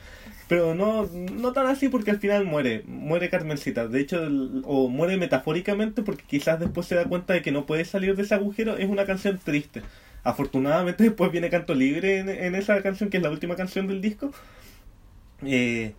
Pero 0.48 0.74
no, 0.74 1.04
no 1.06 1.52
tan 1.52 1.66
así 1.66 1.90
porque 1.90 2.10
al 2.10 2.18
final 2.18 2.46
muere, 2.46 2.82
muere 2.86 3.28
Carmencita. 3.28 3.86
De 3.86 4.00
hecho, 4.00 4.24
el- 4.24 4.62
o 4.64 4.88
muere 4.88 5.18
metafóricamente 5.18 6.02
porque 6.02 6.24
quizás 6.26 6.58
después 6.58 6.86
se 6.86 6.94
da 6.94 7.04
cuenta 7.04 7.34
de 7.34 7.42
que 7.42 7.52
no 7.52 7.66
puede 7.66 7.84
salir 7.84 8.16
de 8.16 8.22
ese 8.22 8.34
agujero. 8.34 8.78
Es 8.78 8.88
una 8.88 9.04
canción 9.04 9.38
triste. 9.44 9.82
Afortunadamente 10.24 11.04
después 11.04 11.30
viene 11.30 11.50
Canto 11.50 11.74
Libre 11.74 12.18
en, 12.20 12.30
en 12.30 12.54
esa 12.54 12.80
canción, 12.82 13.10
que 13.10 13.18
es 13.18 13.22
la 13.22 13.30
última 13.30 13.56
canción 13.56 13.86
del 13.88 14.00
disco. 14.00 14.32
Eh, 15.44 15.92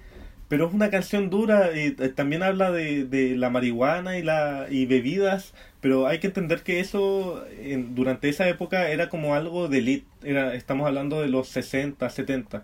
pero 0.50 0.68
es 0.68 0.74
una 0.74 0.89
canción 0.89 1.30
dura, 1.30 1.72
y 1.74 1.95
eh, 1.97 2.10
también 2.10 2.43
habla 2.43 2.72
de, 2.72 3.06
de 3.06 3.38
la 3.38 3.50
marihuana 3.50 4.18
y, 4.18 4.24
la, 4.24 4.66
y 4.70 4.86
bebidas, 4.88 5.54
pero 5.80 6.08
hay 6.08 6.20
que 6.20 6.28
entender 6.28 6.62
que 6.64 6.80
eso 6.82 7.45
en- 7.62 7.95
durante 7.95 8.28
esa 8.28 8.50
época 8.50 8.89
era 8.89 9.08
como 9.10 9.36
algo 9.36 9.70
de 9.70 9.78
elite, 9.78 10.08
era, 10.24 10.54
estamos 10.56 10.86
hablando 10.88 11.22
de 11.22 11.30
los 11.30 11.47
60, 11.50 12.10
70. 12.10 12.64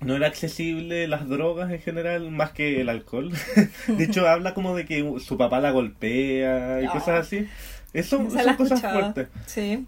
No 0.00 0.14
era 0.14 0.26
accesible 0.26 1.08
las 1.08 1.26
drogas 1.26 1.70
en 1.70 1.80
general 1.80 2.30
más 2.30 2.50
que 2.50 2.82
el 2.82 2.90
alcohol. 2.90 3.32
De 3.88 4.04
hecho, 4.04 4.28
habla 4.28 4.52
como 4.52 4.76
de 4.76 4.84
que 4.84 5.14
su 5.20 5.38
papá 5.38 5.58
la 5.60 5.70
golpea 5.70 6.82
y 6.82 6.84
Ah. 6.86 6.90
cosas 6.92 7.20
así. 7.26 7.46
Eso 7.94 8.18
son 8.30 8.56
cosas 8.56 8.80
fuertes. 8.82 9.28
Sí. 9.46 9.86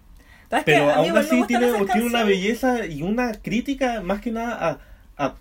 ¿Sabes 0.48 0.64
Pero 0.64 0.90
aún 0.90 1.14
así 1.18 1.42
tiene, 1.46 1.70
tiene 1.92 2.06
una 2.06 2.24
belleza 2.24 2.86
y 2.86 3.02
una 3.02 3.32
crítica 3.34 4.00
más 4.00 4.22
que 4.22 4.30
nada 4.32 4.80
a, 5.18 5.24
a- 5.26 5.34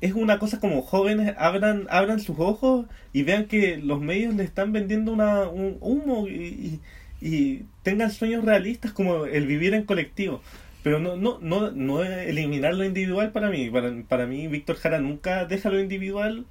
es 0.00 0.12
una 0.14 0.38
cosa 0.38 0.60
como 0.60 0.82
jóvenes 0.82 1.34
abran 1.38 1.86
abran 1.90 2.20
sus 2.20 2.38
ojos 2.38 2.86
y 3.12 3.22
vean 3.22 3.46
que 3.46 3.78
los 3.78 4.00
medios 4.00 4.34
le 4.34 4.44
están 4.44 4.72
vendiendo 4.72 5.12
una, 5.12 5.48
un 5.48 5.78
humo 5.80 6.28
y, 6.28 6.32
y- 6.34 6.80
y 7.20 7.62
tengan 7.82 8.10
sueños 8.10 8.44
realistas 8.44 8.92
como 8.92 9.24
el 9.26 9.46
vivir 9.46 9.74
en 9.74 9.84
colectivo. 9.84 10.42
Pero 10.82 11.00
no, 11.00 11.16
no, 11.16 11.38
no, 11.40 11.70
no 11.72 12.02
eliminar 12.04 12.74
lo 12.74 12.84
individual 12.84 13.32
para 13.32 13.50
mí. 13.50 13.70
Para, 13.70 13.92
para 14.08 14.26
mí, 14.26 14.46
Víctor 14.48 14.76
Jara 14.76 15.00
nunca 15.00 15.44
deja 15.46 15.70
lo 15.70 15.80
individual. 15.80 16.44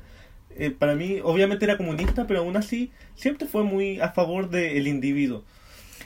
Eh, 0.57 0.71
para 0.71 0.95
mí, 0.95 1.19
obviamente 1.23 1.65
era 1.65 1.77
comunista, 1.77 2.27
pero 2.27 2.39
aún 2.41 2.57
así 2.57 2.91
siempre 3.15 3.47
fue 3.47 3.63
muy 3.63 3.99
a 3.99 4.11
favor 4.11 4.49
del 4.49 4.87
individuo. 4.87 5.43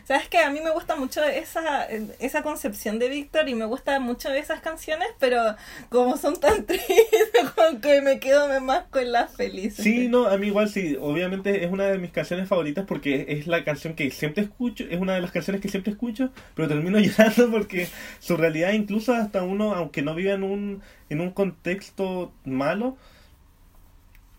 ¿Sabes 0.09 0.27
qué? 0.27 0.39
A 0.39 0.49
mí 0.49 0.59
me 0.59 0.71
gusta 0.71 0.95
mucho 0.95 1.23
esa, 1.23 1.85
esa 1.85 2.41
concepción 2.41 2.97
de 2.97 3.09
Víctor 3.09 3.47
y 3.47 3.53
me 3.53 3.65
gustan 3.65 4.01
mucho 4.01 4.33
esas 4.33 4.59
canciones, 4.59 5.07
pero 5.19 5.55
como 5.89 6.17
son 6.17 6.39
tan 6.39 6.65
tristes, 6.65 7.29
como 7.53 7.79
que 7.79 8.01
me 8.01 8.19
quedo 8.19 8.59
más 8.59 8.85
con 8.87 9.11
las 9.11 9.31
felices. 9.31 9.83
Sí, 9.83 10.07
no, 10.07 10.25
a 10.25 10.35
mí 10.39 10.47
igual 10.47 10.67
sí, 10.67 10.97
obviamente 10.99 11.63
es 11.63 11.71
una 11.71 11.83
de 11.83 11.99
mis 11.99 12.09
canciones 12.09 12.49
favoritas 12.49 12.85
porque 12.87 13.27
es 13.29 13.45
la 13.45 13.63
canción 13.63 13.93
que 13.93 14.09
siempre 14.09 14.45
escucho, 14.45 14.83
es 14.89 14.99
una 14.99 15.13
de 15.13 15.21
las 15.21 15.29
canciones 15.29 15.61
que 15.61 15.69
siempre 15.69 15.91
escucho, 15.91 16.31
pero 16.55 16.67
termino 16.67 16.97
llorando 16.99 17.51
porque 17.51 17.87
su 18.17 18.35
realidad 18.35 18.71
incluso 18.71 19.13
hasta 19.13 19.43
uno, 19.43 19.75
aunque 19.75 20.01
no 20.01 20.15
viva 20.15 20.33
en 20.33 20.41
un, 20.41 20.81
en 21.11 21.21
un 21.21 21.29
contexto 21.29 22.33
malo 22.45 22.97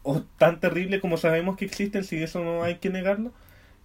o 0.02 0.22
tan 0.36 0.58
terrible 0.58 0.98
como 0.98 1.16
sabemos 1.16 1.56
que 1.56 1.64
existen, 1.64 2.02
si 2.02 2.20
eso 2.20 2.42
no 2.42 2.64
hay 2.64 2.78
que 2.78 2.90
negarlo, 2.90 3.32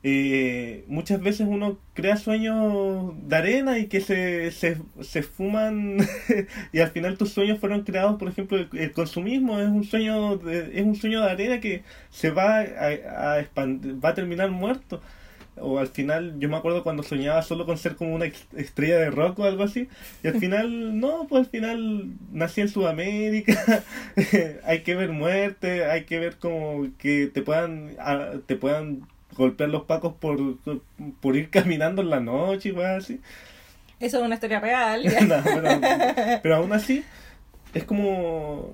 eh, 0.08 0.86
muchas 0.88 1.20
veces 1.22 1.47
uno 1.49 1.80
crea 1.95 2.16
sueños 2.18 3.14
de 3.28 3.36
arena 3.36 3.80
y 3.80 3.88
que 3.88 4.01
se, 4.01 4.51
se, 4.51 4.78
se 5.01 5.24
fuman 5.24 5.97
y 6.72 6.80
al 6.80 6.91
final 6.91 7.18
tus 7.18 7.32
sueños 7.34 7.60
fueron 7.60 7.82
creados, 7.84 8.18
por 8.20 8.28
ejemplo, 8.30 8.58
el, 8.58 8.70
el 8.78 8.91
consumismo 8.91 9.60
es 9.60 9.68
un 9.68 9.84
sueño 9.84 10.38
de, 10.38 10.78
es 10.80 10.86
un 10.86 10.95
sueño 10.95 11.22
de 11.22 11.32
arena 11.32 11.60
que 11.60 11.84
se 12.12 12.30
va 12.30 12.60
a, 12.60 13.34
a 13.38 13.41
expand- 13.41 14.03
va 14.03 14.10
a 14.10 14.14
terminar 14.14 14.51
muerto. 14.51 15.01
O 15.58 15.80
al 15.80 15.88
final, 15.88 16.36
yo 16.39 16.49
me 16.49 16.58
acuerdo 16.58 16.84
cuando 16.84 17.01
soñaba 17.03 17.41
solo 17.41 17.66
con 17.66 17.78
ser 17.78 17.95
como 17.95 18.14
una 18.14 18.26
estrella 18.58 18.97
de 18.99 19.10
rock 19.10 19.39
o 19.39 19.45
algo 19.45 19.64
así. 19.64 19.88
Y 20.24 20.28
al 20.28 20.36
final, 20.39 20.99
no, 20.99 21.28
pues 21.30 21.45
al 21.45 21.49
final 21.49 22.10
nací 22.32 22.60
en 22.62 22.68
Sudamérica. 22.70 23.84
hay 24.66 24.84
que 24.84 24.95
ver 24.95 25.12
muerte, 25.12 25.86
hay 25.86 26.03
que 26.06 26.20
ver 26.20 26.38
como 26.39 26.88
que 26.97 27.28
te 27.34 27.41
puedan, 27.41 27.95
te 28.47 28.56
puedan 28.58 29.08
golpear 29.38 29.70
los 29.70 29.84
pacos 29.84 30.14
por, 30.16 30.40
por 31.22 31.36
ir 31.36 31.50
caminando 31.50 32.02
en 32.02 32.10
la 32.10 32.20
noche 32.20 32.70
y 32.70 32.74
cosas 32.74 33.04
así. 33.04 33.22
Eso 34.00 34.18
es 34.20 34.24
una 34.24 34.36
historia 34.36 34.60
real. 34.60 35.04
No, 35.28 35.36
pero, 35.44 35.70
pero 36.44 36.56
aún 36.56 36.74
así, 36.74 37.04
es 37.74 37.84
como. 37.84 38.74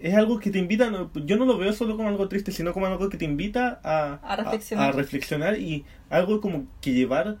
Es 0.00 0.14
algo 0.14 0.38
que 0.38 0.50
te 0.50 0.58
invita. 0.58 0.90
no- 0.90 1.10
Yo 1.24 1.36
no 1.36 1.44
lo 1.46 1.56
veo 1.58 1.72
solo 1.72 1.96
como 1.96 2.08
algo 2.08 2.28
triste, 2.28 2.52
sino 2.52 2.72
como 2.72 2.86
algo 2.86 3.08
que 3.08 3.16
te 3.16 3.24
invita 3.24 3.80
a, 3.82 4.14
A 4.22 4.36
reflexionar. 4.36 4.88
a 4.88 4.92
reflexionar 4.92 5.58
y 5.58 5.84
algo 6.10 6.40
como 6.40 6.66
que 6.80 6.92
llevar. 6.92 7.36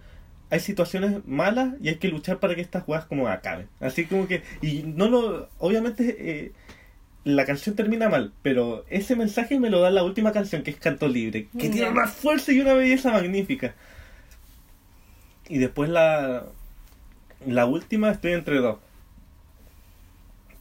Hay 0.50 0.60
situaciones 0.60 1.24
malas 1.26 1.74
y 1.82 1.88
hay 1.88 1.96
que 1.96 2.08
luchar 2.08 2.38
para 2.38 2.54
que 2.54 2.60
estas 2.60 2.84
jugadas 2.84 3.06
como 3.06 3.28
acaben. 3.28 3.68
Así 3.80 4.06
como 4.06 4.26
que. 4.28 4.42
Y 4.62 4.82
no 4.84 5.08
lo. 5.08 5.48
Obviamente. 5.58 6.16
eh, 6.18 6.52
la 7.24 7.46
canción 7.46 7.74
termina 7.74 8.08
mal, 8.08 8.32
pero 8.42 8.84
ese 8.90 9.16
mensaje 9.16 9.58
me 9.58 9.70
lo 9.70 9.80
da 9.80 9.90
la 9.90 10.04
última 10.04 10.32
canción, 10.32 10.62
que 10.62 10.70
es 10.70 10.76
Canto 10.76 11.08
Libre, 11.08 11.48
que 11.58 11.70
tiene 11.70 11.88
una 11.88 12.06
fuerza 12.06 12.52
y 12.52 12.60
una 12.60 12.74
belleza 12.74 13.10
magnífica. 13.10 13.74
Y 15.48 15.58
después 15.58 15.88
la, 15.88 16.44
la 17.46 17.66
última 17.66 18.10
estoy 18.10 18.32
entre 18.32 18.56
dos. 18.58 18.78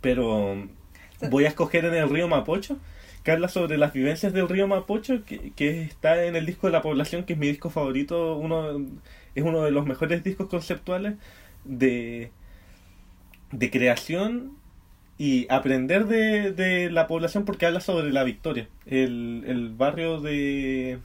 Pero 0.02 0.68
voy 1.30 1.46
a 1.46 1.50
escoger 1.50 1.86
en 1.86 1.96
el 1.96 2.10
río 2.10 2.28
Mapocho, 2.28 2.78
que 3.24 3.32
habla 3.32 3.48
sobre 3.50 3.78
las 3.78 3.94
vivencias 3.94 4.34
del 4.34 4.50
río 4.50 4.68
Mapocho, 4.68 5.24
que, 5.26 5.52
que 5.52 5.84
está 5.84 6.26
en 6.26 6.36
el 6.36 6.46
disco 6.46 6.68
de 6.68 6.74
la 6.74 6.82
población, 6.82 7.26
que 7.26 7.34
es 7.34 7.40
mi 7.40 7.48
disco 7.48 7.70
favorito, 7.70 8.36
uno 8.38 8.80
es 9.36 9.44
uno 9.44 9.64
de 9.64 9.72
los 9.72 9.86
mejores 9.86 10.24
discos 10.24 10.48
conceptuales 10.48 11.16
de, 11.66 12.32
de 13.52 13.72
creación 13.72 14.58
y 15.24 15.48
aprender 15.50 16.06
de, 16.08 16.52
de 16.52 16.90
la 16.92 17.08
población 17.08 17.46
porque 17.46 17.66
habla 17.66 17.80
sobre 17.82 18.12
la 18.12 18.24
victoria. 18.24 18.68
El, 18.86 19.44
el 19.48 19.70
barrio 19.70 20.20
de, 20.22 21.00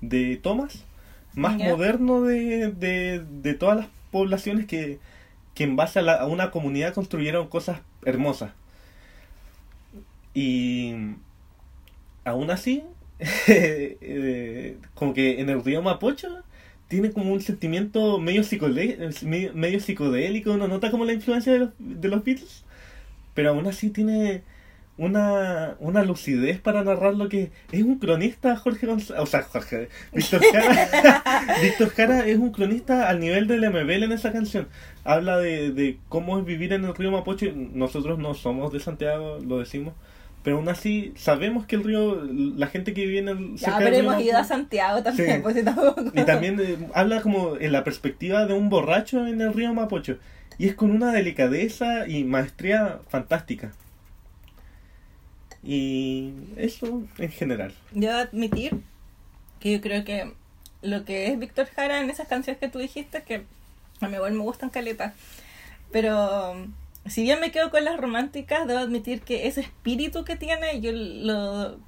de 0.00 0.36
Tomás, 0.36 0.84
más 1.34 1.56
moderno 1.70 2.22
de, 2.22 2.72
de, 2.72 3.20
de 3.42 3.54
todas 3.54 3.76
las 3.78 3.88
poblaciones 4.12 4.66
que, 4.66 4.98
que 5.54 5.64
en 5.64 5.76
base 5.76 5.98
a, 6.00 6.02
la- 6.02 6.14
a 6.16 6.26
una 6.26 6.50
comunidad 6.50 6.94
construyeron 6.94 7.48
cosas 7.48 7.80
hermosas. 8.04 8.52
Y 10.34 10.94
aún 12.24 12.50
así, 12.50 12.82
eh, 13.48 14.76
como 14.94 15.14
que 15.14 15.40
en 15.40 15.48
el 15.48 15.64
río 15.64 15.82
Mapocho 15.82 16.28
tiene 16.88 17.10
como 17.12 17.32
un 17.32 17.40
sentimiento 17.40 18.18
medio, 18.18 18.42
psicodé- 18.42 19.22
medio, 19.26 19.52
medio 19.54 19.80
psicodélico, 19.80 20.52
uno 20.52 20.68
nota 20.68 20.90
como 20.90 21.04
la 21.04 21.12
influencia 21.12 21.52
de 21.52 21.58
los, 21.60 21.70
de 21.78 22.08
los 22.08 22.24
Beatles, 22.24 22.64
pero 23.38 23.50
aún 23.50 23.68
así 23.68 23.90
tiene 23.90 24.42
una, 24.96 25.76
una 25.78 26.02
lucidez 26.02 26.58
para 26.58 26.82
narrar 26.82 27.14
lo 27.14 27.28
que 27.28 27.52
es 27.70 27.82
un 27.84 28.00
cronista 28.00 28.56
Jorge 28.56 28.84
González, 28.88 29.22
o 29.22 29.26
sea, 29.26 29.42
Jorge, 29.44 29.88
Víctor 30.12 30.42
Jara, 30.52 31.54
Víctor 31.62 31.90
Jara 31.90 32.26
es 32.26 32.36
un 32.36 32.50
cronista 32.50 33.08
al 33.08 33.20
nivel 33.20 33.46
del 33.46 33.60
MBL 33.70 34.02
en 34.02 34.10
esa 34.10 34.32
canción. 34.32 34.66
Habla 35.04 35.38
de, 35.38 35.70
de 35.70 35.98
cómo 36.08 36.36
es 36.40 36.46
vivir 36.46 36.72
en 36.72 36.84
el 36.84 36.96
río 36.96 37.12
Mapocho. 37.12 37.46
Nosotros 37.54 38.18
no 38.18 38.34
somos 38.34 38.72
de 38.72 38.80
Santiago, 38.80 39.38
lo 39.46 39.60
decimos. 39.60 39.94
Pero 40.42 40.56
aún 40.56 40.68
así 40.68 41.12
sabemos 41.14 41.64
que 41.64 41.76
el 41.76 41.84
río, 41.84 42.20
la 42.24 42.66
gente 42.66 42.92
que 42.92 43.06
vive 43.06 43.20
en 43.20 43.28
el... 43.28 43.54
Ya, 43.54 43.78
pero 43.78 43.94
hemos 43.94 44.20
ido 44.20 44.36
a 44.36 44.42
Santiago 44.42 45.00
también, 45.04 45.36
Sí. 45.36 45.42
pues 45.44 45.56
y 46.12 46.22
también 46.24 46.58
eh, 46.58 46.76
habla 46.92 47.20
como 47.22 47.56
en 47.56 47.70
la 47.70 47.84
perspectiva 47.84 48.46
de 48.46 48.54
un 48.54 48.68
borracho 48.68 49.28
en 49.28 49.40
el 49.40 49.54
río 49.54 49.72
Mapocho. 49.74 50.18
Y 50.58 50.68
es 50.68 50.74
con 50.74 50.90
una 50.90 51.12
delicadeza 51.12 52.08
y 52.08 52.24
maestría 52.24 53.00
fantástica. 53.08 53.72
Y 55.62 56.32
eso 56.56 57.02
en 57.18 57.30
general. 57.30 57.72
Yo 57.92 58.16
admitir 58.16 58.80
que 59.60 59.72
yo 59.72 59.80
creo 59.80 60.04
que 60.04 60.32
lo 60.82 61.04
que 61.04 61.28
es 61.28 61.38
Víctor 61.38 61.66
Jara 61.66 62.00
en 62.00 62.10
esas 62.10 62.28
canciones 62.28 62.60
que 62.60 62.68
tú 62.68 62.78
dijiste, 62.78 63.22
que 63.22 63.44
a 64.00 64.08
mí 64.08 64.14
igual 64.14 64.32
me 64.32 64.42
gustan 64.42 64.70
caletas, 64.70 65.14
pero 65.90 66.66
si 67.06 67.22
bien 67.22 67.40
me 67.40 67.50
quedo 67.50 67.70
con 67.70 67.84
las 67.84 67.98
románticas, 67.98 68.66
debo 68.66 68.80
admitir 68.80 69.22
que 69.22 69.46
ese 69.46 69.62
espíritu 69.62 70.24
que 70.24 70.36
tiene 70.36 70.80
yo 70.80 70.92
lo, 70.92 71.78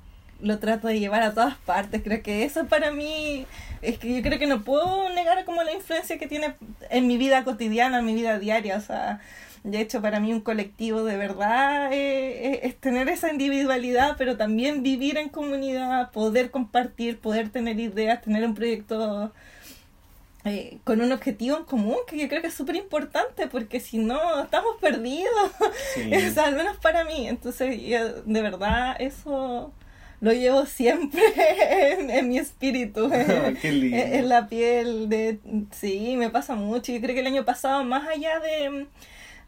lo 0.42 0.58
trato 0.58 0.88
de 0.88 1.00
llevar 1.00 1.22
a 1.22 1.34
todas 1.34 1.56
partes. 1.56 2.02
Creo 2.02 2.22
que 2.22 2.44
eso 2.44 2.66
para 2.66 2.90
mí 2.90 3.46
es 3.82 3.98
que 3.98 4.14
yo 4.14 4.22
creo 4.22 4.38
que 4.38 4.46
no 4.46 4.62
puedo 4.62 5.08
negar 5.10 5.44
como 5.44 5.62
la 5.62 5.72
influencia 5.72 6.18
que 6.18 6.26
tiene 6.26 6.54
en 6.90 7.06
mi 7.06 7.16
vida 7.16 7.44
cotidiana, 7.44 8.00
en 8.00 8.04
mi 8.04 8.14
vida 8.14 8.38
diaria. 8.38 8.76
O 8.76 8.80
sea, 8.80 9.20
de 9.64 9.80
hecho, 9.80 10.00
para 10.00 10.20
mí 10.20 10.32
un 10.32 10.40
colectivo 10.40 11.04
de 11.04 11.16
verdad 11.16 11.92
eh, 11.92 12.60
es, 12.62 12.70
es 12.72 12.80
tener 12.80 13.08
esa 13.08 13.30
individualidad, 13.30 14.16
pero 14.18 14.36
también 14.36 14.82
vivir 14.82 15.18
en 15.18 15.28
comunidad, 15.28 16.10
poder 16.10 16.50
compartir, 16.50 17.18
poder 17.18 17.50
tener 17.50 17.78
ideas, 17.78 18.22
tener 18.22 18.44
un 18.44 18.54
proyecto 18.54 19.32
eh, 20.44 20.78
con 20.84 21.02
un 21.02 21.12
objetivo 21.12 21.58
en 21.58 21.64
común, 21.64 21.98
que 22.06 22.16
yo 22.18 22.26
creo 22.28 22.40
que 22.40 22.48
es 22.48 22.54
súper 22.54 22.76
importante, 22.76 23.46
porque 23.46 23.78
si 23.78 23.98
no, 23.98 24.44
estamos 24.44 24.76
perdidos. 24.80 25.50
Sí. 25.94 26.10
O 26.30 26.32
sea, 26.32 26.46
al 26.46 26.56
menos 26.56 26.78
para 26.78 27.04
mí. 27.04 27.28
Entonces, 27.28 27.80
yo, 27.82 28.22
de 28.22 28.42
verdad, 28.42 28.96
eso 28.98 29.72
lo 30.20 30.32
llevo 30.32 30.66
siempre 30.66 31.20
en, 31.98 32.10
en 32.10 32.28
mi 32.28 32.38
espíritu. 32.38 33.10
en- 33.12 33.56
Qué 33.56 33.72
lindo. 33.72 33.96
en, 33.96 34.14
en 34.14 34.28
la 34.28 34.46
piel 34.48 35.08
de 35.08 35.38
sí 35.72 36.14
me 36.16 36.30
pasa 36.30 36.54
mucho 36.54 36.92
yo 36.92 37.00
creo 37.00 37.14
que 37.14 37.20
el 37.20 37.26
año 37.26 37.44
pasado 37.44 37.84
más 37.84 38.06
allá 38.08 38.38
de 38.40 38.86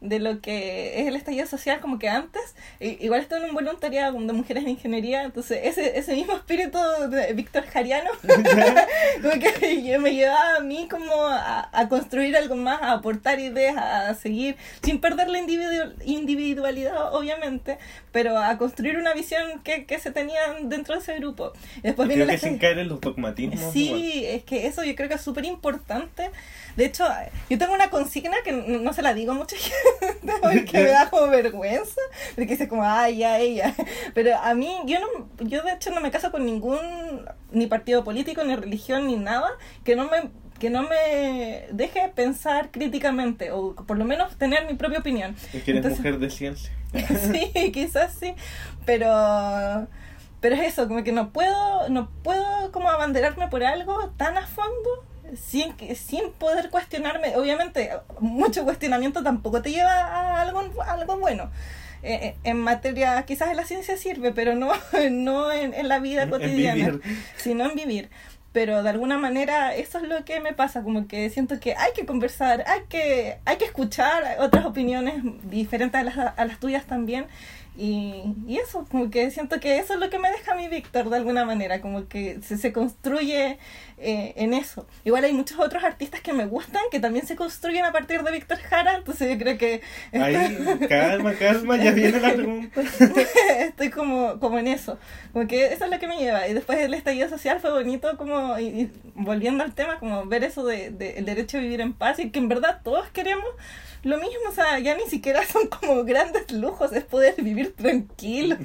de 0.02 0.18
lo 0.18 0.40
que 0.40 1.00
es 1.00 1.06
el 1.06 1.16
estallido 1.16 1.46
social 1.46 1.80
como 1.80 1.98
que 1.98 2.08
antes 2.08 2.42
igual 2.80 3.20
estuve 3.20 3.38
en 3.38 3.44
un 3.46 3.54
voluntariado 3.54 4.12
de 4.20 4.32
mujeres 4.32 4.64
de 4.64 4.70
ingeniería 4.70 5.22
entonces 5.22 5.60
ese 5.62 5.98
ese 5.98 6.14
mismo 6.14 6.34
espíritu 6.34 6.78
de 7.08 7.32
Víctor 7.32 7.64
Jariano 7.66 8.10
como 9.22 9.32
que 9.40 9.98
me 9.98 10.14
llevaba 10.14 10.56
a 10.56 10.60
mí 10.60 10.88
como 10.90 11.14
a, 11.26 11.68
a 11.72 11.88
construir 11.88 12.36
algo 12.36 12.56
más 12.56 12.82
a 12.82 12.92
aportar 12.92 13.38
ideas 13.40 13.76
a 13.76 14.14
seguir 14.14 14.56
sin 14.82 15.00
perder 15.00 15.28
la 15.30 15.38
individu- 15.40 15.94
individualidad 16.04 17.14
obviamente 17.14 17.78
pero 18.10 18.36
a 18.38 18.58
construir 18.58 18.98
una 18.98 19.14
visión 19.14 19.60
que, 19.62 19.86
que 19.86 19.98
se 19.98 20.10
tenía 20.10 20.40
dentro 20.62 20.94
de 20.94 21.00
ese 21.00 21.14
grupo 21.16 21.52
Y 21.78 21.82
después 21.82 22.06
Creo 22.08 22.16
viene 22.18 22.24
la 22.26 22.32
que 22.32 22.38
sin 22.46 22.58
caer 22.62 22.78
en 22.80 22.88
los 22.88 23.00
dogmatismos. 23.00 23.60
igual. 23.74 24.00
Sí, 24.00 24.24
es 24.26 24.42
que 24.44 24.66
eso 24.66 24.84
yo 24.84 24.94
creo 24.94 25.08
que 25.08 25.14
es 25.14 25.20
súper 25.22 25.44
importante. 25.44 26.30
De 26.76 26.86
hecho, 26.86 27.06
yo 27.50 27.58
tengo 27.58 27.74
una 27.74 27.90
consigna 27.90 28.36
que 28.44 28.52
no, 28.52 28.78
no 28.78 28.92
se 28.92 29.02
la 29.02 29.14
digo 29.14 29.32
a 29.32 29.34
mucha 29.34 29.56
gente 30.00 30.32
porque 30.40 30.70
me 30.72 30.88
da 30.90 31.10
como 31.10 31.28
vergüenza, 31.28 32.00
porque 32.34 32.52
dice 32.52 32.68
como, 32.68 32.82
ay, 32.84 33.18
ya, 33.18 33.38
ella. 33.38 33.74
Pero 34.14 34.36
a 34.38 34.54
mí, 34.54 34.74
yo 34.86 34.98
no, 35.00 35.28
yo 35.46 35.62
de 35.62 35.72
hecho 35.72 35.90
no 35.90 36.00
me 36.00 36.10
caso 36.10 36.30
con 36.32 36.44
ningún, 36.46 36.78
ni 37.50 37.66
partido 37.66 38.04
político, 38.04 38.42
ni 38.44 38.56
religión, 38.56 39.06
ni 39.06 39.16
nada, 39.16 39.48
que 39.84 39.96
no 39.96 40.08
me 40.08 40.30
que 40.58 40.70
no 40.70 40.84
me 40.84 41.66
deje 41.72 42.08
pensar 42.14 42.70
críticamente 42.70 43.50
o 43.50 43.74
por 43.74 43.98
lo 43.98 44.04
menos 44.04 44.38
tener 44.38 44.64
mi 44.68 44.74
propia 44.74 45.00
opinión. 45.00 45.34
Es 45.52 45.64
que 45.64 45.72
eres 45.72 45.76
Entonces- 45.84 45.98
mujer 45.98 46.18
de 46.20 46.30
ciencia. 46.30 46.72
sí, 47.32 47.72
quizás 47.72 48.14
sí, 48.14 48.34
pero 48.86 49.88
pero 50.40 50.54
es 50.54 50.62
eso, 50.62 50.86
como 50.86 51.02
que 51.02 51.10
no 51.10 51.32
puedo 51.32 51.88
no 51.88 52.10
puedo 52.22 52.70
como 52.70 52.90
abanderarme 52.90 53.48
por 53.48 53.64
algo 53.64 54.10
tan 54.16 54.36
a 54.38 54.46
fondo 54.46 55.04
sin 55.36 55.72
que- 55.74 55.94
sin 55.94 56.30
poder 56.32 56.70
cuestionarme. 56.70 57.36
Obviamente, 57.36 57.90
mucho 58.20 58.64
cuestionamiento 58.64 59.22
tampoco 59.22 59.62
te 59.62 59.70
lleva 59.70 59.90
a 59.92 60.40
algo 60.42 60.62
a 60.82 60.92
algo 60.92 61.16
bueno. 61.18 61.50
Eh, 62.04 62.14
eh, 62.14 62.36
en 62.42 62.58
materia, 62.58 63.22
quizás 63.24 63.50
en 63.50 63.56
la 63.56 63.64
ciencia 63.64 63.96
sirve, 63.96 64.32
pero 64.32 64.54
no, 64.56 64.72
no 65.10 65.52
en, 65.52 65.72
en 65.74 65.88
la 65.88 66.00
vida 66.00 66.28
cotidiana, 66.28 66.98
sino 67.36 67.64
en 67.68 67.76
vivir. 67.76 68.10
Pero 68.52 68.82
de 68.82 68.90
alguna 68.90 69.16
manera 69.16 69.74
eso 69.74 69.96
es 69.98 70.04
lo 70.08 70.24
que 70.26 70.40
me 70.40 70.52
pasa, 70.52 70.82
como 70.82 71.06
que 71.06 71.30
siento 71.30 71.58
que 71.58 71.74
hay 71.74 71.92
que 71.94 72.04
conversar, 72.04 72.64
hay 72.66 72.80
que, 72.88 73.38
hay 73.46 73.56
que 73.56 73.64
escuchar 73.64 74.36
otras 74.40 74.66
opiniones 74.66 75.14
diferentes 75.44 75.98
a 75.98 76.04
las, 76.04 76.18
a 76.36 76.44
las 76.44 76.58
tuyas 76.60 76.84
también 76.84 77.26
Y, 77.74 78.34
y 78.46 78.58
eso, 78.58 78.86
como 78.90 79.10
que 79.10 79.30
siento 79.30 79.58
que 79.58 79.78
eso 79.78 79.94
es 79.94 80.00
lo 80.00 80.10
que 80.10 80.18
me 80.18 80.30
deja 80.30 80.52
a 80.52 80.56
mí 80.56 80.68
Víctor 80.68 81.08
de 81.08 81.16
alguna 81.16 81.46
manera, 81.46 81.80
como 81.80 82.06
que 82.06 82.38
se, 82.42 82.58
se 82.58 82.70
construye 82.72 83.58
eh, 83.96 84.34
en 84.36 84.52
eso. 84.52 84.86
Igual 85.04 85.24
hay 85.24 85.32
muchos 85.32 85.58
otros 85.58 85.82
artistas 85.82 86.20
que 86.20 86.34
me 86.34 86.44
gustan 86.44 86.82
que 86.90 87.00
también 87.00 87.26
se 87.26 87.34
construyen 87.34 87.84
a 87.86 87.92
partir 87.92 88.22
de 88.22 88.30
Víctor 88.30 88.58
Jara, 88.58 88.96
entonces 88.96 89.30
yo 89.30 89.38
creo 89.38 89.56
que 89.56 89.80
Ahí, 90.12 90.58
calma, 90.88 91.32
calma, 91.34 91.76
ya 91.78 91.92
viene 91.92 92.20
la 92.20 92.34
pregunta. 92.34 92.82
estoy 93.60 93.88
como, 93.88 94.38
como 94.38 94.58
en 94.58 94.68
eso, 94.68 94.98
como 95.32 95.46
que 95.46 95.72
eso 95.72 95.86
es 95.86 95.90
lo 95.90 95.98
que 95.98 96.08
me 96.08 96.18
lleva. 96.18 96.46
Y 96.48 96.54
después 96.54 96.78
el 96.78 96.92
estallido 96.92 97.30
social 97.30 97.58
fue 97.60 97.70
bonito 97.70 98.18
como, 98.18 98.58
y, 98.58 98.64
y 98.66 98.92
volviendo 99.14 99.64
al 99.64 99.74
tema, 99.74 99.98
como 99.98 100.26
ver 100.26 100.44
eso 100.44 100.64
de, 100.66 100.90
de 100.90 101.18
el 101.18 101.24
derecho 101.24 101.56
a 101.56 101.60
vivir 101.60 101.80
en 101.80 101.94
paz 101.94 102.18
y 102.18 102.30
que 102.30 102.38
en 102.38 102.48
verdad 102.48 102.80
todos 102.84 103.08
queremos 103.10 103.48
lo 104.02 104.16
mismo, 104.16 104.48
o 104.48 104.52
sea, 104.52 104.78
ya 104.78 104.96
ni 104.96 105.04
siquiera 105.04 105.42
son 105.46 105.68
como 105.68 106.04
grandes 106.04 106.50
lujos, 106.52 106.92
es 106.92 107.04
poder 107.04 107.40
vivir 107.42 107.74
tranquilo, 107.74 108.56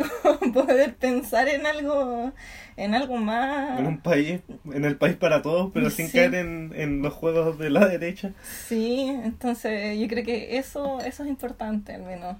poder 0.52 0.94
pensar 0.96 1.48
en 1.48 1.66
algo, 1.66 2.32
en 2.76 2.94
algo 2.94 3.16
más. 3.16 3.78
En 3.78 3.86
un 3.86 4.00
país, 4.00 4.40
en 4.72 4.84
el 4.84 4.96
país 4.96 5.16
para 5.16 5.42
todos, 5.42 5.70
pero 5.72 5.90
sin 5.90 6.10
caer 6.10 6.34
en, 6.34 6.72
en 6.74 7.02
los 7.02 7.14
juegos 7.14 7.58
de 7.58 7.70
la 7.70 7.86
derecha. 7.86 8.32
Sí, 8.66 9.08
entonces 9.08 9.98
yo 9.98 10.08
creo 10.08 10.24
que 10.24 10.58
eso, 10.58 11.00
eso 11.00 11.22
es 11.22 11.28
importante 11.28 11.94
al 11.94 12.02
menos. 12.02 12.36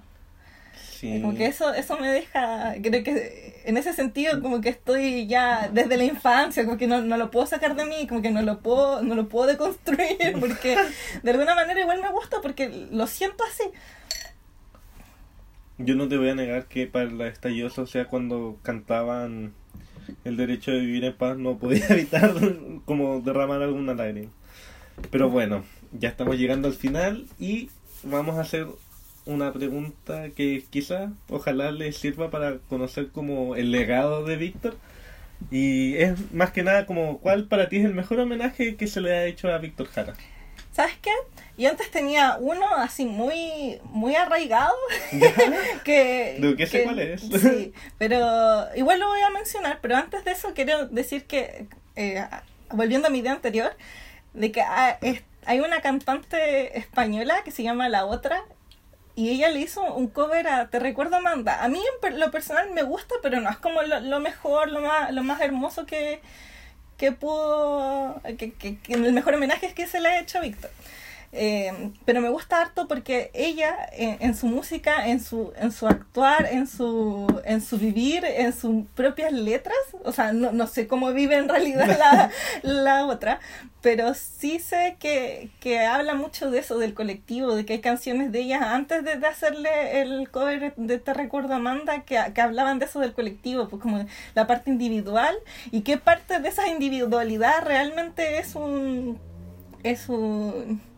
Sí. 1.01 1.19
Como 1.19 1.33
que 1.33 1.47
eso, 1.47 1.73
eso 1.73 1.97
me 1.97 2.11
deja, 2.11 2.75
creo 2.79 3.03
que 3.03 3.63
en 3.65 3.75
ese 3.75 3.91
sentido 3.91 4.39
como 4.39 4.61
que 4.61 4.69
estoy 4.69 5.25
ya 5.25 5.67
desde 5.67 5.97
la 5.97 6.03
infancia, 6.03 6.63
como 6.63 6.77
que 6.77 6.85
no, 6.85 7.01
no 7.01 7.17
lo 7.17 7.31
puedo 7.31 7.47
sacar 7.47 7.75
de 7.75 7.85
mí, 7.85 8.05
como 8.05 8.21
que 8.21 8.29
no 8.29 8.43
lo 8.43 8.59
puedo, 8.59 9.01
no 9.01 9.15
lo 9.15 9.27
puedo 9.27 9.47
deconstruir, 9.47 10.35
porque 10.39 10.77
de 11.23 11.31
alguna 11.31 11.55
manera 11.55 11.81
igual 11.81 12.03
me 12.03 12.11
gusta 12.11 12.37
porque 12.43 12.87
lo 12.91 13.07
siento 13.07 13.43
así. 13.43 13.63
Yo 15.79 15.95
no 15.95 16.07
te 16.07 16.17
voy 16.17 16.29
a 16.29 16.35
negar 16.35 16.67
que 16.67 16.85
para 16.85 17.05
el 17.05 17.19
estallido 17.21 17.71
social 17.71 18.05
cuando 18.05 18.59
cantaban 18.61 19.53
el 20.23 20.37
derecho 20.37 20.69
de 20.69 20.81
vivir 20.81 21.03
en 21.03 21.17
paz 21.17 21.35
no 21.35 21.57
podía 21.57 21.83
evitar 21.89 22.31
como 22.85 23.21
derramar 23.21 23.63
alguna 23.63 23.95
lágrima. 23.95 24.29
Pero 25.09 25.31
bueno, 25.31 25.63
ya 25.93 26.09
estamos 26.09 26.37
llegando 26.37 26.67
al 26.67 26.75
final 26.75 27.25
y 27.39 27.71
vamos 28.03 28.37
a 28.37 28.41
hacer 28.41 28.67
una 29.25 29.51
pregunta 29.53 30.29
que 30.35 30.63
quizá 30.69 31.09
ojalá 31.29 31.71
les 31.71 31.97
sirva 31.97 32.29
para 32.31 32.57
conocer 32.69 33.09
como 33.09 33.55
el 33.55 33.71
legado 33.71 34.25
de 34.25 34.35
Víctor. 34.37 34.77
Y 35.49 35.95
es 35.97 36.31
más 36.33 36.51
que 36.51 36.63
nada 36.63 36.85
como 36.85 37.17
cuál 37.19 37.45
para 37.47 37.67
ti 37.69 37.77
es 37.77 37.85
el 37.85 37.93
mejor 37.93 38.19
homenaje 38.19 38.75
que 38.75 38.87
se 38.87 39.01
le 39.01 39.11
ha 39.15 39.25
hecho 39.25 39.47
a 39.51 39.57
Víctor 39.57 39.87
Jara. 39.87 40.13
¿Sabes 40.71 40.93
qué? 41.01 41.11
Yo 41.57 41.69
antes 41.69 41.91
tenía 41.91 42.37
uno 42.39 42.65
así 42.75 43.05
muy, 43.05 43.79
muy 43.85 44.15
arraigado 44.15 44.73
que... 45.83 46.37
Sé 46.67 46.77
que- 46.79 46.83
cuál 46.83 46.99
es. 46.99 47.21
Sí, 47.21 47.73
pero 47.97 48.67
igual 48.75 48.99
lo 48.99 49.07
voy 49.07 49.21
a 49.21 49.29
mencionar, 49.31 49.79
pero 49.81 49.95
antes 49.97 50.23
de 50.23 50.31
eso 50.31 50.53
quiero 50.53 50.87
decir 50.87 51.25
que, 51.25 51.65
eh, 51.95 52.25
volviendo 52.71 53.07
a 53.07 53.11
mi 53.11 53.19
idea 53.19 53.33
anterior, 53.33 53.71
de 54.33 54.51
que 54.51 54.63
es- 55.01 55.23
hay 55.45 55.59
una 55.59 55.81
cantante 55.81 56.77
española 56.77 57.41
que 57.43 57.51
se 57.51 57.63
llama 57.63 57.89
La 57.89 58.05
Otra 58.05 58.43
y 59.15 59.29
ella 59.29 59.49
le 59.49 59.59
hizo 59.59 59.81
un 59.93 60.07
cover 60.07 60.47
a 60.47 60.69
Te 60.69 60.79
Recuerdo 60.79 61.17
Amanda. 61.17 61.63
A 61.63 61.67
mí 61.67 61.81
en 62.03 62.19
lo 62.19 62.31
personal 62.31 62.71
me 62.71 62.83
gusta, 62.83 63.15
pero 63.21 63.39
no 63.41 63.49
es 63.49 63.57
como 63.57 63.81
lo, 63.81 63.99
lo 63.99 64.19
mejor, 64.19 64.69
lo 64.69 64.81
más, 64.81 65.11
lo 65.11 65.23
más 65.23 65.41
hermoso 65.41 65.85
que, 65.85 66.21
que 66.97 67.11
pudo, 67.11 68.21
que- 68.37 68.53
que 68.53 68.77
el 68.89 69.11
mejor 69.13 69.35
homenaje 69.35 69.65
es 69.65 69.73
que 69.73 69.87
se 69.87 69.99
le 69.99 70.09
ha 70.09 70.19
hecho 70.19 70.37
a 70.37 70.41
Víctor. 70.41 70.71
Eh, 71.33 71.91
pero 72.03 72.19
me 72.19 72.27
gusta 72.27 72.59
harto 72.59 72.89
porque 72.89 73.31
ella 73.33 73.73
en, 73.93 74.17
en 74.19 74.35
su 74.35 74.47
música, 74.47 75.07
en 75.07 75.21
su, 75.21 75.53
en 75.55 75.71
su 75.71 75.87
actuar, 75.87 76.45
en 76.51 76.67
su, 76.67 77.41
en 77.45 77.61
su 77.61 77.77
vivir, 77.77 78.25
en 78.25 78.51
sus 78.51 78.85
propias 78.95 79.31
letras, 79.31 79.77
o 80.03 80.11
sea, 80.11 80.33
no, 80.33 80.51
no 80.51 80.67
sé 80.67 80.87
cómo 80.87 81.13
vive 81.13 81.37
en 81.37 81.47
realidad 81.47 81.87
la, 81.97 82.31
la 82.63 83.05
otra, 83.05 83.39
pero 83.81 84.13
sí 84.13 84.59
sé 84.59 84.97
que, 84.99 85.49
que 85.61 85.79
habla 85.79 86.15
mucho 86.15 86.51
de 86.51 86.59
eso, 86.59 86.77
del 86.77 86.93
colectivo, 86.93 87.55
de 87.55 87.65
que 87.65 87.73
hay 87.73 87.81
canciones 87.81 88.33
de 88.33 88.41
ella 88.41 88.75
antes 88.75 89.03
de, 89.05 89.15
de 89.15 89.27
hacerle 89.27 90.01
el 90.01 90.29
cover 90.29 90.73
de 90.75 90.99
Te 90.99 91.13
Recuerdo 91.13 91.53
Amanda, 91.53 92.01
que, 92.03 92.19
que 92.35 92.41
hablaban 92.41 92.79
de 92.79 92.85
eso 92.85 92.99
del 92.99 93.13
colectivo, 93.13 93.69
pues 93.69 93.81
como 93.81 94.05
la 94.35 94.47
parte 94.47 94.69
individual 94.69 95.35
y 95.71 95.81
qué 95.81 95.97
parte 95.97 96.41
de 96.41 96.49
esa 96.49 96.67
individualidad 96.67 97.63
realmente 97.63 98.39
es 98.39 98.55
un... 98.55 99.17
Es 99.83 100.09
un 100.09 100.90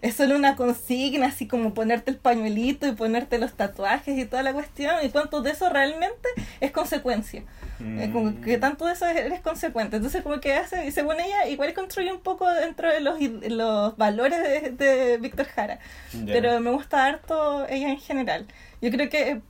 es 0.00 0.14
solo 0.14 0.36
una 0.36 0.54
consigna, 0.54 1.26
así 1.26 1.48
como 1.48 1.74
ponerte 1.74 2.10
el 2.10 2.18
pañuelito 2.18 2.86
y 2.86 2.92
ponerte 2.92 3.38
los 3.38 3.54
tatuajes 3.54 4.16
y 4.16 4.24
toda 4.26 4.42
la 4.42 4.52
cuestión, 4.52 4.96
y 5.02 5.10
cuánto 5.10 5.42
de 5.42 5.50
eso 5.50 5.68
realmente 5.70 6.28
es 6.60 6.70
consecuencia. 6.70 7.42
Es 7.80 8.10
como 8.10 8.40
que 8.40 8.58
tanto 8.58 8.86
de 8.86 8.94
eso 8.94 9.06
eres 9.06 9.40
consecuente. 9.40 9.96
Entonces, 9.96 10.22
como 10.22 10.40
que 10.40 10.54
hace, 10.54 10.86
y 10.86 10.90
según 10.90 11.20
ella, 11.20 11.46
igual 11.46 11.72
construye 11.74 12.12
un 12.12 12.18
poco 12.20 12.48
dentro 12.50 12.92
de 12.92 13.00
los, 13.00 13.20
los 13.20 13.96
valores 13.96 14.42
de, 14.42 14.70
de 14.72 15.16
Víctor 15.18 15.46
Jara. 15.46 15.78
Pero 16.26 16.58
me 16.58 16.70
gusta 16.70 17.06
harto 17.06 17.68
ella 17.68 17.90
en 17.90 18.00
general. 18.00 18.46
Yo 18.80 18.90
creo 18.90 19.08
que. 19.08 19.42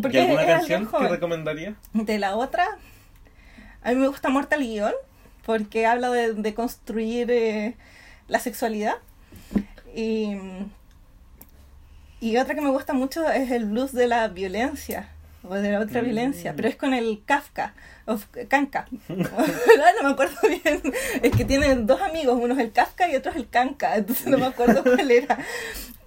Porque 0.00 0.18
¿Y 0.18 0.20
alguna 0.20 0.42
es 0.42 0.48
canción 0.48 0.86
que 0.86 1.08
recomendaría? 1.08 1.74
De 1.92 2.18
la 2.20 2.36
otra, 2.36 2.66
a 3.82 3.90
mí 3.90 3.96
me 3.96 4.06
gusta 4.06 4.28
Mortal 4.28 4.60
Guión, 4.60 4.94
porque 5.44 5.84
habla 5.86 6.10
de, 6.10 6.34
de 6.34 6.54
construir 6.54 7.32
eh, 7.32 7.74
la 8.28 8.38
sexualidad. 8.38 8.94
Y, 9.94 10.36
y 12.20 12.36
otra 12.36 12.54
que 12.54 12.60
me 12.60 12.70
gusta 12.70 12.92
mucho 12.92 13.28
es 13.30 13.50
el 13.50 13.66
blues 13.66 13.92
de 13.92 14.06
la 14.06 14.28
violencia, 14.28 15.08
o 15.42 15.54
de 15.54 15.72
la 15.72 15.80
otra 15.80 16.00
Mm. 16.02 16.04
violencia, 16.04 16.54
pero 16.56 16.68
es 16.68 16.76
con 16.76 16.94
el 16.94 17.22
Kafka, 17.26 17.74
o 18.06 18.16
Kanka. 18.48 18.86
no 19.08 20.02
me 20.02 20.10
acuerdo 20.10 20.36
bien, 20.64 20.80
es 21.22 21.32
que 21.36 21.44
tienen 21.44 21.86
dos 21.86 22.00
amigos, 22.00 22.38
uno 22.40 22.54
es 22.54 22.60
el 22.60 22.72
Kafka 22.72 23.08
y 23.10 23.16
otro 23.16 23.32
es 23.32 23.36
el 23.36 23.48
Kanka, 23.48 23.96
entonces 23.96 24.26
no 24.28 24.38
me 24.38 24.46
acuerdo 24.46 24.82
cuál 24.82 25.10
era. 25.10 25.38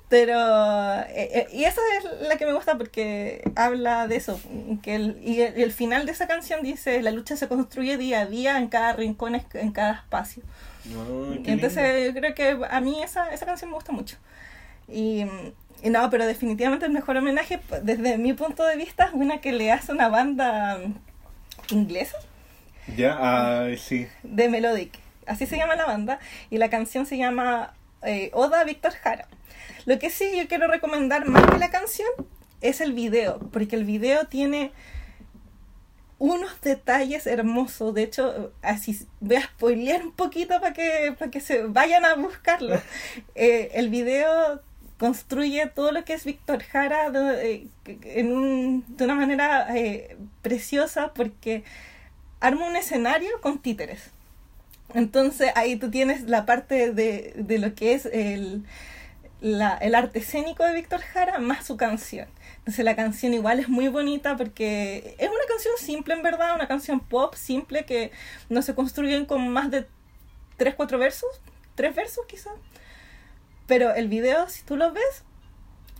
Pero, 0.08 0.38
eh, 0.38 1.08
eh, 1.34 1.48
y 1.52 1.64
esa 1.64 1.82
es 1.98 2.28
la 2.28 2.38
que 2.38 2.46
me 2.46 2.54
gusta 2.54 2.78
porque 2.78 3.42
habla 3.56 4.08
de 4.08 4.18
eso. 4.18 4.40
Que 4.84 4.96
el, 4.96 5.18
y, 5.24 5.42
el, 5.42 5.58
y 5.58 5.64
el 5.64 5.72
final 5.72 6.06
de 6.06 6.12
esa 6.12 6.28
canción 6.28 6.62
dice: 6.62 7.02
La 7.02 7.12
lucha 7.12 7.36
se 7.36 7.48
construye 7.48 7.98
día 7.98 8.22
a 8.22 8.26
día 8.28 8.58
en 8.60 8.68
cada 8.68 8.94
rincón, 8.94 9.34
en 9.54 9.72
cada 9.72 9.94
espacio. 9.94 10.44
Qué 11.44 11.52
Entonces, 11.54 12.06
yo 12.06 12.20
creo 12.20 12.36
que 12.36 12.60
a 12.70 12.82
mí 12.82 13.02
esa, 13.02 13.34
esa 13.34 13.48
canción 13.48 13.72
me 13.72 13.76
gusta 13.76 13.92
mucho. 13.92 14.18
Y, 14.88 15.26
y 15.82 15.90
no, 15.90 16.08
pero 16.12 16.28
definitivamente 16.28 16.86
el 16.86 16.92
mejor 16.92 17.18
homenaje, 17.18 17.58
p- 17.58 17.82
desde 17.82 18.20
mi 18.20 18.34
punto 18.34 18.64
de 18.64 18.76
vista, 18.78 19.06
es 19.06 19.14
una 19.14 19.42
que 19.42 19.52
le 19.54 19.72
hace 19.72 19.92
una 19.92 20.10
banda 20.10 20.80
inglesa. 21.72 22.18
Ya, 22.96 23.64
ay, 23.64 23.78
sí. 23.78 24.08
de 24.22 24.48
Melodic. 24.50 25.00
Así 25.26 25.48
se 25.48 25.58
llama 25.58 25.76
la 25.76 25.88
banda. 25.88 26.20
Y 26.52 26.60
la 26.60 26.70
canción 26.70 27.08
se 27.08 27.18
llama 27.18 27.74
eh, 28.04 28.30
Oda 28.34 28.64
Víctor 28.64 28.92
Jara. 28.94 29.28
Lo 29.86 30.00
que 30.00 30.10
sí 30.10 30.26
yo 30.36 30.48
quiero 30.48 30.68
recomendar 30.68 31.28
más 31.28 31.46
que 31.46 31.60
la 31.60 31.70
canción 31.70 32.10
es 32.62 32.82
el 32.82 32.94
video, 32.94 33.40
porque 33.52 33.76
el 33.76 33.84
video 33.86 34.26
tiene 34.26 34.72
unos 36.18 36.60
detalles 36.62 37.28
hermosos. 37.28 37.94
De 37.94 38.04
hecho, 38.04 38.52
así 38.62 39.00
voy 39.20 39.36
a 39.38 39.44
spoilear 39.44 40.02
un 40.04 40.12
poquito 40.14 40.60
para 40.60 40.74
que, 40.74 41.14
para 41.18 41.30
que 41.30 41.42
se 41.42 41.64
vayan 41.64 42.06
a 42.06 42.16
buscarlo. 42.16 42.82
Eh, 43.36 43.72
el 43.74 43.90
video 43.90 44.62
construye 44.98 45.68
todo 45.68 45.92
lo 45.92 46.06
que 46.06 46.14
es 46.14 46.24
Víctor 46.24 46.64
Jara 46.64 47.10
de, 47.12 47.54
eh, 47.54 47.68
en 48.16 48.32
un- 48.32 48.86
de 48.88 49.04
una 49.04 49.16
manera 49.16 49.68
eh, 49.78 50.16
preciosa 50.42 51.12
porque 51.14 51.64
arma 52.40 52.66
un 52.68 52.78
escenario 52.78 53.30
con 53.42 53.60
títeres. 53.62 54.10
Entonces 54.94 55.52
ahí 55.56 55.76
tú 55.76 55.92
tienes 55.92 56.24
la 56.24 56.46
parte 56.46 56.92
de, 56.94 57.34
de 57.36 57.60
lo 57.60 57.76
que 57.76 57.94
es 57.94 58.06
el, 58.06 58.64
la- 59.46 59.78
el 59.78 59.94
arte 59.94 60.18
escénico 60.20 60.64
de 60.64 60.74
Víctor 60.74 61.02
Jara 61.02 61.38
más 61.38 61.68
su 61.68 61.78
canción. 61.78 62.28
Entonces 62.60 62.84
la 62.84 62.96
canción 62.96 63.32
igual 63.36 63.60
es 63.60 63.70
muy 63.70 63.90
bonita 63.90 64.36
porque 64.38 65.16
es 65.20 65.30
una 65.30 65.46
canción 65.48 65.74
simple 65.78 66.16
en 66.16 66.24
verdad, 66.24 66.56
una 66.56 66.68
canción 66.68 67.00
pop 67.00 67.36
simple 67.36 67.86
que 67.86 68.12
no 68.50 68.64
se 68.64 68.74
construyen 68.74 69.26
con 69.26 69.48
más 69.50 69.70
de 69.70 69.86
tres, 70.58 70.74
cuatro 70.74 70.98
versos, 70.98 71.30
tres 71.76 71.94
versos 71.96 72.26
quizás. 72.28 72.54
Pero 73.68 73.94
el 73.94 74.08
video, 74.08 74.50
si 74.50 74.64
tú 74.64 74.78
lo 74.78 74.92
ves, 74.94 75.24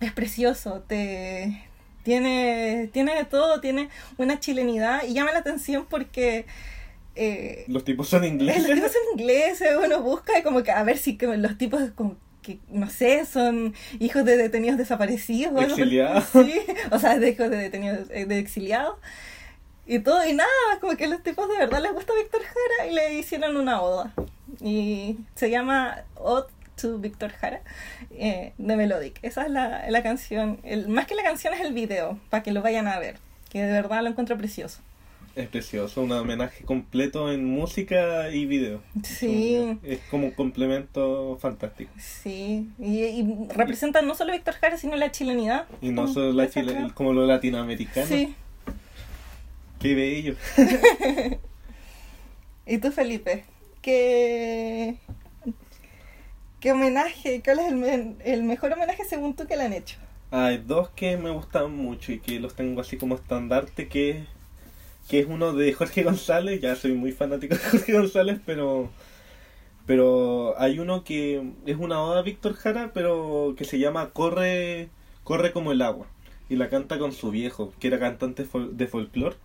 es 0.00 0.12
precioso, 0.12 0.82
te 0.86 1.62
tiene, 2.02 2.90
tiene 2.92 3.14
de 3.14 3.24
todo, 3.26 3.60
tiene 3.60 3.90
una 4.18 4.40
chilenidad 4.40 5.04
y 5.04 5.12
llama 5.14 5.30
la 5.32 5.38
atención 5.38 5.86
porque 5.88 6.46
eh, 7.14 7.64
Los 7.68 7.84
tipos 7.84 8.08
son 8.08 8.22
los 8.22 8.30
ingleses. 8.30 8.66
tipos 8.66 8.90
son 8.92 9.02
ingleses, 9.20 9.68
uno 9.84 10.02
busca 10.02 10.36
y 10.36 10.42
como 10.42 10.64
que 10.64 10.72
a 10.72 10.82
ver 10.82 10.98
si 10.98 11.16
que 11.16 11.26
los 11.36 11.56
tipos 11.58 11.80
como 11.94 12.16
que, 12.46 12.58
no 12.70 12.88
sé, 12.88 13.26
son 13.26 13.74
hijos 13.98 14.24
de 14.24 14.36
detenidos 14.36 14.78
desaparecidos. 14.78 15.52
o 15.54 15.58
algo 15.58 15.74
por- 15.74 15.80
Exiliados. 15.80 16.24
Sí, 16.32 16.54
o 16.90 16.98
sea, 16.98 17.18
de 17.18 17.30
hijos 17.30 17.50
de 17.50 17.56
detenidos, 17.56 18.08
eh, 18.10 18.24
de 18.26 18.38
exiliados. 18.38 18.96
Y 19.86 19.98
todo, 20.00 20.24
y 20.26 20.32
nada, 20.32 20.48
como 20.80 20.96
que 20.96 21.06
los 21.06 21.22
tipos 21.22 21.48
de 21.48 21.58
verdad 21.58 21.80
les 21.82 21.92
gusta 21.92 22.12
Víctor 22.14 22.42
Jara 22.42 22.90
y 22.90 22.94
le 22.94 23.14
hicieron 23.14 23.56
una 23.56 23.80
oda. 23.82 24.12
Y 24.60 25.18
se 25.34 25.50
llama 25.50 25.98
Ode 26.16 26.48
to 26.80 26.98
Víctor 26.98 27.30
Jara 27.32 27.60
eh, 28.10 28.52
de 28.58 28.76
Melodic. 28.76 29.18
Esa 29.22 29.42
es 29.44 29.50
la, 29.50 29.88
la 29.90 30.02
canción. 30.02 30.58
El, 30.64 30.88
más 30.88 31.06
que 31.06 31.14
la 31.14 31.22
canción 31.22 31.54
es 31.54 31.60
el 31.60 31.72
video, 31.72 32.18
para 32.30 32.42
que 32.42 32.52
lo 32.52 32.62
vayan 32.62 32.88
a 32.88 32.98
ver. 32.98 33.16
Que 33.50 33.62
de 33.62 33.72
verdad 33.72 34.02
lo 34.02 34.08
encuentro 34.10 34.36
precioso. 34.36 34.80
Es 35.36 35.48
precioso, 35.48 36.00
un 36.00 36.12
homenaje 36.12 36.64
completo 36.64 37.30
en 37.30 37.44
música 37.44 38.30
y 38.30 38.46
video. 38.46 38.80
Sí. 39.02 39.78
Es 39.82 40.00
como 40.10 40.28
un 40.28 40.30
complemento 40.30 41.36
fantástico. 41.38 41.92
Sí, 41.98 42.70
y, 42.78 43.00
y 43.02 43.48
representa 43.50 44.00
no 44.00 44.14
solo 44.14 44.32
Víctor 44.32 44.54
Jara, 44.54 44.78
sino 44.78 44.96
la 44.96 45.12
chilenidad. 45.12 45.66
Y 45.82 45.90
no 45.90 46.02
Como 46.02 46.14
solo 46.14 46.32
la 46.32 46.48
chile, 46.48 46.90
como 46.94 47.12
lo 47.12 47.26
latinoamericano. 47.26 48.06
Sí. 48.06 48.34
Qué 49.78 49.94
bello. 49.94 50.36
¿Y 52.66 52.78
tú, 52.78 52.90
Felipe? 52.90 53.44
¿Qué, 53.82 54.96
qué 56.60 56.72
homenaje? 56.72 57.42
¿Cuál 57.44 57.58
es 57.58 57.72
el, 57.72 58.16
el 58.24 58.42
mejor 58.42 58.72
homenaje 58.72 59.04
según 59.04 59.36
tú 59.36 59.46
que 59.46 59.56
le 59.56 59.64
han 59.64 59.74
hecho? 59.74 59.98
Hay 60.30 60.58
dos 60.58 60.88
que 60.90 61.18
me 61.18 61.28
gustan 61.30 61.76
mucho 61.76 62.10
y 62.12 62.20
que 62.20 62.40
los 62.40 62.54
tengo 62.56 62.80
así 62.80 62.96
como 62.96 63.14
estandarte, 63.14 63.86
que, 63.88 64.24
que 65.08 65.20
es 65.20 65.26
uno 65.26 65.52
de 65.52 65.72
Jorge 65.72 66.02
González, 66.04 66.60
ya 66.60 66.76
soy 66.76 66.92
muy 66.92 67.12
fanático 67.12 67.54
de 67.54 67.60
Jorge 67.60 67.92
González, 67.92 68.40
pero 68.44 68.90
pero 69.86 70.60
hay 70.60 70.78
uno 70.80 71.04
que 71.04 71.52
es 71.66 71.76
una 71.76 72.02
oda 72.02 72.22
Víctor 72.22 72.54
Jara, 72.54 72.90
pero 72.92 73.54
que 73.56 73.64
se 73.64 73.78
llama 73.78 74.10
Corre 74.10 74.88
Corre 75.24 75.52
como 75.52 75.72
el 75.72 75.82
agua 75.82 76.06
y 76.48 76.56
la 76.56 76.68
canta 76.68 76.98
con 76.98 77.12
su 77.12 77.30
viejo, 77.30 77.72
que 77.80 77.88
era 77.88 77.98
cantante 77.98 78.46
de 78.72 78.86
folclore 78.88 79.36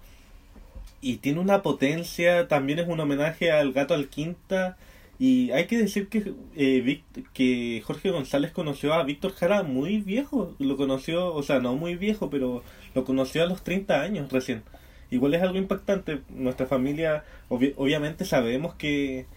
y 1.01 1.17
tiene 1.17 1.39
una 1.39 1.63
potencia, 1.63 2.47
también 2.47 2.79
es 2.79 2.87
un 2.87 2.99
homenaje 2.99 3.51
al 3.51 3.73
gato 3.73 3.93
al 3.93 4.07
quinta 4.07 4.77
y 5.19 5.51
hay 5.51 5.67
que 5.67 5.77
decir 5.77 6.07
que, 6.07 6.33
eh, 6.55 7.03
que 7.33 7.81
Jorge 7.85 8.11
González 8.11 8.51
conoció 8.51 8.93
a 8.93 9.03
Víctor 9.03 9.33
Jara 9.33 9.63
muy 9.63 9.99
viejo, 10.01 10.55
lo 10.59 10.77
conoció, 10.77 11.33
o 11.33 11.43
sea, 11.43 11.59
no 11.59 11.75
muy 11.75 11.95
viejo, 11.95 12.29
pero 12.29 12.63
lo 12.95 13.03
conoció 13.05 13.43
a 13.43 13.45
los 13.47 13.63
30 13.63 14.01
años 14.01 14.31
recién. 14.31 14.63
Igual 15.11 15.35
es 15.35 15.43
algo 15.43 15.57
impactante, 15.59 16.21
nuestra 16.29 16.67
familia 16.67 17.25
obvi- 17.49 17.73
obviamente 17.77 18.25
sabemos 18.25 18.75
que, 18.75 19.27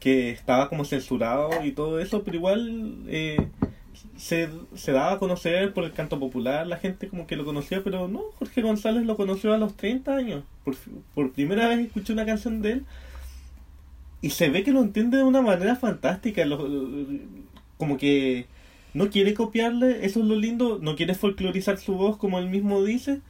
que 0.00 0.30
estaba 0.30 0.68
como 0.68 0.84
censurado 0.84 1.50
y 1.64 1.72
todo 1.72 2.00
eso, 2.00 2.24
pero 2.24 2.36
igual 2.38 2.96
eh, 3.08 3.48
se, 4.16 4.48
se 4.74 4.92
daba 4.92 5.14
a 5.14 5.18
conocer 5.18 5.74
por 5.74 5.84
el 5.84 5.92
canto 5.92 6.18
popular, 6.20 6.66
la 6.66 6.78
gente 6.78 7.08
como 7.08 7.26
que 7.26 7.36
lo 7.36 7.44
conocía, 7.44 7.82
pero 7.84 8.08
no, 8.08 8.22
Jorge 8.38 8.62
González 8.62 9.04
lo 9.06 9.16
conoció 9.16 9.52
a 9.54 9.58
los 9.58 9.76
30 9.76 10.16
años. 10.16 10.44
Por, 10.64 10.76
por 11.14 11.32
primera 11.32 11.68
vez 11.68 11.80
escuché 11.80 12.12
una 12.14 12.26
canción 12.26 12.62
de 12.62 12.72
él 12.72 12.86
y 14.22 14.30
se 14.30 14.50
ve 14.50 14.62
que 14.62 14.72
lo 14.72 14.80
entiende 14.82 15.16
de 15.18 15.22
una 15.24 15.42
manera 15.42 15.76
fantástica, 15.76 16.44
lo- 16.44 16.68
como 17.78 17.96
que 17.96 18.46
no 18.94 19.08
quiere 19.10 19.34
copiarle, 19.34 20.04
eso 20.04 20.20
es 20.20 20.26
lo 20.26 20.36
lindo, 20.36 20.78
no 20.82 20.96
quiere 20.96 21.14
folclorizar 21.14 21.78
su 21.78 21.94
voz 21.94 22.16
como 22.16 22.38
él 22.38 22.48
mismo 22.48 22.82
dice, 22.84 23.20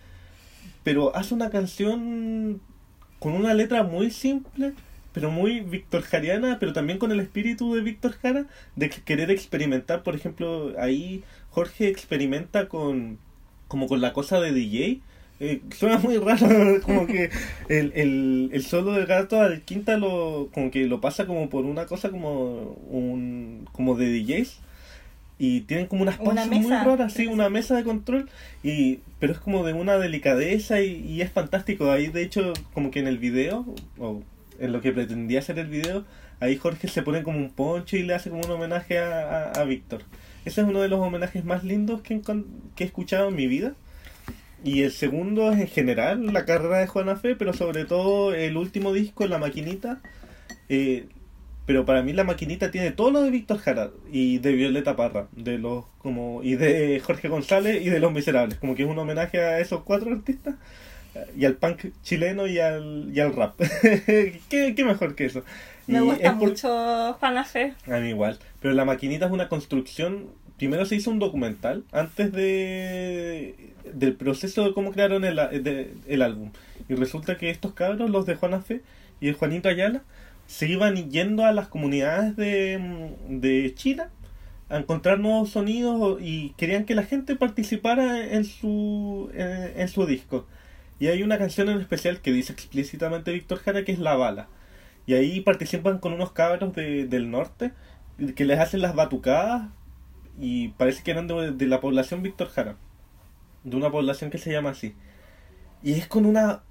pero 0.83 1.14
hace 1.16 1.35
una 1.35 1.51
canción 1.51 2.61
con 3.18 3.33
una 3.35 3.55
letra 3.55 3.83
muy 3.83 4.11
simple, 4.11 4.72
pero 5.12 5.31
muy 5.31 5.61
Víctor 5.61 6.03
Jariana, 6.03 6.59
pero 6.61 6.72
también 6.72 6.99
con 6.99 7.12
el 7.12 7.20
espíritu 7.20 7.74
de 7.74 7.83
Víctor 7.83 8.12
Jara, 8.12 8.47
de 8.76 8.91
que- 8.91 9.03
querer 9.03 9.31
experimentar, 9.31 10.03
por 10.03 10.14
ejemplo, 10.14 10.72
ahí 10.78 11.24
Jorge 11.51 11.89
experimenta 11.89 12.68
con 12.68 13.18
como 13.68 13.87
con 13.89 14.01
la 14.01 14.12
cosa 14.12 14.41
de 14.41 14.53
DJ. 14.53 15.01
Eh, 15.41 15.62
suena 15.76 15.99
muy 15.99 16.18
raro, 16.18 16.49
como 16.83 17.07
que 17.07 17.31
el, 17.68 17.93
el, 17.95 18.51
el 18.53 18.62
solo 18.64 18.93
del 18.93 19.07
gato 19.07 19.41
al 19.41 19.62
quinta 19.62 19.97
lo, 19.97 20.49
como 20.53 20.70
que 20.70 20.87
lo 20.87 21.01
pasa 21.01 21.26
como 21.26 21.49
por 21.49 21.64
una 21.64 21.87
cosa 21.87 22.11
como 22.11 22.74
un 22.91 23.66
como 23.72 23.95
de 23.97 24.07
DJs 24.12 24.59
y 25.39 25.62
tienen 25.62 25.87
como 25.87 26.03
unas 26.03 26.18
Una 26.18 26.45
pausas 26.45 26.49
muy 26.49 26.70
raras, 26.85 27.12
sí, 27.14 27.26
una 27.26 27.49
mesa 27.49 27.74
de 27.76 27.85
control 27.85 28.28
y 28.62 29.01
pero 29.20 29.32
es 29.32 29.38
como 29.38 29.64
de 29.64 29.74
una 29.74 29.98
delicadeza 29.98 30.80
y, 30.80 31.06
y 31.06 31.22
es 31.22 31.30
fantástico. 31.30 31.90
Ahí 31.92 32.08
de 32.08 32.22
hecho 32.22 32.52
como 32.74 32.90
que 32.90 32.98
en 32.98 33.06
el 33.06 33.18
video 33.18 33.64
o 33.98 34.22
en 34.58 34.72
lo 34.72 34.80
que 34.80 34.92
pretendía 34.92 35.40
ser 35.42 35.58
el 35.58 35.68
video, 35.68 36.04
ahí 36.40 36.56
Jorge 36.56 36.88
se 36.88 37.02
pone 37.02 37.22
como 37.22 37.38
un 37.38 37.50
poncho 37.50 37.96
y 37.96 38.02
le 38.02 38.14
hace 38.14 38.30
como 38.30 38.42
un 38.42 38.50
homenaje 38.50 38.98
a, 38.98 39.50
a, 39.50 39.52
a 39.52 39.64
Víctor. 39.64 40.02
Ese 40.44 40.62
es 40.62 40.66
uno 40.66 40.80
de 40.80 40.88
los 40.88 41.00
homenajes 41.00 41.44
más 41.44 41.62
lindos 41.64 42.00
que, 42.00 42.20
que 42.74 42.84
he 42.84 42.86
escuchado 42.86 43.28
en 43.28 43.36
mi 43.36 43.46
vida. 43.46 43.74
Y 44.62 44.82
el 44.82 44.90
segundo 44.90 45.50
es 45.52 45.58
en 45.58 45.68
general 45.68 46.32
la 46.32 46.44
carrera 46.44 46.78
de 46.78 46.86
Juana 46.86 47.16
Fe, 47.16 47.34
pero 47.36 47.54
sobre 47.54 47.86
todo 47.86 48.34
el 48.34 48.56
último 48.58 48.92
disco, 48.92 49.26
La 49.26 49.38
Maquinita. 49.38 50.00
Eh, 50.68 51.06
pero 51.70 51.84
para 51.84 52.02
mí 52.02 52.12
La 52.12 52.24
Maquinita 52.24 52.72
tiene 52.72 52.90
todo 52.90 53.12
lo 53.12 53.22
de 53.22 53.30
Víctor 53.30 53.58
Jara 53.58 53.90
y 54.10 54.38
de 54.38 54.54
Violeta 54.54 54.96
Parra, 54.96 55.28
de 55.36 55.56
los 55.56 55.84
como 55.98 56.42
y 56.42 56.56
de 56.56 56.98
Jorge 56.98 57.28
González 57.28 57.80
y 57.80 57.90
de 57.90 58.00
Los 58.00 58.12
Miserables, 58.12 58.58
como 58.58 58.74
que 58.74 58.82
es 58.82 58.88
un 58.88 58.98
homenaje 58.98 59.38
a 59.40 59.60
esos 59.60 59.84
cuatro 59.84 60.10
artistas 60.10 60.56
y 61.36 61.44
al 61.44 61.54
punk 61.54 61.92
chileno 62.02 62.48
y 62.48 62.58
al, 62.58 63.10
y 63.14 63.20
al 63.20 63.36
rap. 63.36 63.54
¿Qué, 64.48 64.74
qué 64.74 64.84
mejor 64.84 65.14
que 65.14 65.26
eso? 65.26 65.44
Me 65.86 65.98
Y 65.98 66.00
gusta 66.00 66.24
es 66.26 66.32
por- 66.32 66.48
mucho 66.48 67.12
Juana 67.20 67.44
Fe. 67.44 67.74
a 67.86 67.98
mí 68.00 68.08
igual. 68.08 68.40
Pero 68.60 68.74
la 68.74 68.84
maquinita 68.84 69.26
es 69.26 69.30
una 69.32 69.48
construcción. 69.48 70.26
Primero 70.56 70.84
se 70.86 70.96
hizo 70.96 71.12
un 71.12 71.20
documental 71.20 71.84
antes 71.92 72.32
de 72.32 73.54
del 73.94 74.14
proceso 74.14 74.64
de 74.64 74.72
cómo 74.74 74.90
crearon 74.90 75.24
el, 75.24 75.36
de- 75.62 75.94
el 76.08 76.22
álbum. 76.22 76.50
Y 76.88 76.94
resulta 76.96 77.36
que 77.38 77.50
estos 77.50 77.74
cabros, 77.74 78.10
los 78.10 78.26
de 78.26 78.34
Juana 78.34 78.60
Fe 78.60 78.80
y 79.20 79.28
el 79.28 79.34
Juanito 79.34 79.68
Ayala, 79.68 80.02
se 80.51 80.66
iban 80.66 81.11
yendo 81.11 81.44
a 81.44 81.53
las 81.53 81.68
comunidades 81.68 82.34
de, 82.34 83.14
de 83.28 83.72
China 83.76 84.11
a 84.68 84.78
encontrar 84.78 85.20
nuevos 85.20 85.51
sonidos 85.51 86.20
y 86.20 86.51
querían 86.57 86.86
que 86.86 86.96
la 86.96 87.05
gente 87.05 87.36
participara 87.36 88.34
en 88.34 88.44
su, 88.44 89.30
en, 89.32 89.80
en 89.80 89.88
su 89.88 90.07
disco. 90.07 90.48
Y 90.98 91.07
hay 91.07 91.22
una 91.22 91.38
canción 91.38 91.68
en 91.68 91.80
especial 91.80 92.20
que 92.20 92.32
dice 92.32 92.53
explícitamente 92.53 93.30
Víctor 93.32 93.59
Jara 93.59 93.84
que 93.84 93.92
es 93.92 94.01
La 94.01 94.16
Bala. 94.16 94.48
Y 95.07 95.14
ahí 95.14 95.40
participan 95.40 95.98
con 95.98 96.12
unos 96.14 96.32
cabros 96.32 96.74
de- 96.74 97.07
del 97.07 97.30
norte 97.30 97.70
que 98.34 98.44
les 98.44 98.59
hacen 98.59 98.82
las 98.82 98.96
batucadas 98.96 99.68
y 100.38 100.68
parece 100.70 101.05
que 101.05 101.12
eran 101.12 101.28
de, 101.28 101.53
de 101.53 101.66
la 101.68 101.80
población 101.80 102.22
Víctor 102.24 102.48
Jara. 102.48 102.76
De 103.62 103.76
una 103.76 103.90
población 103.92 104.30
que 104.30 104.38
se 104.38 104.51
llama 104.51 104.70
así. 104.70 104.94
Y 105.82 105.92
es 105.92 106.09
con 106.09 106.26
una 106.26 106.62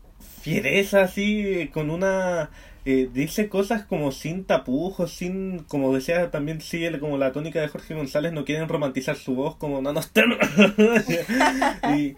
fiereza 0.42 1.02
así, 1.02 1.70
con 1.74 1.90
una... 1.90 2.50
eh, 2.92 3.10
dice 3.14 3.50
cosas 3.50 3.84
como 3.86 4.12
sin 4.12 4.46
tapujos, 4.46 5.12
sin... 5.12 5.60
Como 5.68 5.94
decía 5.94 6.32
también 6.32 6.62
sigue 6.62 7.00
como 7.00 7.18
la 7.18 7.32
tónica 7.32 7.62
de 7.62 7.68
Jorge 7.68 7.96
González, 7.96 8.34
no 8.34 8.46
quieren 8.46 8.70
romantizar 8.70 9.16
su 9.16 9.36
voz 9.36 9.56
como 9.58 9.82
no 9.82 9.94
nos 9.94 10.12
y, 11.96 12.16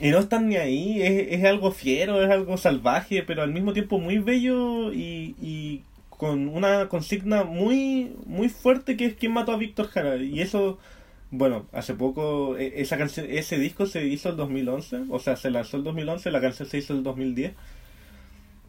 y 0.00 0.10
no 0.10 0.18
están 0.18 0.48
ni 0.48 0.56
ahí, 0.56 1.02
es, 1.02 1.32
es 1.40 1.44
algo 1.44 1.72
fiero, 1.72 2.22
es 2.22 2.30
algo 2.30 2.56
salvaje, 2.56 3.22
pero 3.22 3.42
al 3.42 3.52
mismo 3.52 3.72
tiempo 3.72 3.98
muy 3.98 4.18
bello 4.18 4.92
y, 4.92 5.34
y 5.40 5.82
con 6.08 6.48
una 6.48 6.88
consigna 6.88 7.44
muy 7.44 8.12
muy 8.26 8.48
fuerte 8.48 8.96
que 8.96 9.06
es 9.06 9.14
quién 9.14 9.32
mató 9.32 9.52
a 9.52 9.56
Víctor 9.56 9.88
Jara. 9.88 10.16
Y 10.16 10.40
eso, 10.40 10.78
bueno, 11.30 11.66
hace 11.72 11.94
poco, 11.94 12.56
e- 12.58 12.80
esa 12.80 12.98
canción, 12.98 13.26
ese 13.30 13.58
disco 13.58 13.86
se 13.86 14.06
hizo 14.06 14.30
el 14.30 14.36
2011, 14.36 15.02
o 15.10 15.18
sea, 15.18 15.36
se 15.36 15.50
lanzó 15.50 15.76
el 15.76 15.84
2011, 15.84 16.30
la 16.30 16.40
canción 16.40 16.68
se 16.68 16.78
hizo 16.78 16.92
el 16.94 17.02
2010. 17.02 17.52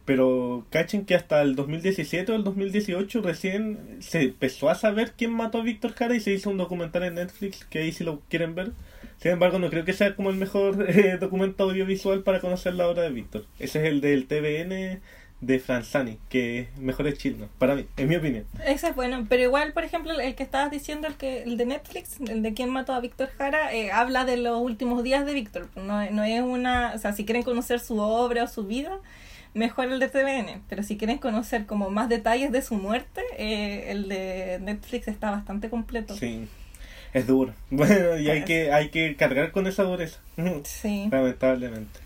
Pero 0.04 0.66
cachen 0.70 1.04
que 1.04 1.14
hasta 1.14 1.42
el 1.42 1.54
2017 1.54 2.32
o 2.32 2.34
el 2.34 2.44
2018 2.44 3.22
recién 3.22 3.98
se 4.00 4.22
empezó 4.22 4.68
a 4.68 4.74
saber 4.74 5.12
quién 5.16 5.32
mató 5.32 5.58
a 5.58 5.62
Víctor 5.62 5.92
Jara 5.92 6.16
y 6.16 6.20
se 6.20 6.32
hizo 6.32 6.50
un 6.50 6.58
documental 6.58 7.04
en 7.04 7.14
Netflix 7.14 7.64
que 7.64 7.80
ahí 7.80 7.92
si 7.92 8.04
lo 8.04 8.20
quieren 8.28 8.54
ver. 8.54 8.72
Sin 9.18 9.30
embargo, 9.30 9.60
no 9.60 9.70
creo 9.70 9.84
que 9.84 9.92
sea 9.92 10.16
como 10.16 10.30
el 10.30 10.36
mejor 10.36 10.90
eh, 10.90 11.16
documento 11.18 11.64
audiovisual 11.64 12.22
para 12.22 12.40
conocer 12.40 12.74
la 12.74 12.88
obra 12.88 13.02
de 13.02 13.10
Víctor. 13.10 13.44
Ese 13.58 13.80
es 13.80 13.84
el 13.84 14.00
del 14.00 14.26
TVN 14.26 15.00
de 15.42 15.58
Franzani, 15.58 16.18
que 16.28 16.68
mejor 16.78 17.08
es 17.08 17.18
chileno, 17.18 17.48
para 17.58 17.74
mí, 17.74 17.84
en 17.96 18.08
mi 18.08 18.14
opinión. 18.14 18.44
Ese 18.64 18.88
es 18.88 18.94
bueno, 18.94 19.26
pero 19.28 19.42
igual, 19.42 19.72
por 19.72 19.82
ejemplo, 19.82 20.18
el 20.18 20.36
que 20.36 20.44
estabas 20.44 20.70
diciendo, 20.70 21.08
el 21.08 21.14
que 21.14 21.42
el 21.42 21.56
de 21.56 21.66
Netflix, 21.66 22.20
el 22.20 22.42
de 22.42 22.54
quién 22.54 22.70
mató 22.70 22.92
a 22.94 23.00
Víctor 23.00 23.28
Jara, 23.36 23.74
eh, 23.74 23.90
habla 23.90 24.24
de 24.24 24.36
los 24.36 24.60
últimos 24.60 25.02
días 25.02 25.26
de 25.26 25.34
Víctor. 25.34 25.68
No, 25.74 26.08
no 26.10 26.22
es 26.22 26.40
una, 26.40 26.92
o 26.94 26.98
sea, 26.98 27.12
si 27.12 27.24
quieren 27.24 27.42
conocer 27.42 27.80
su 27.80 27.98
obra 27.98 28.44
o 28.44 28.46
su 28.46 28.64
vida, 28.64 29.00
mejor 29.54 29.86
el 29.92 29.98
de 30.00 30.08
TVN. 30.08 30.62
Pero 30.68 30.82
si 30.82 30.96
quieren 30.96 31.18
conocer 31.18 31.66
como 31.66 31.90
más 31.90 32.08
detalles 32.08 32.52
de 32.52 32.62
su 32.62 32.74
muerte, 32.76 33.22
eh, 33.38 33.90
el 33.90 34.08
de 34.08 34.58
Netflix 34.60 35.08
está 35.08 35.30
bastante 35.30 35.68
completo. 35.70 36.16
Sí, 36.16 36.48
es 37.12 37.26
duro. 37.26 37.52
Bueno, 37.70 38.18
y 38.18 38.28
hay 38.30 38.44
que, 38.44 38.72
hay 38.72 38.88
que 38.90 39.16
cargar 39.16 39.52
con 39.52 39.66
esa 39.66 39.82
dureza, 39.84 40.20
Sí. 40.64 41.08
lamentablemente. 41.10 42.00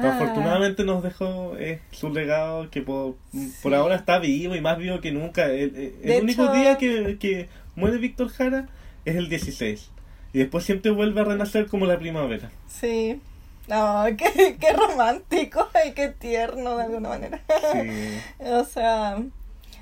Ah, 0.00 0.14
afortunadamente 0.14 0.84
nos 0.84 1.02
dejó 1.02 1.56
eh, 1.58 1.80
su 1.90 2.10
legado 2.10 2.70
que 2.70 2.82
por, 2.82 3.16
por 3.62 3.72
Sí. 3.72 3.74
ahora 3.74 3.96
está 3.96 4.20
vivo 4.20 4.54
y 4.54 4.60
más 4.60 4.78
vivo 4.78 5.00
que 5.00 5.10
nunca. 5.10 5.46
El, 5.46 5.74
el- 5.74 5.94
el 6.02 6.08
De 6.08 6.20
único 6.20 6.44
hecho- 6.44 6.52
día 6.52 6.78
que, 6.78 7.18
que 7.18 7.48
muere 7.74 7.98
Víctor 7.98 8.28
Jara 8.28 8.68
es 9.04 9.16
el 9.16 9.28
16. 9.28 9.90
Y 10.32 10.38
después 10.38 10.62
siempre 10.64 10.92
vuelve 10.92 11.20
a 11.20 11.24
renacer 11.24 11.66
como 11.66 11.84
la 11.86 11.98
primavera. 11.98 12.48
Sí. 12.68 13.20
No, 13.68 14.04
qué, 14.16 14.56
qué 14.60 14.72
romántico 14.72 15.68
y 15.86 15.92
qué 15.92 16.08
tierno 16.08 16.76
de 16.76 16.84
alguna 16.84 17.08
manera. 17.10 17.40
Sí. 17.72 18.18
O 18.46 18.64
sea, 18.64 19.18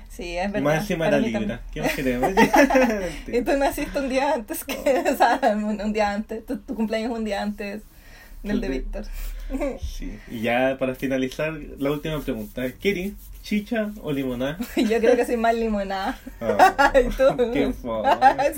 Sí, 0.09 0.35
es 0.35 0.51
verdad. 0.51 0.63
más 0.63 0.77
encima 0.81 1.07
era 1.09 1.19
Libra. 1.19 1.61
¿Qué 1.71 1.81
más 1.81 1.93
queremos? 1.93 2.31
Y 3.27 3.41
tú 3.43 3.55
naciste 3.55 3.99
un 3.99 4.09
día 4.09 4.33
antes 4.33 4.63
que, 4.63 4.73
o 4.75 5.15
sea, 5.15 5.39
un 5.55 5.93
día 5.93 6.11
antes, 6.11 6.43
tu, 6.43 6.57
tu 6.57 6.73
cumpleaños 6.73 7.11
un 7.11 7.23
día 7.23 7.43
antes 7.43 7.83
del 8.41 8.59
de 8.59 8.67
Víctor. 8.67 9.05
Sí. 9.79 10.17
Y 10.31 10.41
ya 10.41 10.75
para 10.79 10.95
finalizar, 10.95 11.53
la 11.77 11.91
última 11.91 12.19
pregunta. 12.19 12.63
¿Querí 12.81 13.15
chicha 13.43 13.91
o 14.01 14.11
limonada? 14.11 14.57
Yo 14.75 14.99
creo 14.99 15.15
que 15.15 15.25
soy 15.25 15.37
más 15.37 15.53
limonada. 15.53 16.17
Ah, 16.41 16.93
¿Y 16.99 17.09
tú? 17.09 17.23
qué 17.53 17.71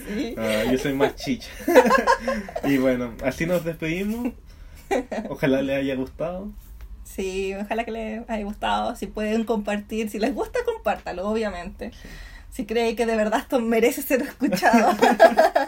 sí. 0.07 0.35
Ah, 0.37 0.63
yo 0.71 0.77
soy 0.77 0.93
más 0.93 1.15
chicha. 1.15 1.49
y 2.63 2.77
bueno, 2.77 3.13
así 3.23 3.45
nos 3.45 3.65
despedimos. 3.65 4.33
Ojalá 5.29 5.61
les 5.61 5.77
haya 5.77 5.95
gustado. 5.95 6.49
Sí, 7.03 7.55
ojalá 7.55 7.85
que 7.85 7.91
les 7.91 8.29
haya 8.29 8.43
gustado. 8.43 8.95
Si 8.95 9.07
pueden 9.07 9.43
compartir, 9.43 10.09
si 10.09 10.19
les 10.19 10.33
gusta, 10.33 10.59
compártalo, 10.65 11.27
obviamente. 11.27 11.91
Si 12.51 12.65
creen 12.65 12.95
que 12.95 13.05
de 13.05 13.15
verdad 13.15 13.39
esto 13.39 13.59
merece 13.61 14.01
ser 14.01 14.21
escuchado. 14.21 14.95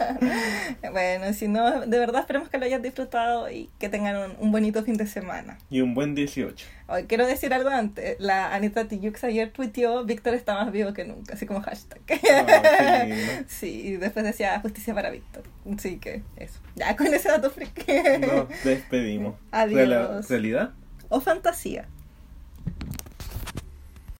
bueno, 0.92 1.32
si 1.32 1.48
no, 1.48 1.82
de 1.86 1.98
verdad 1.98 2.20
esperemos 2.20 2.48
que 2.48 2.58
lo 2.58 2.64
hayan 2.64 2.82
disfrutado 2.82 3.50
y 3.50 3.70
que 3.78 3.88
tengan 3.88 4.16
un, 4.16 4.36
un 4.38 4.52
bonito 4.52 4.82
fin 4.82 4.96
de 4.96 5.06
semana. 5.06 5.58
Y 5.70 5.80
un 5.80 5.94
buen 5.94 6.14
18. 6.14 6.66
Hoy 6.88 7.04
quiero 7.04 7.26
decir 7.26 7.54
algo 7.54 7.70
antes. 7.70 8.16
La 8.18 8.54
Anita 8.54 8.86
Tijoux 8.86 9.24
ayer 9.24 9.50
tuiteó, 9.50 10.04
Víctor 10.04 10.34
está 10.34 10.54
más 10.54 10.72
vivo 10.72 10.92
que 10.92 11.04
nunca, 11.04 11.34
así 11.34 11.46
como 11.46 11.62
hashtag. 11.62 12.00
Ah, 12.30 13.06
sí, 13.46 13.82
y 13.84 13.96
después 13.96 14.24
decía 14.24 14.60
justicia 14.60 14.94
para 14.94 15.10
Víctor. 15.10 15.44
Así 15.74 15.98
que 15.98 16.22
eso. 16.36 16.60
Ya 16.76 16.96
con 16.96 17.06
ese 17.06 17.28
dato 17.28 17.50
freak. 17.50 17.86
Nos 18.20 18.64
despedimos. 18.64 19.34
Adiós. 19.50 20.28
¿Realidad? 20.28 20.72
o 21.12 21.20
fantasía. 21.20 21.86